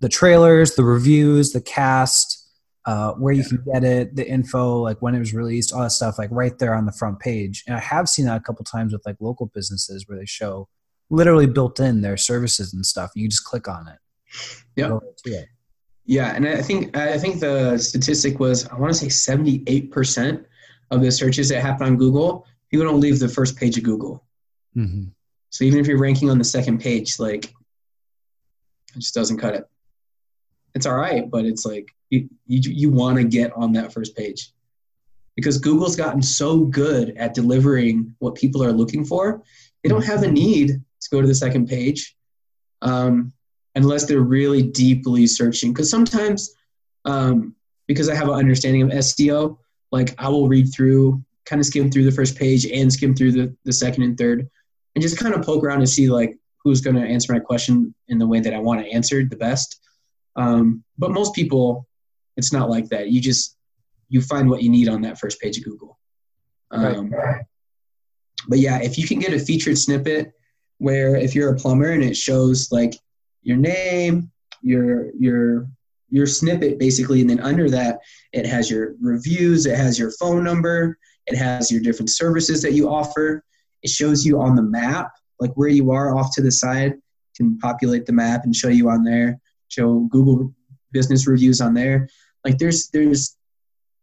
the 0.00 0.10
trailers, 0.10 0.74
the 0.74 0.84
reviews, 0.84 1.52
the 1.52 1.62
cast, 1.62 2.46
uh, 2.84 3.12
where 3.14 3.32
you 3.32 3.42
can 3.42 3.64
get 3.72 3.84
it, 3.84 4.16
the 4.16 4.28
info, 4.28 4.82
like 4.82 5.00
when 5.00 5.14
it 5.14 5.18
was 5.18 5.32
released, 5.32 5.72
all 5.72 5.80
that 5.80 5.92
stuff, 5.92 6.18
like 6.18 6.28
right 6.30 6.58
there 6.58 6.74
on 6.74 6.84
the 6.84 6.92
front 6.92 7.20
page. 7.20 7.64
And 7.66 7.74
I 7.74 7.80
have 7.80 8.06
seen 8.06 8.26
that 8.26 8.36
a 8.36 8.40
couple 8.40 8.66
times 8.66 8.92
with 8.92 9.06
like 9.06 9.16
local 9.18 9.46
businesses 9.46 10.06
where 10.06 10.18
they 10.18 10.26
show 10.26 10.68
literally 11.10 11.46
built 11.46 11.80
in 11.80 12.00
their 12.00 12.16
services 12.16 12.74
and 12.74 12.84
stuff. 12.84 13.10
You 13.14 13.28
just 13.28 13.44
click 13.44 13.68
on 13.68 13.88
it. 13.88 13.98
It. 15.24 15.48
Yeah, 16.04 16.34
and 16.34 16.46
I 16.46 16.62
think 16.62 16.96
I 16.96 17.18
think 17.18 17.40
the 17.40 17.78
statistic 17.78 18.38
was 18.38 18.66
I 18.68 18.76
want 18.76 18.92
to 18.92 18.98
say 18.98 19.08
seventy 19.08 19.64
eight 19.66 19.90
percent 19.90 20.46
of 20.90 21.00
the 21.00 21.10
searches 21.10 21.48
that 21.48 21.62
happen 21.62 21.86
on 21.86 21.96
Google, 21.96 22.46
people 22.70 22.86
don't 22.86 23.00
leave 23.00 23.18
the 23.18 23.28
first 23.28 23.56
page 23.56 23.76
of 23.76 23.82
Google. 23.82 24.24
Mhm. 24.76 25.10
So 25.50 25.64
even 25.64 25.80
if 25.80 25.86
you're 25.86 25.98
ranking 25.98 26.30
on 26.30 26.38
the 26.38 26.44
second 26.44 26.80
page, 26.80 27.18
like 27.18 27.46
it 27.46 29.00
just 29.00 29.14
doesn't 29.14 29.38
cut 29.38 29.54
it. 29.54 29.64
It's 30.74 30.86
all 30.86 30.94
right, 30.96 31.28
but 31.28 31.44
it's 31.44 31.64
like 31.66 31.88
you 32.10 32.28
you, 32.46 32.60
you 32.70 32.90
want 32.90 33.16
to 33.16 33.24
get 33.24 33.52
on 33.56 33.72
that 33.72 33.92
first 33.92 34.16
page 34.16 34.52
because 35.34 35.58
Google's 35.58 35.96
gotten 35.96 36.22
so 36.22 36.60
good 36.60 37.16
at 37.16 37.34
delivering 37.34 38.14
what 38.18 38.34
people 38.34 38.62
are 38.62 38.72
looking 38.72 39.04
for. 39.04 39.42
They 39.82 39.88
don't 39.88 40.04
have 40.04 40.22
a 40.22 40.30
need 40.30 40.82
to 41.00 41.08
go 41.10 41.20
to 41.20 41.26
the 41.26 41.34
second 41.34 41.68
page 41.68 42.16
um, 42.82 43.32
unless 43.74 44.06
they're 44.06 44.20
really 44.20 44.62
deeply 44.62 45.26
searching. 45.26 45.72
Because 45.72 45.90
sometimes, 45.90 46.54
um, 47.04 47.54
because 47.86 48.08
I 48.08 48.14
have 48.14 48.28
an 48.28 48.34
understanding 48.34 48.82
of 48.82 48.90
SEO, 48.90 49.58
like 49.92 50.14
I 50.18 50.28
will 50.28 50.48
read 50.48 50.72
through, 50.74 51.22
kind 51.44 51.60
of 51.60 51.66
skim 51.66 51.90
through 51.90 52.04
the 52.04 52.12
first 52.12 52.36
page 52.36 52.66
and 52.66 52.92
skim 52.92 53.14
through 53.14 53.32
the, 53.32 53.56
the 53.64 53.72
second 53.72 54.02
and 54.02 54.18
third, 54.18 54.48
and 54.94 55.02
just 55.02 55.18
kind 55.18 55.34
of 55.34 55.44
poke 55.44 55.62
around 55.62 55.78
and 55.78 55.88
see 55.88 56.08
like 56.08 56.36
who's 56.62 56.80
going 56.80 56.96
to 56.96 57.02
answer 57.02 57.32
my 57.32 57.38
question 57.38 57.94
in 58.08 58.18
the 58.18 58.26
way 58.26 58.40
that 58.40 58.54
I 58.54 58.58
want 58.58 58.80
to 58.80 58.90
answer 58.90 59.24
the 59.24 59.36
best. 59.36 59.80
Um, 60.34 60.82
but 60.98 61.12
most 61.12 61.34
people, 61.34 61.86
it's 62.36 62.52
not 62.52 62.68
like 62.68 62.88
that. 62.88 63.10
You 63.10 63.20
just 63.20 63.56
you 64.08 64.20
find 64.20 64.48
what 64.48 64.62
you 64.62 64.70
need 64.70 64.88
on 64.88 65.02
that 65.02 65.18
first 65.18 65.40
page 65.40 65.58
of 65.58 65.64
Google. 65.64 65.98
Um, 66.70 67.12
But 68.48 68.58
yeah, 68.58 68.80
if 68.80 68.98
you 68.98 69.06
can 69.06 69.18
get 69.18 69.32
a 69.32 69.38
featured 69.38 69.78
snippet 69.78 70.32
where 70.78 71.16
if 71.16 71.34
you're 71.34 71.54
a 71.54 71.56
plumber 71.56 71.90
and 71.90 72.02
it 72.02 72.16
shows 72.16 72.70
like 72.70 72.94
your 73.42 73.56
name, 73.56 74.30
your 74.62 75.10
your 75.18 75.68
your 76.08 76.26
snippet 76.26 76.78
basically, 76.78 77.20
and 77.20 77.30
then 77.30 77.40
under 77.40 77.68
that 77.70 77.98
it 78.32 78.46
has 78.46 78.70
your 78.70 78.94
reviews, 79.00 79.66
it 79.66 79.76
has 79.76 79.98
your 79.98 80.12
phone 80.12 80.44
number, 80.44 80.98
it 81.26 81.36
has 81.36 81.70
your 81.70 81.80
different 81.80 82.10
services 82.10 82.62
that 82.62 82.72
you 82.72 82.88
offer. 82.88 83.44
It 83.82 83.90
shows 83.90 84.24
you 84.24 84.40
on 84.40 84.56
the 84.56 84.62
map, 84.62 85.10
like 85.40 85.52
where 85.54 85.68
you 85.68 85.90
are 85.90 86.16
off 86.16 86.34
to 86.34 86.42
the 86.42 86.50
side, 86.50 86.94
can 87.36 87.58
populate 87.58 88.06
the 88.06 88.12
map 88.12 88.44
and 88.44 88.54
show 88.54 88.68
you 88.68 88.88
on 88.88 89.04
there, 89.04 89.38
show 89.68 90.00
Google 90.10 90.52
business 90.92 91.26
reviews 91.26 91.60
on 91.60 91.74
there. 91.74 92.08
Like 92.44 92.58
there's 92.58 92.88
there's 92.88 93.36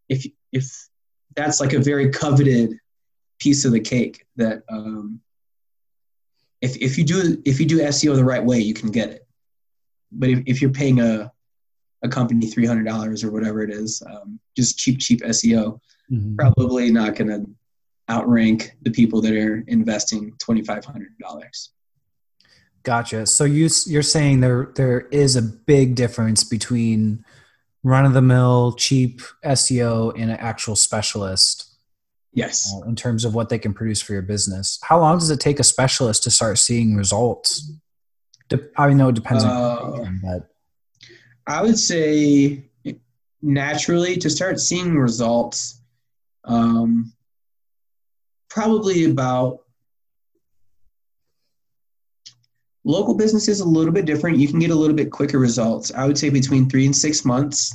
if 0.10 0.26
if 0.52 0.70
that's 1.36 1.60
like 1.60 1.74
a 1.74 1.80
very 1.80 2.10
coveted 2.10 2.78
piece 3.40 3.66
of 3.66 3.72
the 3.72 3.80
cake 3.80 4.26
that 4.36 4.64
um, 4.70 5.20
if 6.64 6.78
if 6.78 6.98
you 6.98 7.04
do 7.04 7.42
if 7.46 7.60
you 7.60 7.66
do 7.66 7.80
SEO 7.80 8.16
the 8.16 8.24
right 8.24 8.44
way, 8.44 8.60
you 8.60 8.74
can 8.74 8.90
get 8.90 9.10
it. 9.10 9.28
But 10.14 10.30
if, 10.30 10.40
if 10.46 10.62
you're 10.62 10.72
paying 10.72 11.02
a 11.02 11.32
a 12.04 12.08
company 12.10 12.48
three 12.48 12.66
hundred 12.66 12.86
dollars 12.86 13.24
or 13.24 13.32
whatever 13.32 13.62
it 13.62 13.70
is, 13.70 14.02
um, 14.10 14.40
just 14.56 14.78
cheap 14.78 15.00
cheap 15.00 15.22
SEO, 15.22 15.80
Mhm. 16.12 16.38
probably 16.38 16.92
not 16.92 17.16
going 17.16 17.30
to 17.30 17.46
outrank 18.10 18.76
the 18.82 18.92
people 18.92 19.22
that 19.22 19.34
are 19.34 19.64
investing 19.68 20.34
twenty 20.40 20.64
five 20.64 20.84
hundred 20.86 21.18
dollars. 21.20 21.72
Gotcha. 22.84 23.26
So 23.26 23.44
you 23.44 23.70
you're 23.86 24.02
saying 24.02 24.40
there 24.40 24.72
there 24.76 25.02
is 25.12 25.36
a 25.36 25.42
big 25.42 25.96
difference 25.96 26.44
between 26.46 27.24
run 27.84 28.06
of 28.06 28.14
the 28.14 28.22
mill 28.22 28.74
cheap 28.74 29.22
SEO 29.44 30.14
and 30.18 30.32
an 30.32 30.38
actual 30.38 30.76
specialist 30.78 31.73
Yes. 32.34 32.74
uh, 32.76 32.88
in 32.88 32.96
terms 32.96 33.26
of 33.26 33.36
what 33.36 33.50
they 33.50 33.60
can 33.60 33.74
produce 33.74 34.02
for 34.02 34.14
your 34.14 34.22
business. 34.24 34.80
How 34.84 35.00
long 35.00 35.20
does 35.20 35.30
it 35.30 35.40
take 35.40 35.60
a 35.60 35.64
specialist 35.64 36.24
to 36.24 36.32
start 36.32 36.58
seeing 36.58 36.96
results? 36.96 37.72
De- 38.50 38.70
I 38.78 38.92
know 38.94 39.10
it 39.10 39.16
depends 39.16 39.44
Uh, 39.44 39.50
on, 39.50 40.20
but 40.24 40.50
I 41.46 41.62
would 41.62 41.78
say 41.78 42.70
naturally 43.42 44.18
to 44.18 44.30
start 44.30 44.60
seeing 44.60 44.96
results, 44.98 45.82
um, 46.46 47.14
probably 48.50 49.06
about 49.06 49.60
local 52.84 53.14
businesses 53.16 53.60
a 53.60 53.66
little 53.66 53.94
bit 53.94 54.06
different. 54.06 54.38
You 54.38 54.48
can 54.48 54.60
get 54.60 54.72
a 54.72 54.76
little 54.76 54.96
bit 54.96 55.12
quicker 55.12 55.40
results. 55.40 55.92
I 55.94 56.06
would 56.06 56.18
say 56.18 56.30
between 56.30 56.70
three 56.70 56.86
and 56.86 56.96
six 56.96 57.24
months 57.26 57.74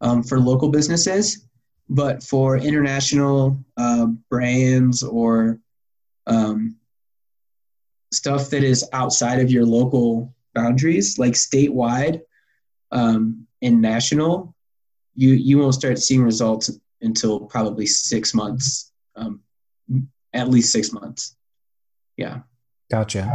um, 0.00 0.22
for 0.22 0.40
local 0.40 0.68
businesses, 0.68 1.45
but 1.88 2.22
for 2.22 2.56
international 2.56 3.58
uh, 3.76 4.06
brands 4.28 5.02
or 5.02 5.60
um, 6.26 6.76
stuff 8.12 8.50
that 8.50 8.64
is 8.64 8.88
outside 8.92 9.40
of 9.40 9.50
your 9.50 9.64
local 9.64 10.34
boundaries, 10.54 11.18
like 11.18 11.34
statewide 11.34 12.20
um, 12.90 13.46
and 13.62 13.80
national, 13.80 14.54
you 15.14 15.30
you 15.30 15.58
won't 15.58 15.74
start 15.74 15.98
seeing 15.98 16.22
results 16.22 16.70
until 17.02 17.40
probably 17.40 17.86
six 17.86 18.34
months, 18.34 18.92
um, 19.14 19.40
at 20.32 20.48
least 20.48 20.72
six 20.72 20.92
months. 20.92 21.36
Yeah. 22.16 22.40
gotcha. 22.90 23.30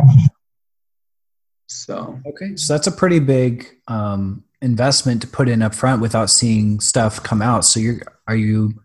So 1.68 2.20
Okay, 2.26 2.56
so 2.56 2.74
that's 2.74 2.88
a 2.88 2.92
pretty 2.92 3.20
big 3.20 3.78
um, 3.88 4.44
investment 4.62 5.22
to 5.22 5.28
put 5.28 5.50
in 5.50 5.62
up 5.62 5.74
front 5.74 6.02
without 6.02 6.30
seeing 6.30 6.80
stuff 6.80 7.22
come 7.24 7.42
out. 7.42 7.66
So 7.66 7.80
you're 7.80 8.02
are 8.28 8.36
you? 8.36 8.82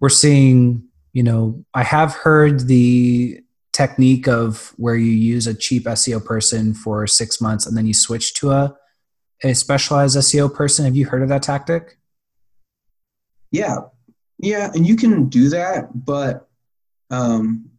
We're 0.00 0.08
seeing, 0.08 0.84
you 1.12 1.22
know, 1.22 1.64
I 1.74 1.82
have 1.82 2.14
heard 2.14 2.68
the 2.68 3.40
technique 3.72 4.28
of 4.28 4.72
where 4.76 4.96
you 4.96 5.10
use 5.10 5.46
a 5.46 5.54
cheap 5.54 5.84
SEO 5.84 6.24
person 6.24 6.74
for 6.74 7.06
six 7.06 7.40
months 7.40 7.66
and 7.66 7.76
then 7.76 7.86
you 7.86 7.94
switch 7.94 8.34
to 8.34 8.50
a 8.50 8.76
a 9.44 9.54
specialized 9.54 10.16
SEO 10.16 10.52
person. 10.52 10.84
Have 10.84 10.96
you 10.96 11.06
heard 11.06 11.22
of 11.22 11.28
that 11.28 11.42
tactic? 11.42 11.98
yeah, 13.50 13.78
yeah, 14.38 14.70
and 14.74 14.86
you 14.86 14.96
can 14.96 15.28
do 15.28 15.48
that, 15.50 15.88
but 16.04 16.48
um, 17.10 17.70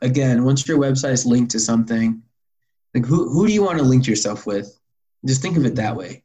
again, 0.00 0.44
once 0.44 0.66
your 0.66 0.78
website 0.78 1.12
is 1.12 1.26
linked 1.26 1.50
to 1.52 1.60
something, 1.60 2.22
like 2.94 3.04
who 3.04 3.28
who 3.30 3.46
do 3.46 3.52
you 3.52 3.62
want 3.62 3.78
to 3.78 3.84
link 3.84 4.06
yourself 4.06 4.46
with? 4.46 4.75
Just 5.26 5.42
think 5.42 5.56
of 5.56 5.64
it 5.66 5.74
that 5.76 5.96
way. 5.96 6.22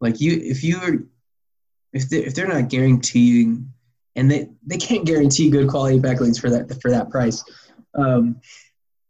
Like 0.00 0.20
you, 0.20 0.32
if 0.42 0.62
you're, 0.64 1.04
if 1.92 2.08
they 2.08 2.18
if 2.24 2.34
they're 2.34 2.48
not 2.48 2.68
guaranteeing, 2.68 3.72
and 4.16 4.30
they 4.30 4.48
they 4.66 4.76
can't 4.76 5.04
guarantee 5.06 5.50
good 5.50 5.68
quality 5.68 5.98
backlinks 5.98 6.40
for 6.40 6.50
that 6.50 6.80
for 6.80 6.90
that 6.90 7.10
price. 7.10 7.42
Um, 7.96 8.40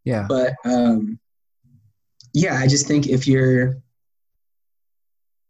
Yeah. 0.04 0.26
but 0.28 0.54
um, 0.64 1.18
yeah, 2.32 2.54
I 2.58 2.66
just 2.66 2.86
think 2.86 3.06
if 3.06 3.26
you're 3.26 3.76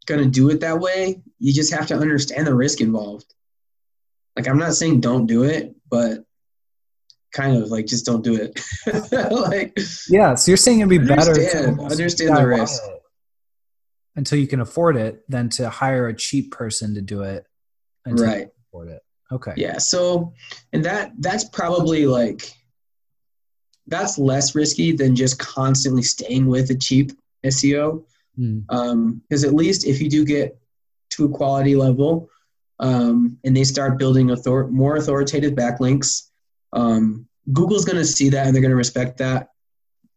gonna 0.07 0.27
do 0.27 0.51
it 0.51 0.61
that 0.61 0.79
way, 0.81 1.23
you 1.39 1.53
just 1.53 1.73
have 1.73 1.87
to 1.89 1.95
understand 1.97 2.47
the 2.47 2.55
risk 2.55 2.81
involved. 2.81 3.33
Like 4.37 4.49
I'm 4.49 4.59
not 4.59 4.75
saying 4.75 5.01
don't 5.01 5.27
do 5.27 5.45
it, 5.45 5.75
but 5.91 6.25
kind 7.33 7.57
of 7.61 7.69
like 7.71 7.87
just 7.87 8.07
don't 8.07 8.23
do 8.23 8.35
it. 8.37 8.61
like 9.31 9.77
Yeah. 10.09 10.35
So 10.37 10.51
you're 10.51 10.57
saying 10.57 10.81
it'd 10.81 10.91
be 10.91 10.99
better 10.99 11.35
to 11.35 11.69
Understand- 11.81 12.37
the 12.37 12.47
risk. 12.47 12.83
it 12.85 12.94
until 14.17 14.39
you 14.39 14.47
can 14.47 14.61
afford 14.61 14.97
it 14.97 15.29
than 15.29 15.49
to 15.51 15.69
hire 15.69 16.09
a 16.09 16.17
cheap 16.17 16.53
person 16.53 16.95
to 16.95 17.03
do 17.03 17.23
it 17.23 17.47
until 18.05 18.27
you 18.27 18.33
right. 18.33 18.41
can 18.43 18.51
afford 18.69 18.89
it. 18.91 19.03
Okay. 19.33 19.53
Yeah. 19.57 19.79
So, 19.79 20.33
and 20.73 20.85
that 20.85 21.13
that's 21.19 21.45
probably 21.45 22.07
like 22.07 22.53
that's 23.87 24.19
less 24.19 24.55
risky 24.55 24.93
than 24.93 25.17
just 25.17 25.39
constantly 25.39 26.03
staying 26.03 26.47
with 26.47 26.71
a 26.71 26.75
cheap 26.75 27.13
SEO. 27.45 28.05
Mm. 28.39 29.21
Because 29.29 29.45
at 29.45 29.55
least 29.55 29.87
if 29.87 30.01
you 30.01 30.09
do 30.09 30.25
get 30.25 30.59
to 31.11 31.27
a 31.27 31.29
quality 31.29 31.77
level 31.77 32.29
um, 32.81 33.39
and 33.45 33.57
they 33.57 33.65
start 33.65 33.99
building 33.99 34.31
author- 34.31 34.69
more 34.69 34.97
authoritative 34.97 35.53
backlinks, 35.53 36.31
um, 36.73 37.27
Google's 37.53 37.85
going 37.85 37.99
to 37.99 38.05
see 38.05 38.31
that 38.31 38.47
and 38.47 38.55
they're 38.55 38.63
going 38.63 38.71
to 38.71 38.77
respect 38.77 39.19
that. 39.19 39.51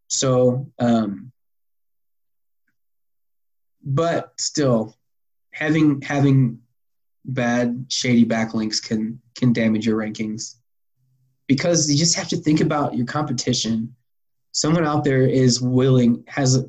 So, 0.08 0.72
um, 0.80 1.27
but 3.88 4.34
still, 4.38 4.94
having 5.52 6.02
having 6.02 6.60
bad 7.24 7.86
shady 7.90 8.26
backlinks 8.26 8.84
can 8.84 9.20
can 9.36 9.54
damage 9.54 9.86
your 9.86 9.98
rankings 9.98 10.56
because 11.48 11.90
you 11.90 11.98
just 11.98 12.16
have 12.16 12.28
to 12.28 12.38
think 12.38 12.60
about 12.60 12.96
your 12.96 13.06
competition. 13.06 13.96
Someone 14.52 14.86
out 14.86 15.06
there 15.06 15.22
is 15.22 15.62
willing 15.62 16.24
has 16.28 16.66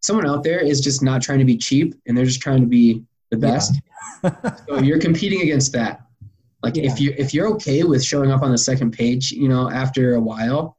someone 0.00 0.26
out 0.26 0.42
there 0.42 0.58
is 0.58 0.80
just 0.80 1.02
not 1.02 1.20
trying 1.20 1.38
to 1.38 1.44
be 1.44 1.58
cheap 1.58 1.94
and 2.06 2.16
they're 2.16 2.24
just 2.24 2.40
trying 2.40 2.62
to 2.62 2.66
be 2.66 3.04
the 3.30 3.36
best. 3.36 3.74
so 4.68 4.78
you're 4.78 5.00
competing 5.00 5.42
against 5.42 5.72
that. 5.72 6.00
Like 6.62 6.78
if 6.78 6.98
you 6.98 7.14
if 7.18 7.34
you're 7.34 7.48
okay 7.54 7.82
with 7.82 8.02
showing 8.02 8.30
up 8.30 8.42
on 8.42 8.50
the 8.50 8.58
second 8.58 8.92
page, 8.92 9.32
you 9.32 9.48
know, 9.48 9.70
after 9.70 10.14
a 10.14 10.20
while 10.20 10.78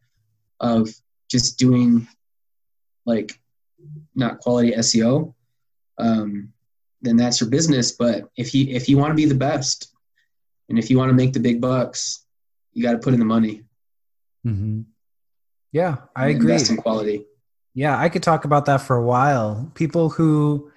of 0.59 0.89
just 1.29 1.59
doing 1.59 2.07
like 3.05 3.39
not 4.17 4.39
quality 4.39 4.71
SEO, 4.71 5.33
um, 5.97 6.51
then 7.01 7.15
that's 7.17 7.39
your 7.39 7.49
business. 7.49 7.91
But 7.91 8.23
if 8.35 8.53
you 8.53 8.67
if 8.75 8.89
you 8.89 8.97
want 8.97 9.11
to 9.11 9.15
be 9.15 9.25
the 9.25 9.35
best, 9.35 9.93
and 10.69 10.77
if 10.77 10.89
you 10.89 10.97
want 10.97 11.09
to 11.09 11.15
make 11.15 11.33
the 11.33 11.39
big 11.39 11.61
bucks, 11.61 12.25
you 12.73 12.83
got 12.83 12.93
to 12.93 12.97
put 12.99 13.13
in 13.13 13.19
the 13.19 13.25
money. 13.25 13.63
hmm 14.43 14.81
Yeah, 15.71 15.97
I 16.15 16.27
and 16.27 16.35
agree. 16.37 16.51
Invest 16.51 16.71
in 16.71 16.77
quality. 16.77 17.25
Yeah, 17.73 17.99
I 17.99 18.09
could 18.09 18.23
talk 18.23 18.43
about 18.45 18.65
that 18.65 18.81
for 18.81 18.95
a 18.95 19.03
while. 19.03 19.71
People 19.75 20.09
who 20.09 20.71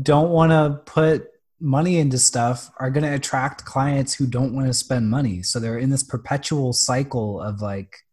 don't 0.00 0.30
want 0.30 0.52
to 0.52 0.80
put 0.90 1.30
money 1.60 1.98
into 1.98 2.18
stuff 2.18 2.70
are 2.78 2.90
going 2.90 3.04
to 3.04 3.14
attract 3.14 3.64
clients 3.64 4.14
who 4.14 4.26
don't 4.26 4.54
want 4.54 4.66
to 4.66 4.74
spend 4.74 5.10
money. 5.10 5.42
So 5.42 5.58
they're 5.58 5.78
in 5.78 5.90
this 5.90 6.02
perpetual 6.02 6.72
cycle 6.72 7.40
of 7.40 7.60
like 7.60 8.04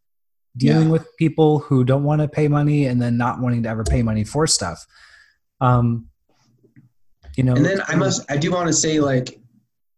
dealing 0.57 0.87
Yeah. 0.87 0.91
with 0.91 1.07
people 1.17 1.59
who 1.59 1.83
don't 1.83 2.03
want 2.03 2.21
to 2.21 2.27
pay 2.27 2.47
money 2.47 2.85
and 2.85 3.01
then 3.01 3.17
not 3.17 3.39
wanting 3.39 3.63
to 3.63 3.69
ever 3.69 3.83
pay 3.83 4.03
money 4.03 4.23
for 4.23 4.45
stuff. 4.47 4.85
Um, 5.61 6.07
you 7.37 7.43
know, 7.43 7.55
And 7.55 7.65
then 7.65 7.81
I 7.87 7.95
must 7.95 8.29
I 8.29 8.37
do 8.37 8.51
want 8.51 8.67
to 8.67 8.73
say 8.73 8.99
like 8.99 9.39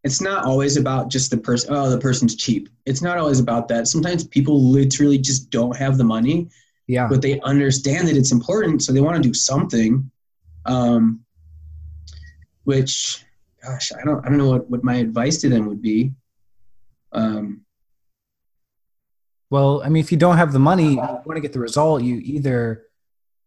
it's 0.03 0.21
not 0.21 0.43
always 0.45 0.77
about 0.77 1.09
just 1.09 1.31
the 1.31 1.37
person 1.37 1.73
oh 1.73 1.89
the 1.89 1.97
person's 1.97 2.35
cheap. 2.35 2.69
It's 2.85 3.01
not 3.01 3.17
always 3.17 3.39
about 3.39 3.67
that. 3.69 3.87
Sometimes 3.87 4.27
people 4.27 4.61
literally 4.61 5.17
just 5.17 5.49
don't 5.49 5.75
have 5.75 5.97
the 5.97 6.03
money, 6.03 6.49
yeah, 6.87 7.07
but 7.07 7.21
they 7.21 7.39
understand 7.41 8.07
that 8.07 8.17
it's 8.17 8.31
important, 8.31 8.83
so 8.83 8.91
they 8.93 9.01
want 9.01 9.15
to 9.15 9.27
do 9.27 9.33
something. 9.33 10.11
Um 10.65 11.21
which 12.65 13.25
gosh, 13.63 13.91
I 13.91 14.03
don't 14.05 14.23
I 14.25 14.29
don't 14.29 14.37
know 14.37 14.49
what, 14.51 14.69
what 14.69 14.83
my 14.83 14.95
advice 14.95 15.37
to 15.41 15.49
them 15.49 15.65
would 15.65 15.81
be. 15.81 16.11
Um 17.13 17.62
Well, 19.53 19.83
I 19.85 19.89
mean, 19.89 20.01
if 20.01 20.11
you 20.11 20.17
don't 20.17 20.37
have 20.37 20.51
the 20.51 20.57
money, 20.57 20.93
you 20.93 20.97
want 20.97 21.35
to 21.35 21.39
get 21.39 21.53
the 21.53 21.59
result, 21.59 22.01
you 22.01 22.15
either 22.23 22.87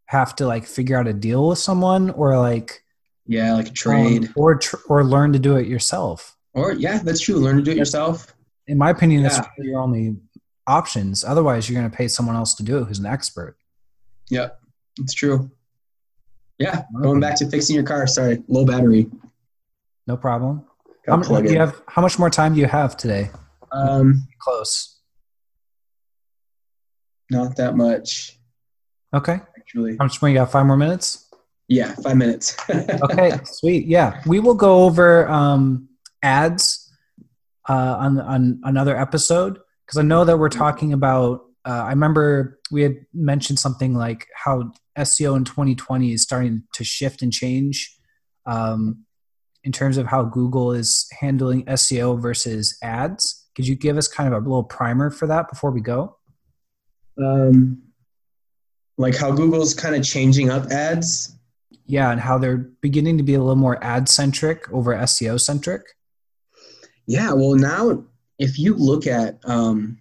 have 0.05 0.37
to 0.37 0.47
like 0.47 0.65
figure 0.65 0.97
out 0.97 1.09
a 1.09 1.13
deal 1.13 1.49
with 1.49 1.59
someone 1.59 2.11
or 2.11 2.39
like 2.39 2.85
yeah, 3.27 3.53
like 3.55 3.67
a 3.67 3.73
trade. 3.73 4.27
um, 4.29 4.33
or 4.37 4.55
tr- 4.55 4.77
or 4.89 5.03
learn 5.03 5.33
to 5.33 5.41
do 5.41 5.57
it 5.57 5.67
yourself. 5.67 6.37
or 6.55 6.75
yeah, 6.75 6.99
that's 7.03 7.19
true. 7.19 7.35
Learn 7.39 7.57
to 7.57 7.63
do 7.63 7.73
it 7.73 7.77
yourself. 7.77 8.37
In 8.69 8.79
my 8.79 8.91
opinion, 8.91 9.25
that's 9.25 9.39
Yeah. 9.39 9.47
really 9.59 9.71
your 9.71 9.81
only 9.81 10.17
options. 10.69 11.25
Otherwise, 11.25 11.69
you're 11.69 11.77
going 11.81 11.91
to 11.91 11.97
pay 11.97 12.07
someone 12.07 12.37
else 12.37 12.55
to 12.55 12.63
do 12.63 12.79
it 12.79 12.85
who's 12.85 13.01
an 13.01 13.07
expert. 13.07 13.57
Yep, 14.31 14.61
it's 15.01 15.13
true. 15.13 15.51
Yeah, 16.61 16.85
going 17.03 17.19
back 17.19 17.35
to 17.39 17.51
fixing 17.51 17.75
your 17.75 17.85
car. 17.85 18.07
Sorry, 18.07 18.45
low 18.47 18.65
battery. 18.65 19.11
No 20.07 20.17
problem. 20.17 20.65
Gotta 21.05 21.11
How, 21.11 21.17
mu- 21.17 21.25
plug 21.25 21.47
do 21.47 21.53
you 21.53 21.59
have, 21.59 21.83
how 21.89 22.01
much 22.01 22.17
more 22.17 22.31
time 22.31 22.55
do 22.55 22.61
you 22.61 22.67
have 22.69 22.97
today? 22.97 23.29
Um, 23.73 24.29
Close. 24.39 24.93
Not 27.31 27.57
that 27.57 27.77
much 27.77 28.39
Okay. 29.15 29.41
actually. 29.57 29.97
How 29.99 30.05
much 30.05 30.21
more? 30.21 30.29
You 30.29 30.35
got 30.37 30.51
five 30.53 30.67
more 30.67 30.77
minutes? 30.77 31.29
Yeah, 31.69 31.95
five 31.95 32.17
minutes. 32.17 32.57
Okay, 32.69 33.33
sweet. 33.45 33.87
Yeah, 33.87 34.21
we 34.27 34.41
will 34.41 34.55
go 34.55 34.85
over 34.85 35.29
um, 35.29 35.89
ads 36.23 36.93
uh, 37.69 37.97
on 37.99 38.21
on 38.21 38.61
another 38.65 38.97
episode 38.97 39.59
because 39.85 39.99
I 39.99 40.03
know 40.03 40.25
that 40.25 40.39
we're 40.39 40.49
talking 40.49 40.93
about. 40.93 41.43
Uh, 41.65 41.85
I 41.87 41.91
remember 41.91 42.61
we 42.71 42.83
had 42.83 42.97
mentioned 43.13 43.59
something 43.59 43.95
like 43.95 44.27
how 44.37 44.73
SEO 44.99 45.37
in 45.37 45.45
2020 45.45 46.13
is 46.13 46.23
starting 46.23 46.63
to 46.75 46.85
shift 46.85 47.23
and 47.23 47.33
change 47.33 47.97
um, 48.45 49.05
in 49.65 49.73
terms 49.73 49.97
of 49.97 50.07
how 50.07 50.23
Google 50.25 50.73
is 50.73 51.09
handling 51.21 51.65
SEO 51.65 52.21
versus 52.21 52.79
ads. 52.83 53.47
Could 53.57 53.67
you 53.67 53.75
give 53.75 53.97
us 53.97 54.07
kind 54.07 54.33
of 54.33 54.35
a 54.41 54.47
little 54.47 54.63
primer 54.63 55.11
for 55.11 55.27
that 55.27 55.49
before 55.49 55.71
we 55.73 55.81
go? 55.81 56.16
Um, 57.19 57.83
like 58.99 59.17
how 59.17 59.31
Google's 59.33 59.75
kind 59.75 59.95
of 59.95 60.03
changing 60.03 60.51
up 60.51 60.67
ads. 60.71 61.37
Yeah, 61.87 62.11
and 62.11 62.21
how 62.21 62.39
they're 62.39 62.69
beginning 62.81 63.17
to 63.19 63.23
be 63.23 63.35
a 63.35 63.39
little 63.39 63.55
more 63.55 63.83
ad 63.83 64.09
centric 64.09 64.71
over 64.73 64.95
SEO 64.95 65.41
centric. 65.41 65.83
Yeah, 67.07 67.33
well 67.33 67.55
now 67.55 68.05
if 68.39 68.59
you 68.59 68.75
look 68.75 69.07
at 69.07 69.39
um, 69.45 69.99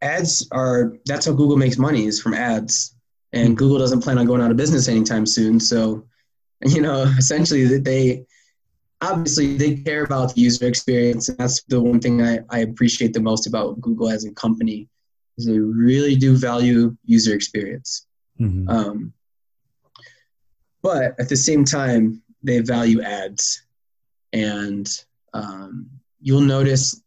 ads 0.00 0.46
are 0.52 0.96
that's 1.06 1.26
how 1.26 1.32
Google 1.32 1.56
makes 1.56 1.78
money 1.78 2.06
is 2.06 2.20
from 2.20 2.34
ads, 2.34 2.94
and 3.32 3.56
Google 3.56 3.78
doesn't 3.78 4.00
plan 4.00 4.18
on 4.18 4.26
going 4.26 4.40
out 4.40 4.50
of 4.50 4.56
business 4.56 4.88
anytime 4.88 5.26
soon. 5.26 5.58
So, 5.58 6.06
you 6.64 6.80
know, 6.80 7.02
essentially 7.18 7.64
that 7.66 7.84
they 7.84 8.24
obviously 9.00 9.56
they 9.56 9.76
care 9.76 10.04
about 10.04 10.34
the 10.34 10.42
user 10.42 10.66
experience, 10.66 11.28
and 11.28 11.38
that's 11.38 11.62
the 11.64 11.80
one 11.80 12.00
thing 12.00 12.22
I, 12.22 12.38
I 12.50 12.60
appreciate 12.60 13.12
the 13.12 13.20
most 13.20 13.46
about 13.46 13.80
Google 13.80 14.08
as 14.08 14.24
a 14.24 14.32
company 14.32 14.88
is 15.38 15.46
they 15.46 15.58
really 15.58 16.16
do 16.16 16.36
value 16.36 16.96
user 17.04 17.34
experience. 17.34 18.06
Um, 18.68 19.12
but 20.82 21.18
at 21.18 21.28
the 21.28 21.36
same 21.36 21.64
time, 21.64 22.22
they 22.42 22.60
value 22.60 23.02
ads. 23.02 23.62
And 24.32 24.88
um, 25.32 25.88
you'll 26.20 26.40
notice 26.40 27.00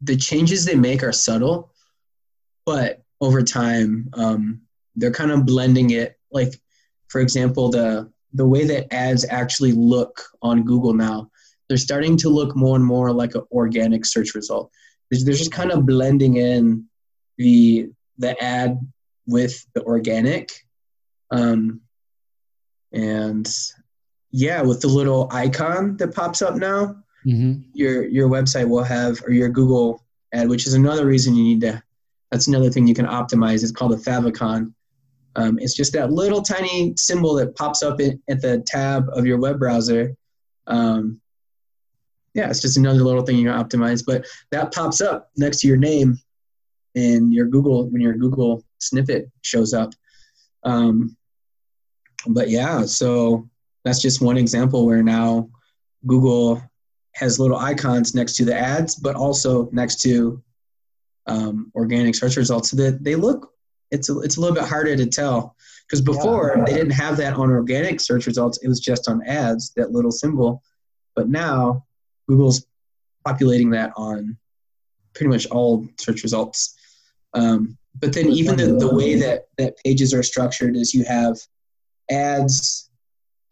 the 0.00 0.16
changes 0.16 0.64
they 0.64 0.74
make 0.74 1.02
are 1.02 1.12
subtle, 1.12 1.72
but 2.66 3.02
over 3.20 3.42
time, 3.42 4.08
um, 4.14 4.60
they're 4.96 5.12
kind 5.12 5.30
of 5.30 5.46
blending 5.46 5.90
it. 5.90 6.18
Like, 6.30 6.60
for 7.08 7.20
example, 7.20 7.70
the 7.70 8.10
the 8.34 8.46
way 8.46 8.64
that 8.64 8.92
ads 8.92 9.26
actually 9.28 9.72
look 9.72 10.22
on 10.40 10.64
Google 10.64 10.94
now, 10.94 11.30
they're 11.68 11.76
starting 11.76 12.16
to 12.16 12.30
look 12.30 12.56
more 12.56 12.76
and 12.76 12.84
more 12.84 13.12
like 13.12 13.34
an 13.34 13.42
organic 13.52 14.06
search 14.06 14.34
result. 14.34 14.70
They're 15.10 15.34
just 15.34 15.52
kind 15.52 15.70
of 15.70 15.84
blending 15.84 16.38
in 16.38 16.86
the 17.38 17.90
the 18.18 18.40
ad 18.42 18.78
with 19.26 19.66
the 19.74 19.82
organic 19.84 20.52
um, 21.30 21.80
and 22.92 23.48
yeah 24.30 24.62
with 24.62 24.80
the 24.80 24.88
little 24.88 25.28
icon 25.32 25.96
that 25.98 26.14
pops 26.14 26.42
up 26.42 26.56
now 26.56 26.96
Mm-hmm. 27.24 27.60
your 27.72 28.04
your 28.08 28.28
website 28.28 28.68
will 28.68 28.82
have 28.82 29.22
or 29.24 29.30
your 29.30 29.48
google 29.48 30.04
ad 30.34 30.48
which 30.48 30.66
is 30.66 30.74
another 30.74 31.06
reason 31.06 31.36
you 31.36 31.44
need 31.44 31.60
to 31.60 31.80
that's 32.32 32.48
another 32.48 32.68
thing 32.68 32.86
you 32.88 32.94
can 32.94 33.06
optimize. 33.06 33.62
It's 33.62 33.70
called 33.70 33.92
a 33.92 33.96
favicon. 33.96 34.72
Um, 35.36 35.58
it's 35.60 35.74
just 35.74 35.92
that 35.92 36.10
little 36.10 36.40
tiny 36.42 36.94
symbol 36.96 37.34
that 37.34 37.54
pops 37.54 37.82
up 37.82 38.00
in, 38.00 38.20
at 38.28 38.40
the 38.40 38.62
tab 38.66 39.04
of 39.12 39.26
your 39.26 39.38
web 39.38 39.58
browser. 39.60 40.16
Um, 40.66 41.20
yeah 42.34 42.48
it's 42.48 42.60
just 42.60 42.76
another 42.76 43.02
little 43.02 43.22
thing 43.22 43.36
you 43.36 43.50
can 43.50 43.62
optimize 43.64 44.02
but 44.04 44.26
that 44.50 44.72
pops 44.72 45.00
up 45.00 45.30
next 45.36 45.60
to 45.60 45.68
your 45.68 45.76
name 45.76 46.18
and 46.94 47.32
your 47.32 47.46
google 47.46 47.88
when 47.88 48.00
your 48.00 48.14
google 48.14 48.64
snippet 48.78 49.30
shows 49.42 49.72
up. 49.72 49.92
Um, 50.64 51.16
but 52.26 52.48
yeah 52.48 52.84
so 52.86 53.48
that's 53.84 54.00
just 54.00 54.20
one 54.20 54.36
example 54.36 54.86
where 54.86 55.02
now 55.02 55.48
google 56.06 56.62
has 57.14 57.40
little 57.40 57.56
icons 57.56 58.14
next 58.14 58.36
to 58.36 58.44
the 58.44 58.56
ads 58.56 58.94
but 58.94 59.16
also 59.16 59.68
next 59.72 60.00
to 60.02 60.40
um, 61.26 61.72
organic 61.74 62.14
search 62.14 62.36
results 62.36 62.70
so 62.70 62.76
that 62.76 63.02
they 63.02 63.16
look 63.16 63.52
it's 63.92 64.08
a, 64.08 64.18
it's 64.20 64.38
a 64.38 64.40
little 64.40 64.56
bit 64.56 64.64
harder 64.64 64.96
to 64.96 65.06
tell. 65.06 65.54
Because 65.86 66.00
before 66.00 66.62
they 66.66 66.72
didn't 66.72 66.92
have 66.92 67.18
that 67.18 67.34
on 67.34 67.50
organic 67.50 68.00
search 68.00 68.26
results. 68.26 68.58
It 68.62 68.68
was 68.68 68.80
just 68.80 69.08
on 69.08 69.22
ads 69.26 69.72
that 69.76 69.92
little 69.92 70.10
symbol. 70.10 70.62
But 71.14 71.28
now 71.28 71.84
google's 72.26 72.66
populating 73.26 73.70
that 73.70 73.92
on 73.94 74.38
pretty 75.14 75.28
much 75.28 75.46
all 75.46 75.86
search 76.00 76.22
results 76.22 76.74
um, 77.34 77.76
but 78.00 78.12
then 78.12 78.28
even 78.28 78.56
the, 78.56 78.76
the 78.78 78.94
way 78.94 79.14
that, 79.16 79.46
that 79.58 79.76
pages 79.84 80.12
are 80.14 80.22
structured 80.22 80.76
is 80.76 80.94
you 80.94 81.04
have 81.04 81.36
ads 82.10 82.90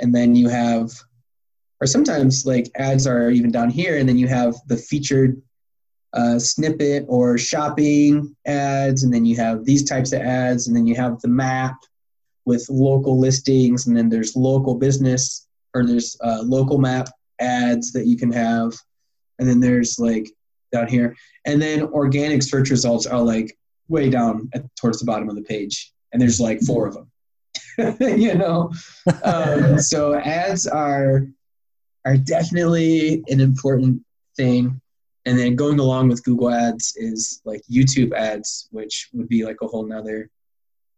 and 0.00 0.14
then 0.14 0.34
you 0.34 0.48
have 0.48 0.90
or 1.80 1.86
sometimes 1.86 2.44
like 2.44 2.70
ads 2.74 3.06
are 3.06 3.30
even 3.30 3.50
down 3.50 3.70
here 3.70 3.98
and 3.98 4.08
then 4.08 4.18
you 4.18 4.28
have 4.28 4.54
the 4.66 4.76
featured 4.76 5.40
uh, 6.12 6.38
snippet 6.38 7.04
or 7.08 7.38
shopping 7.38 8.34
ads 8.46 9.04
and 9.04 9.14
then 9.14 9.24
you 9.24 9.36
have 9.36 9.64
these 9.64 9.88
types 9.88 10.12
of 10.12 10.20
ads 10.20 10.66
and 10.66 10.76
then 10.76 10.86
you 10.86 10.94
have 10.94 11.20
the 11.20 11.28
map 11.28 11.76
with 12.50 12.66
local 12.68 13.18
listings, 13.18 13.86
and 13.86 13.96
then 13.96 14.08
there's 14.08 14.36
local 14.36 14.74
business 14.74 15.46
or 15.74 15.86
there's 15.86 16.16
uh, 16.22 16.42
local 16.42 16.78
map 16.78 17.08
ads 17.40 17.92
that 17.92 18.06
you 18.06 18.16
can 18.16 18.32
have, 18.32 18.72
and 19.38 19.48
then 19.48 19.60
there's 19.60 19.98
like 19.98 20.28
down 20.72 20.88
here, 20.88 21.14
and 21.46 21.60
then 21.60 21.82
organic 21.84 22.42
search 22.42 22.70
results 22.70 23.06
are 23.06 23.22
like 23.22 23.56
way 23.90 24.08
down 24.08 24.48
at, 24.54 24.64
towards 24.76 25.00
the 25.00 25.04
bottom 25.04 25.28
of 25.28 25.36
the 25.36 25.42
page, 25.42 25.92
and 26.12 26.22
there's 26.22 26.40
like 26.40 26.60
four 26.62 26.86
of 26.86 26.94
them. 26.94 27.10
you 28.00 28.34
know, 28.34 28.72
um, 29.24 29.78
so 29.78 30.14
ads 30.14 30.66
are 30.66 31.26
are 32.04 32.16
definitely 32.16 33.22
an 33.28 33.40
important 33.40 34.02
thing. 34.36 34.80
And 35.26 35.38
then 35.38 35.54
going 35.54 35.78
along 35.78 36.08
with 36.08 36.24
Google 36.24 36.50
Ads 36.50 36.94
is 36.96 37.42
like 37.44 37.60
YouTube 37.70 38.14
ads, 38.14 38.68
which 38.70 39.10
would 39.12 39.28
be 39.28 39.44
like 39.44 39.58
a 39.60 39.66
whole 39.66 39.86
nother 39.86 40.30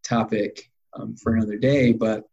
topic 0.04 0.70
um, 0.94 1.16
for 1.16 1.34
another 1.34 1.56
day. 1.56 1.92
But 1.92 2.24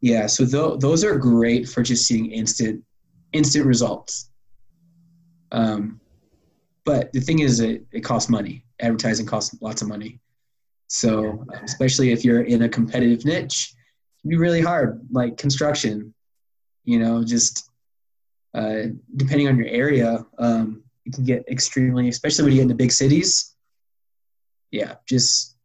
yeah, 0.00 0.26
so 0.26 0.46
th- 0.46 0.80
those 0.80 1.04
are 1.04 1.18
great 1.18 1.68
for 1.68 1.82
just 1.82 2.06
seeing 2.06 2.30
instant 2.32 2.82
instant 3.32 3.66
results. 3.66 4.30
Um, 5.52 6.00
but 6.84 7.12
the 7.12 7.20
thing 7.20 7.40
is, 7.40 7.60
it, 7.60 7.84
it 7.92 8.00
costs 8.00 8.28
money. 8.28 8.64
Advertising 8.80 9.26
costs 9.26 9.56
lots 9.60 9.82
of 9.82 9.88
money. 9.88 10.20
So 10.88 11.44
especially 11.64 12.12
if 12.12 12.24
you're 12.24 12.42
in 12.42 12.62
a 12.62 12.68
competitive 12.68 13.24
niche, 13.24 13.72
it 13.72 14.22
can 14.22 14.30
be 14.30 14.36
really 14.36 14.60
hard. 14.60 15.00
Like 15.10 15.38
construction, 15.38 16.12
you 16.84 16.98
know, 16.98 17.24
just 17.24 17.70
uh, 18.54 18.88
depending 19.16 19.48
on 19.48 19.56
your 19.56 19.68
area, 19.68 20.24
um, 20.38 20.82
you 21.04 21.12
can 21.12 21.24
get 21.24 21.44
extremely, 21.48 22.08
especially 22.08 22.44
when 22.44 22.52
you 22.52 22.58
get 22.58 22.62
into 22.64 22.74
big 22.74 22.92
cities. 22.92 23.54
Yeah, 24.70 24.96
just 25.08 25.56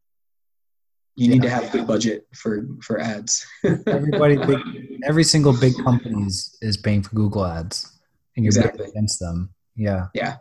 you 1.15 1.27
need 1.29 1.41
to 1.41 1.49
have 1.49 1.65
a 1.65 1.69
good 1.69 1.87
budget 1.87 2.27
for 2.33 2.65
for 2.81 2.99
ads. 2.99 3.45
Everybody, 3.87 4.37
big, 4.37 4.59
every 5.03 5.23
single 5.23 5.53
big 5.59 5.73
company 5.83 6.23
is, 6.23 6.57
is 6.61 6.77
paying 6.77 7.01
for 7.01 7.13
Google 7.15 7.45
ads, 7.45 7.99
and 8.35 8.45
you're 8.45 8.49
Exactly. 8.49 8.85
against 8.85 9.19
them. 9.19 9.53
Yeah, 9.75 10.07
Yeah, 10.13 10.37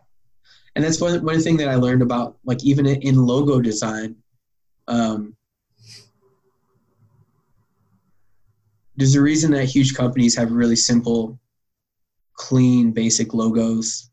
and 0.76 0.84
that's 0.84 1.00
one 1.00 1.24
one 1.24 1.40
thing 1.40 1.56
that 1.56 1.68
I 1.68 1.74
learned 1.76 2.02
about 2.02 2.36
like 2.44 2.62
even 2.62 2.86
in 2.86 3.16
logo 3.16 3.60
design. 3.60 4.14
Um, 4.86 5.34
there's 8.96 9.14
a 9.14 9.20
reason 9.22 9.50
that 9.52 9.64
huge 9.64 9.94
companies 9.94 10.36
have 10.36 10.52
really 10.52 10.76
simple, 10.76 11.38
clean, 12.34 12.92
basic 12.92 13.34
logos, 13.34 14.10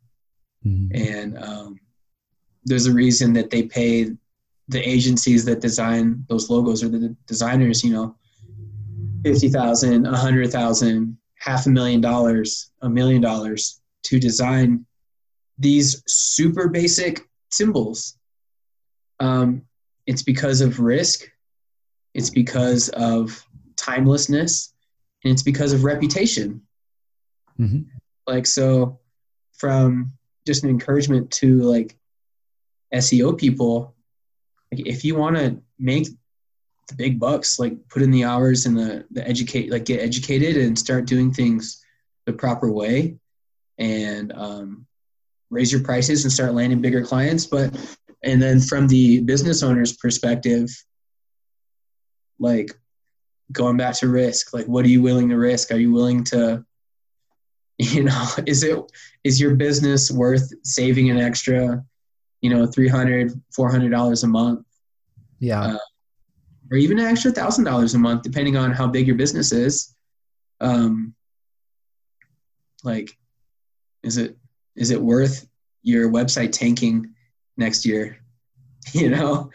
Mhm. 0.66 0.90
and 0.94 1.38
um, 1.38 1.80
there's 2.64 2.86
a 2.86 2.94
reason 2.94 3.34
that 3.34 3.50
they 3.50 3.64
pay 3.64 4.16
the 4.70 4.90
agencies 4.90 5.44
that 5.46 5.60
design 5.60 6.26
those 6.30 6.50
logos 6.50 6.82
or 6.82 6.88
the 6.88 7.14
designers, 7.28 7.84
you 7.84 7.92
know, 7.92 8.16
fifty 9.26 9.50
thousand, 9.50 10.06
a 10.06 10.16
hundred 10.18 10.50
thousand, 10.50 11.18
half 11.36 11.66
a 11.66 11.70
million 11.70 12.00
dollars, 12.00 12.72
a 12.82 12.90
million 12.90 13.22
dollars 13.22 13.82
to 14.04 14.18
design 14.18 14.86
these 15.58 16.04
super 16.08 16.68
basic 16.68 17.22
symbols. 17.50 18.18
Um, 19.20 19.64
it's 20.06 20.24
because 20.24 20.62
of 20.62 20.80
risk. 20.80 21.30
It's 22.14 22.30
because 22.30 22.90
of 22.90 23.46
timelessness, 23.76 24.74
and 25.24 25.32
it's 25.32 25.44
because 25.44 25.74
of 25.74 25.84
reputation. 25.84 26.62
Mhm. 27.60 27.86
Like 28.28 28.46
so, 28.46 29.00
from 29.54 30.14
just 30.46 30.64
an 30.64 30.70
encouragement 30.70 31.32
to 31.32 31.62
like 31.62 31.98
SEO 32.94 33.38
people, 33.38 33.96
like 34.72 34.86
if 34.86 35.04
you 35.04 35.16
want 35.16 35.36
to 35.38 35.62
make 35.80 36.08
the 36.90 36.96
big 36.96 37.20
bucks, 37.20 37.60
like 37.60 37.88
put 37.90 38.02
in 38.02 38.12
the 38.12 38.24
hours 38.26 38.66
and 38.66 38.78
the 38.78 39.06
the 39.12 39.28
educate, 39.28 39.72
like 39.72 39.86
get 39.86 40.02
educated 40.02 40.58
and 40.58 40.78
start 40.78 41.06
doing 41.06 41.32
things 41.32 41.84
the 42.26 42.34
proper 42.34 42.72
way, 42.72 43.18
and 43.78 44.32
um, 44.34 44.86
raise 45.54 45.72
your 45.72 45.82
prices 45.82 46.24
and 46.24 46.32
start 46.32 46.54
landing 46.54 46.82
bigger 46.82 47.04
clients. 47.06 47.46
But 47.46 47.76
and 48.24 48.42
then 48.42 48.60
from 48.60 48.88
the 48.88 49.22
business 49.22 49.64
owner's 49.64 49.96
perspective, 49.98 50.70
like 52.40 52.72
going 53.52 53.78
back 53.78 53.96
to 53.96 54.08
risk, 54.08 54.54
like 54.54 54.66
what 54.66 54.86
are 54.86 54.90
you 54.90 55.02
willing 55.02 55.30
to 55.30 55.38
risk? 55.38 55.72
Are 55.72 55.78
you 55.78 55.92
willing 55.92 56.24
to 56.26 56.66
you 57.80 58.04
know 58.04 58.28
is 58.46 58.64
it 58.64 58.80
is 59.24 59.42
your 59.42 59.56
business 59.56 60.12
worth 60.12 60.52
saving 60.64 61.10
an 61.10 61.18
extra 61.18 61.84
you 62.42 62.50
know 62.50 62.68
300 62.68 63.32
400 63.56 63.90
dollars 63.90 64.24
a 64.24 64.28
month 64.28 64.66
yeah, 65.40 65.62
Uh, 65.62 65.78
or 66.72 66.78
even 66.78 67.00
an 67.00 67.06
extra 67.06 67.32
thousand 67.32 67.66
dollars 67.66 67.96
a 67.96 67.98
month 67.98 68.22
depending 68.22 68.56
on 68.56 68.72
how 68.72 68.88
big 68.88 69.08
your 69.08 69.16
business 69.16 69.52
is 69.52 69.96
um 70.62 71.16
like 72.84 73.18
is 74.04 74.18
it 74.18 74.38
is 74.76 74.90
it 74.92 75.02
worth 75.02 75.48
your 75.84 76.10
website 76.10 76.52
tanking 76.52 77.14
next 77.58 77.86
year 77.86 78.18
you 78.94 79.10
know 79.10 79.50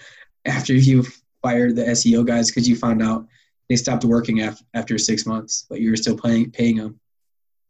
after 0.47 0.73
you 0.75 1.05
fired 1.43 1.77
the 1.77 1.83
seo 1.85 2.25
guys 2.27 2.51
because 2.51 2.69
you 2.69 2.77
found 2.77 3.03
out 3.03 3.27
they 3.69 3.77
stopped 3.77 4.05
working 4.05 4.41
af- 4.43 4.62
after 4.75 4.97
six 4.99 5.27
months 5.27 5.66
but 5.69 5.81
you 5.81 5.91
were 5.91 5.97
still 5.97 6.16
paying 6.16 6.51
paying 6.51 6.77
them 6.77 6.99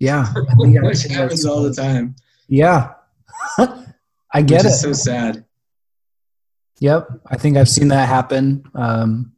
yeah. 0.01 0.33
I 0.37 0.55
think 0.55 0.79
I 0.79 0.83
which 0.87 1.03
happens 1.05 1.45
all 1.45 1.63
the 1.63 1.75
time 1.75 2.15
Yeah, 2.47 2.93
I 4.33 4.43
get 4.43 4.65
it. 4.65 4.69
is 4.69 4.81
so 4.81 4.93
sad 4.93 5.45
Yep, 6.81 7.09
I 7.27 7.37
think 7.37 7.57
I've 7.57 7.69
seen 7.69 7.89
that 7.89 8.09
happen 8.09 8.63
um, 8.75 9.33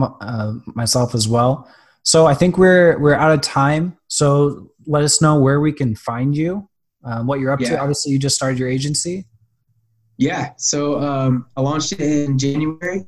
uh, 0.00 0.54
myself 0.66 1.14
as 1.14 1.28
well. 1.28 1.68
So 2.02 2.26
I 2.26 2.34
think 2.34 2.56
we're 2.56 2.98
we're 2.98 3.14
out 3.14 3.32
of 3.32 3.40
time. 3.42 3.98
So 4.08 4.70
let 4.86 5.02
us 5.04 5.20
know 5.20 5.38
where 5.38 5.60
we 5.60 5.72
can 5.72 5.94
find 5.94 6.34
you, 6.34 6.68
um, 7.06 7.26
what 7.26 7.40
you're 7.40 7.52
up 7.52 7.60
to. 7.60 7.78
Obviously, 7.78 8.12
you 8.12 8.18
just 8.18 8.36
started 8.36 8.58
your 8.58 8.68
agency. 8.68 9.24
Yeah, 10.18 10.52
so 10.56 11.00
um, 11.00 11.46
I 11.56 11.60
launched 11.60 11.92
it 11.92 12.00
in 12.00 12.38
January, 12.38 13.04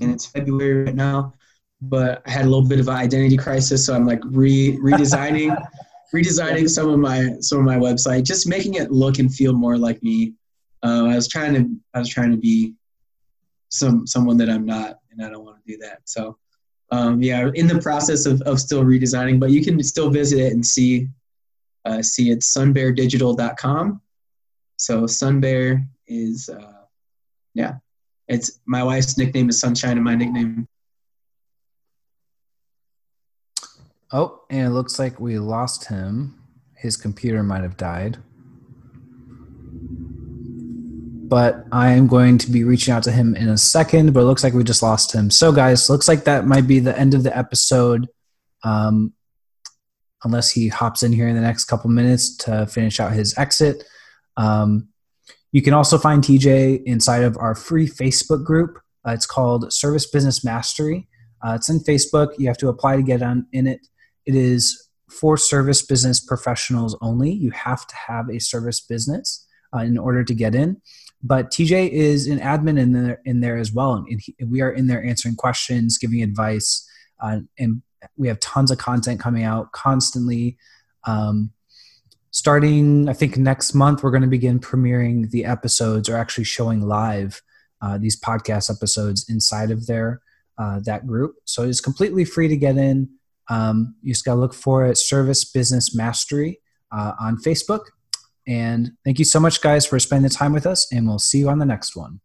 and 0.00 0.12
it's 0.12 0.26
February 0.26 0.84
right 0.84 0.94
now. 0.94 1.34
But 1.80 2.22
I 2.26 2.30
had 2.30 2.42
a 2.42 2.48
little 2.48 2.66
bit 2.66 2.80
of 2.80 2.88
an 2.88 2.94
identity 2.94 3.36
crisis, 3.36 3.84
so 3.86 3.94
I'm 3.94 4.06
like 4.06 4.20
re 4.24 4.78
redesigning, 4.78 5.56
redesigning 6.14 6.68
some 6.68 6.88
of 6.88 6.98
my 6.98 7.34
some 7.40 7.58
of 7.58 7.64
my 7.64 7.76
website, 7.76 8.24
just 8.24 8.48
making 8.48 8.74
it 8.74 8.90
look 8.90 9.18
and 9.18 9.32
feel 9.32 9.52
more 9.52 9.76
like 9.76 10.02
me. 10.02 10.34
Uh, 10.84 11.06
I 11.06 11.14
was 11.16 11.28
trying 11.28 11.54
to 11.54 11.68
I 11.94 11.98
was 11.98 12.08
trying 12.08 12.30
to 12.30 12.36
be 12.36 12.74
some 13.68 14.06
someone 14.06 14.36
that 14.38 14.48
I'm 14.48 14.64
not, 14.64 14.98
and 15.10 15.24
I 15.24 15.28
don't 15.28 15.44
want 15.44 15.58
to 15.64 15.72
do 15.72 15.78
that. 15.78 16.00
So 16.04 16.38
um, 16.92 17.22
yeah, 17.22 17.50
in 17.54 17.66
the 17.66 17.80
process 17.80 18.26
of, 18.26 18.40
of 18.42 18.60
still 18.60 18.84
redesigning, 18.84 19.40
but 19.40 19.50
you 19.50 19.64
can 19.64 19.82
still 19.82 20.10
visit 20.10 20.38
it 20.38 20.52
and 20.52 20.64
see 20.64 21.08
uh, 21.84 22.02
see 22.02 22.30
it's 22.30 22.52
sunbeardigital.com. 22.56 24.00
So 24.76 25.06
Sunbear 25.06 25.86
is 26.06 26.48
uh, 26.48 26.72
yeah, 27.54 27.76
it's 28.28 28.60
my 28.66 28.82
wife's 28.82 29.18
nickname 29.18 29.48
is 29.48 29.60
Sunshine, 29.60 29.96
and 29.96 30.04
my 30.04 30.14
nickname. 30.14 30.68
Oh, 34.12 34.42
and 34.50 34.66
it 34.66 34.70
looks 34.70 34.98
like 34.98 35.18
we 35.20 35.38
lost 35.38 35.86
him. 35.86 36.38
His 36.76 36.96
computer 36.96 37.42
might 37.42 37.62
have 37.62 37.76
died. 37.76 38.18
But 41.28 41.64
I 41.72 41.92
am 41.92 42.08
going 42.08 42.36
to 42.38 42.50
be 42.50 42.62
reaching 42.64 42.92
out 42.92 43.04
to 43.04 43.12
him 43.12 43.34
in 43.34 43.48
a 43.48 43.56
second, 43.56 44.12
but 44.12 44.20
it 44.20 44.24
looks 44.24 44.44
like 44.44 44.52
we 44.52 44.64
just 44.64 44.82
lost 44.82 45.14
him. 45.14 45.30
So, 45.30 45.50
guys, 45.50 45.88
looks 45.88 46.08
like 46.08 46.24
that 46.24 46.46
might 46.46 46.66
be 46.66 46.78
the 46.78 46.98
end 46.98 47.14
of 47.14 47.22
the 47.22 47.34
episode. 47.36 48.08
Um, 48.64 49.14
unless 50.24 50.50
he 50.50 50.68
hops 50.68 51.02
in 51.02 51.12
here 51.12 51.28
in 51.28 51.34
the 51.34 51.40
next 51.40 51.64
couple 51.64 51.90
minutes 51.90 52.36
to 52.36 52.66
finish 52.66 53.00
out 53.00 53.12
his 53.12 53.36
exit. 53.38 53.84
Um, 54.36 54.88
you 55.52 55.62
can 55.62 55.74
also 55.74 55.98
find 55.98 56.22
TJ 56.22 56.82
inside 56.84 57.22
of 57.22 57.36
our 57.36 57.54
free 57.54 57.86
Facebook 57.86 58.44
group. 58.44 58.78
Uh, 59.06 59.12
it's 59.12 59.26
called 59.26 59.72
Service 59.72 60.08
Business 60.08 60.44
Mastery. 60.44 61.08
Uh, 61.44 61.54
it's 61.54 61.68
in 61.68 61.80
Facebook. 61.80 62.30
You 62.38 62.46
have 62.46 62.58
to 62.58 62.68
apply 62.68 62.96
to 62.96 63.02
get 63.02 63.22
on 63.22 63.46
in 63.52 63.66
it. 63.66 63.86
It 64.24 64.34
is 64.34 64.88
for 65.10 65.36
service 65.36 65.82
business 65.82 66.20
professionals 66.20 66.96
only. 67.02 67.30
You 67.30 67.50
have 67.50 67.86
to 67.86 67.94
have 67.94 68.30
a 68.30 68.38
service 68.38 68.80
business 68.80 69.46
uh, 69.74 69.80
in 69.80 69.98
order 69.98 70.24
to 70.24 70.34
get 70.34 70.54
in. 70.54 70.80
But 71.22 71.50
TJ 71.50 71.90
is 71.90 72.26
an 72.26 72.40
admin 72.40 72.78
in 72.80 72.92
there, 72.92 73.20
in 73.24 73.40
there 73.40 73.56
as 73.56 73.72
well, 73.72 73.94
and 73.94 74.20
he, 74.20 74.34
we 74.44 74.60
are 74.60 74.70
in 74.70 74.88
there 74.88 75.04
answering 75.04 75.36
questions, 75.36 75.98
giving 75.98 76.22
advice, 76.22 76.88
uh, 77.22 77.40
and 77.58 77.82
we 78.16 78.28
have 78.28 78.40
tons 78.40 78.70
of 78.70 78.78
content 78.78 79.20
coming 79.20 79.44
out 79.44 79.72
constantly. 79.72 80.56
Um, 81.04 81.50
starting, 82.30 83.08
I 83.08 83.12
think 83.12 83.36
next 83.36 83.74
month, 83.74 84.02
we're 84.02 84.10
going 84.10 84.22
to 84.22 84.28
begin 84.28 84.58
premiering 84.58 85.30
the 85.30 85.44
episodes, 85.44 86.08
or 86.08 86.16
actually 86.16 86.44
showing 86.44 86.80
live 86.80 87.42
uh, 87.80 87.98
these 87.98 88.18
podcast 88.20 88.74
episodes 88.74 89.28
inside 89.28 89.70
of 89.70 89.86
there 89.86 90.20
uh, 90.58 90.80
that 90.84 91.06
group. 91.06 91.36
So 91.44 91.64
it's 91.64 91.80
completely 91.80 92.24
free 92.24 92.48
to 92.48 92.56
get 92.56 92.76
in. 92.76 93.08
Um, 93.48 93.96
you 94.02 94.12
just 94.12 94.24
got 94.24 94.34
to 94.34 94.40
look 94.40 94.54
for 94.54 94.86
it, 94.86 94.96
Service 94.96 95.44
Business 95.44 95.94
Mastery 95.94 96.60
uh, 96.90 97.12
on 97.20 97.36
Facebook. 97.38 97.86
And 98.46 98.92
thank 99.04 99.18
you 99.18 99.24
so 99.24 99.40
much, 99.40 99.60
guys, 99.60 99.86
for 99.86 99.98
spending 99.98 100.28
the 100.28 100.34
time 100.34 100.52
with 100.52 100.66
us. 100.66 100.90
And 100.92 101.06
we'll 101.06 101.18
see 101.18 101.38
you 101.38 101.48
on 101.48 101.58
the 101.58 101.66
next 101.66 101.96
one. 101.96 102.20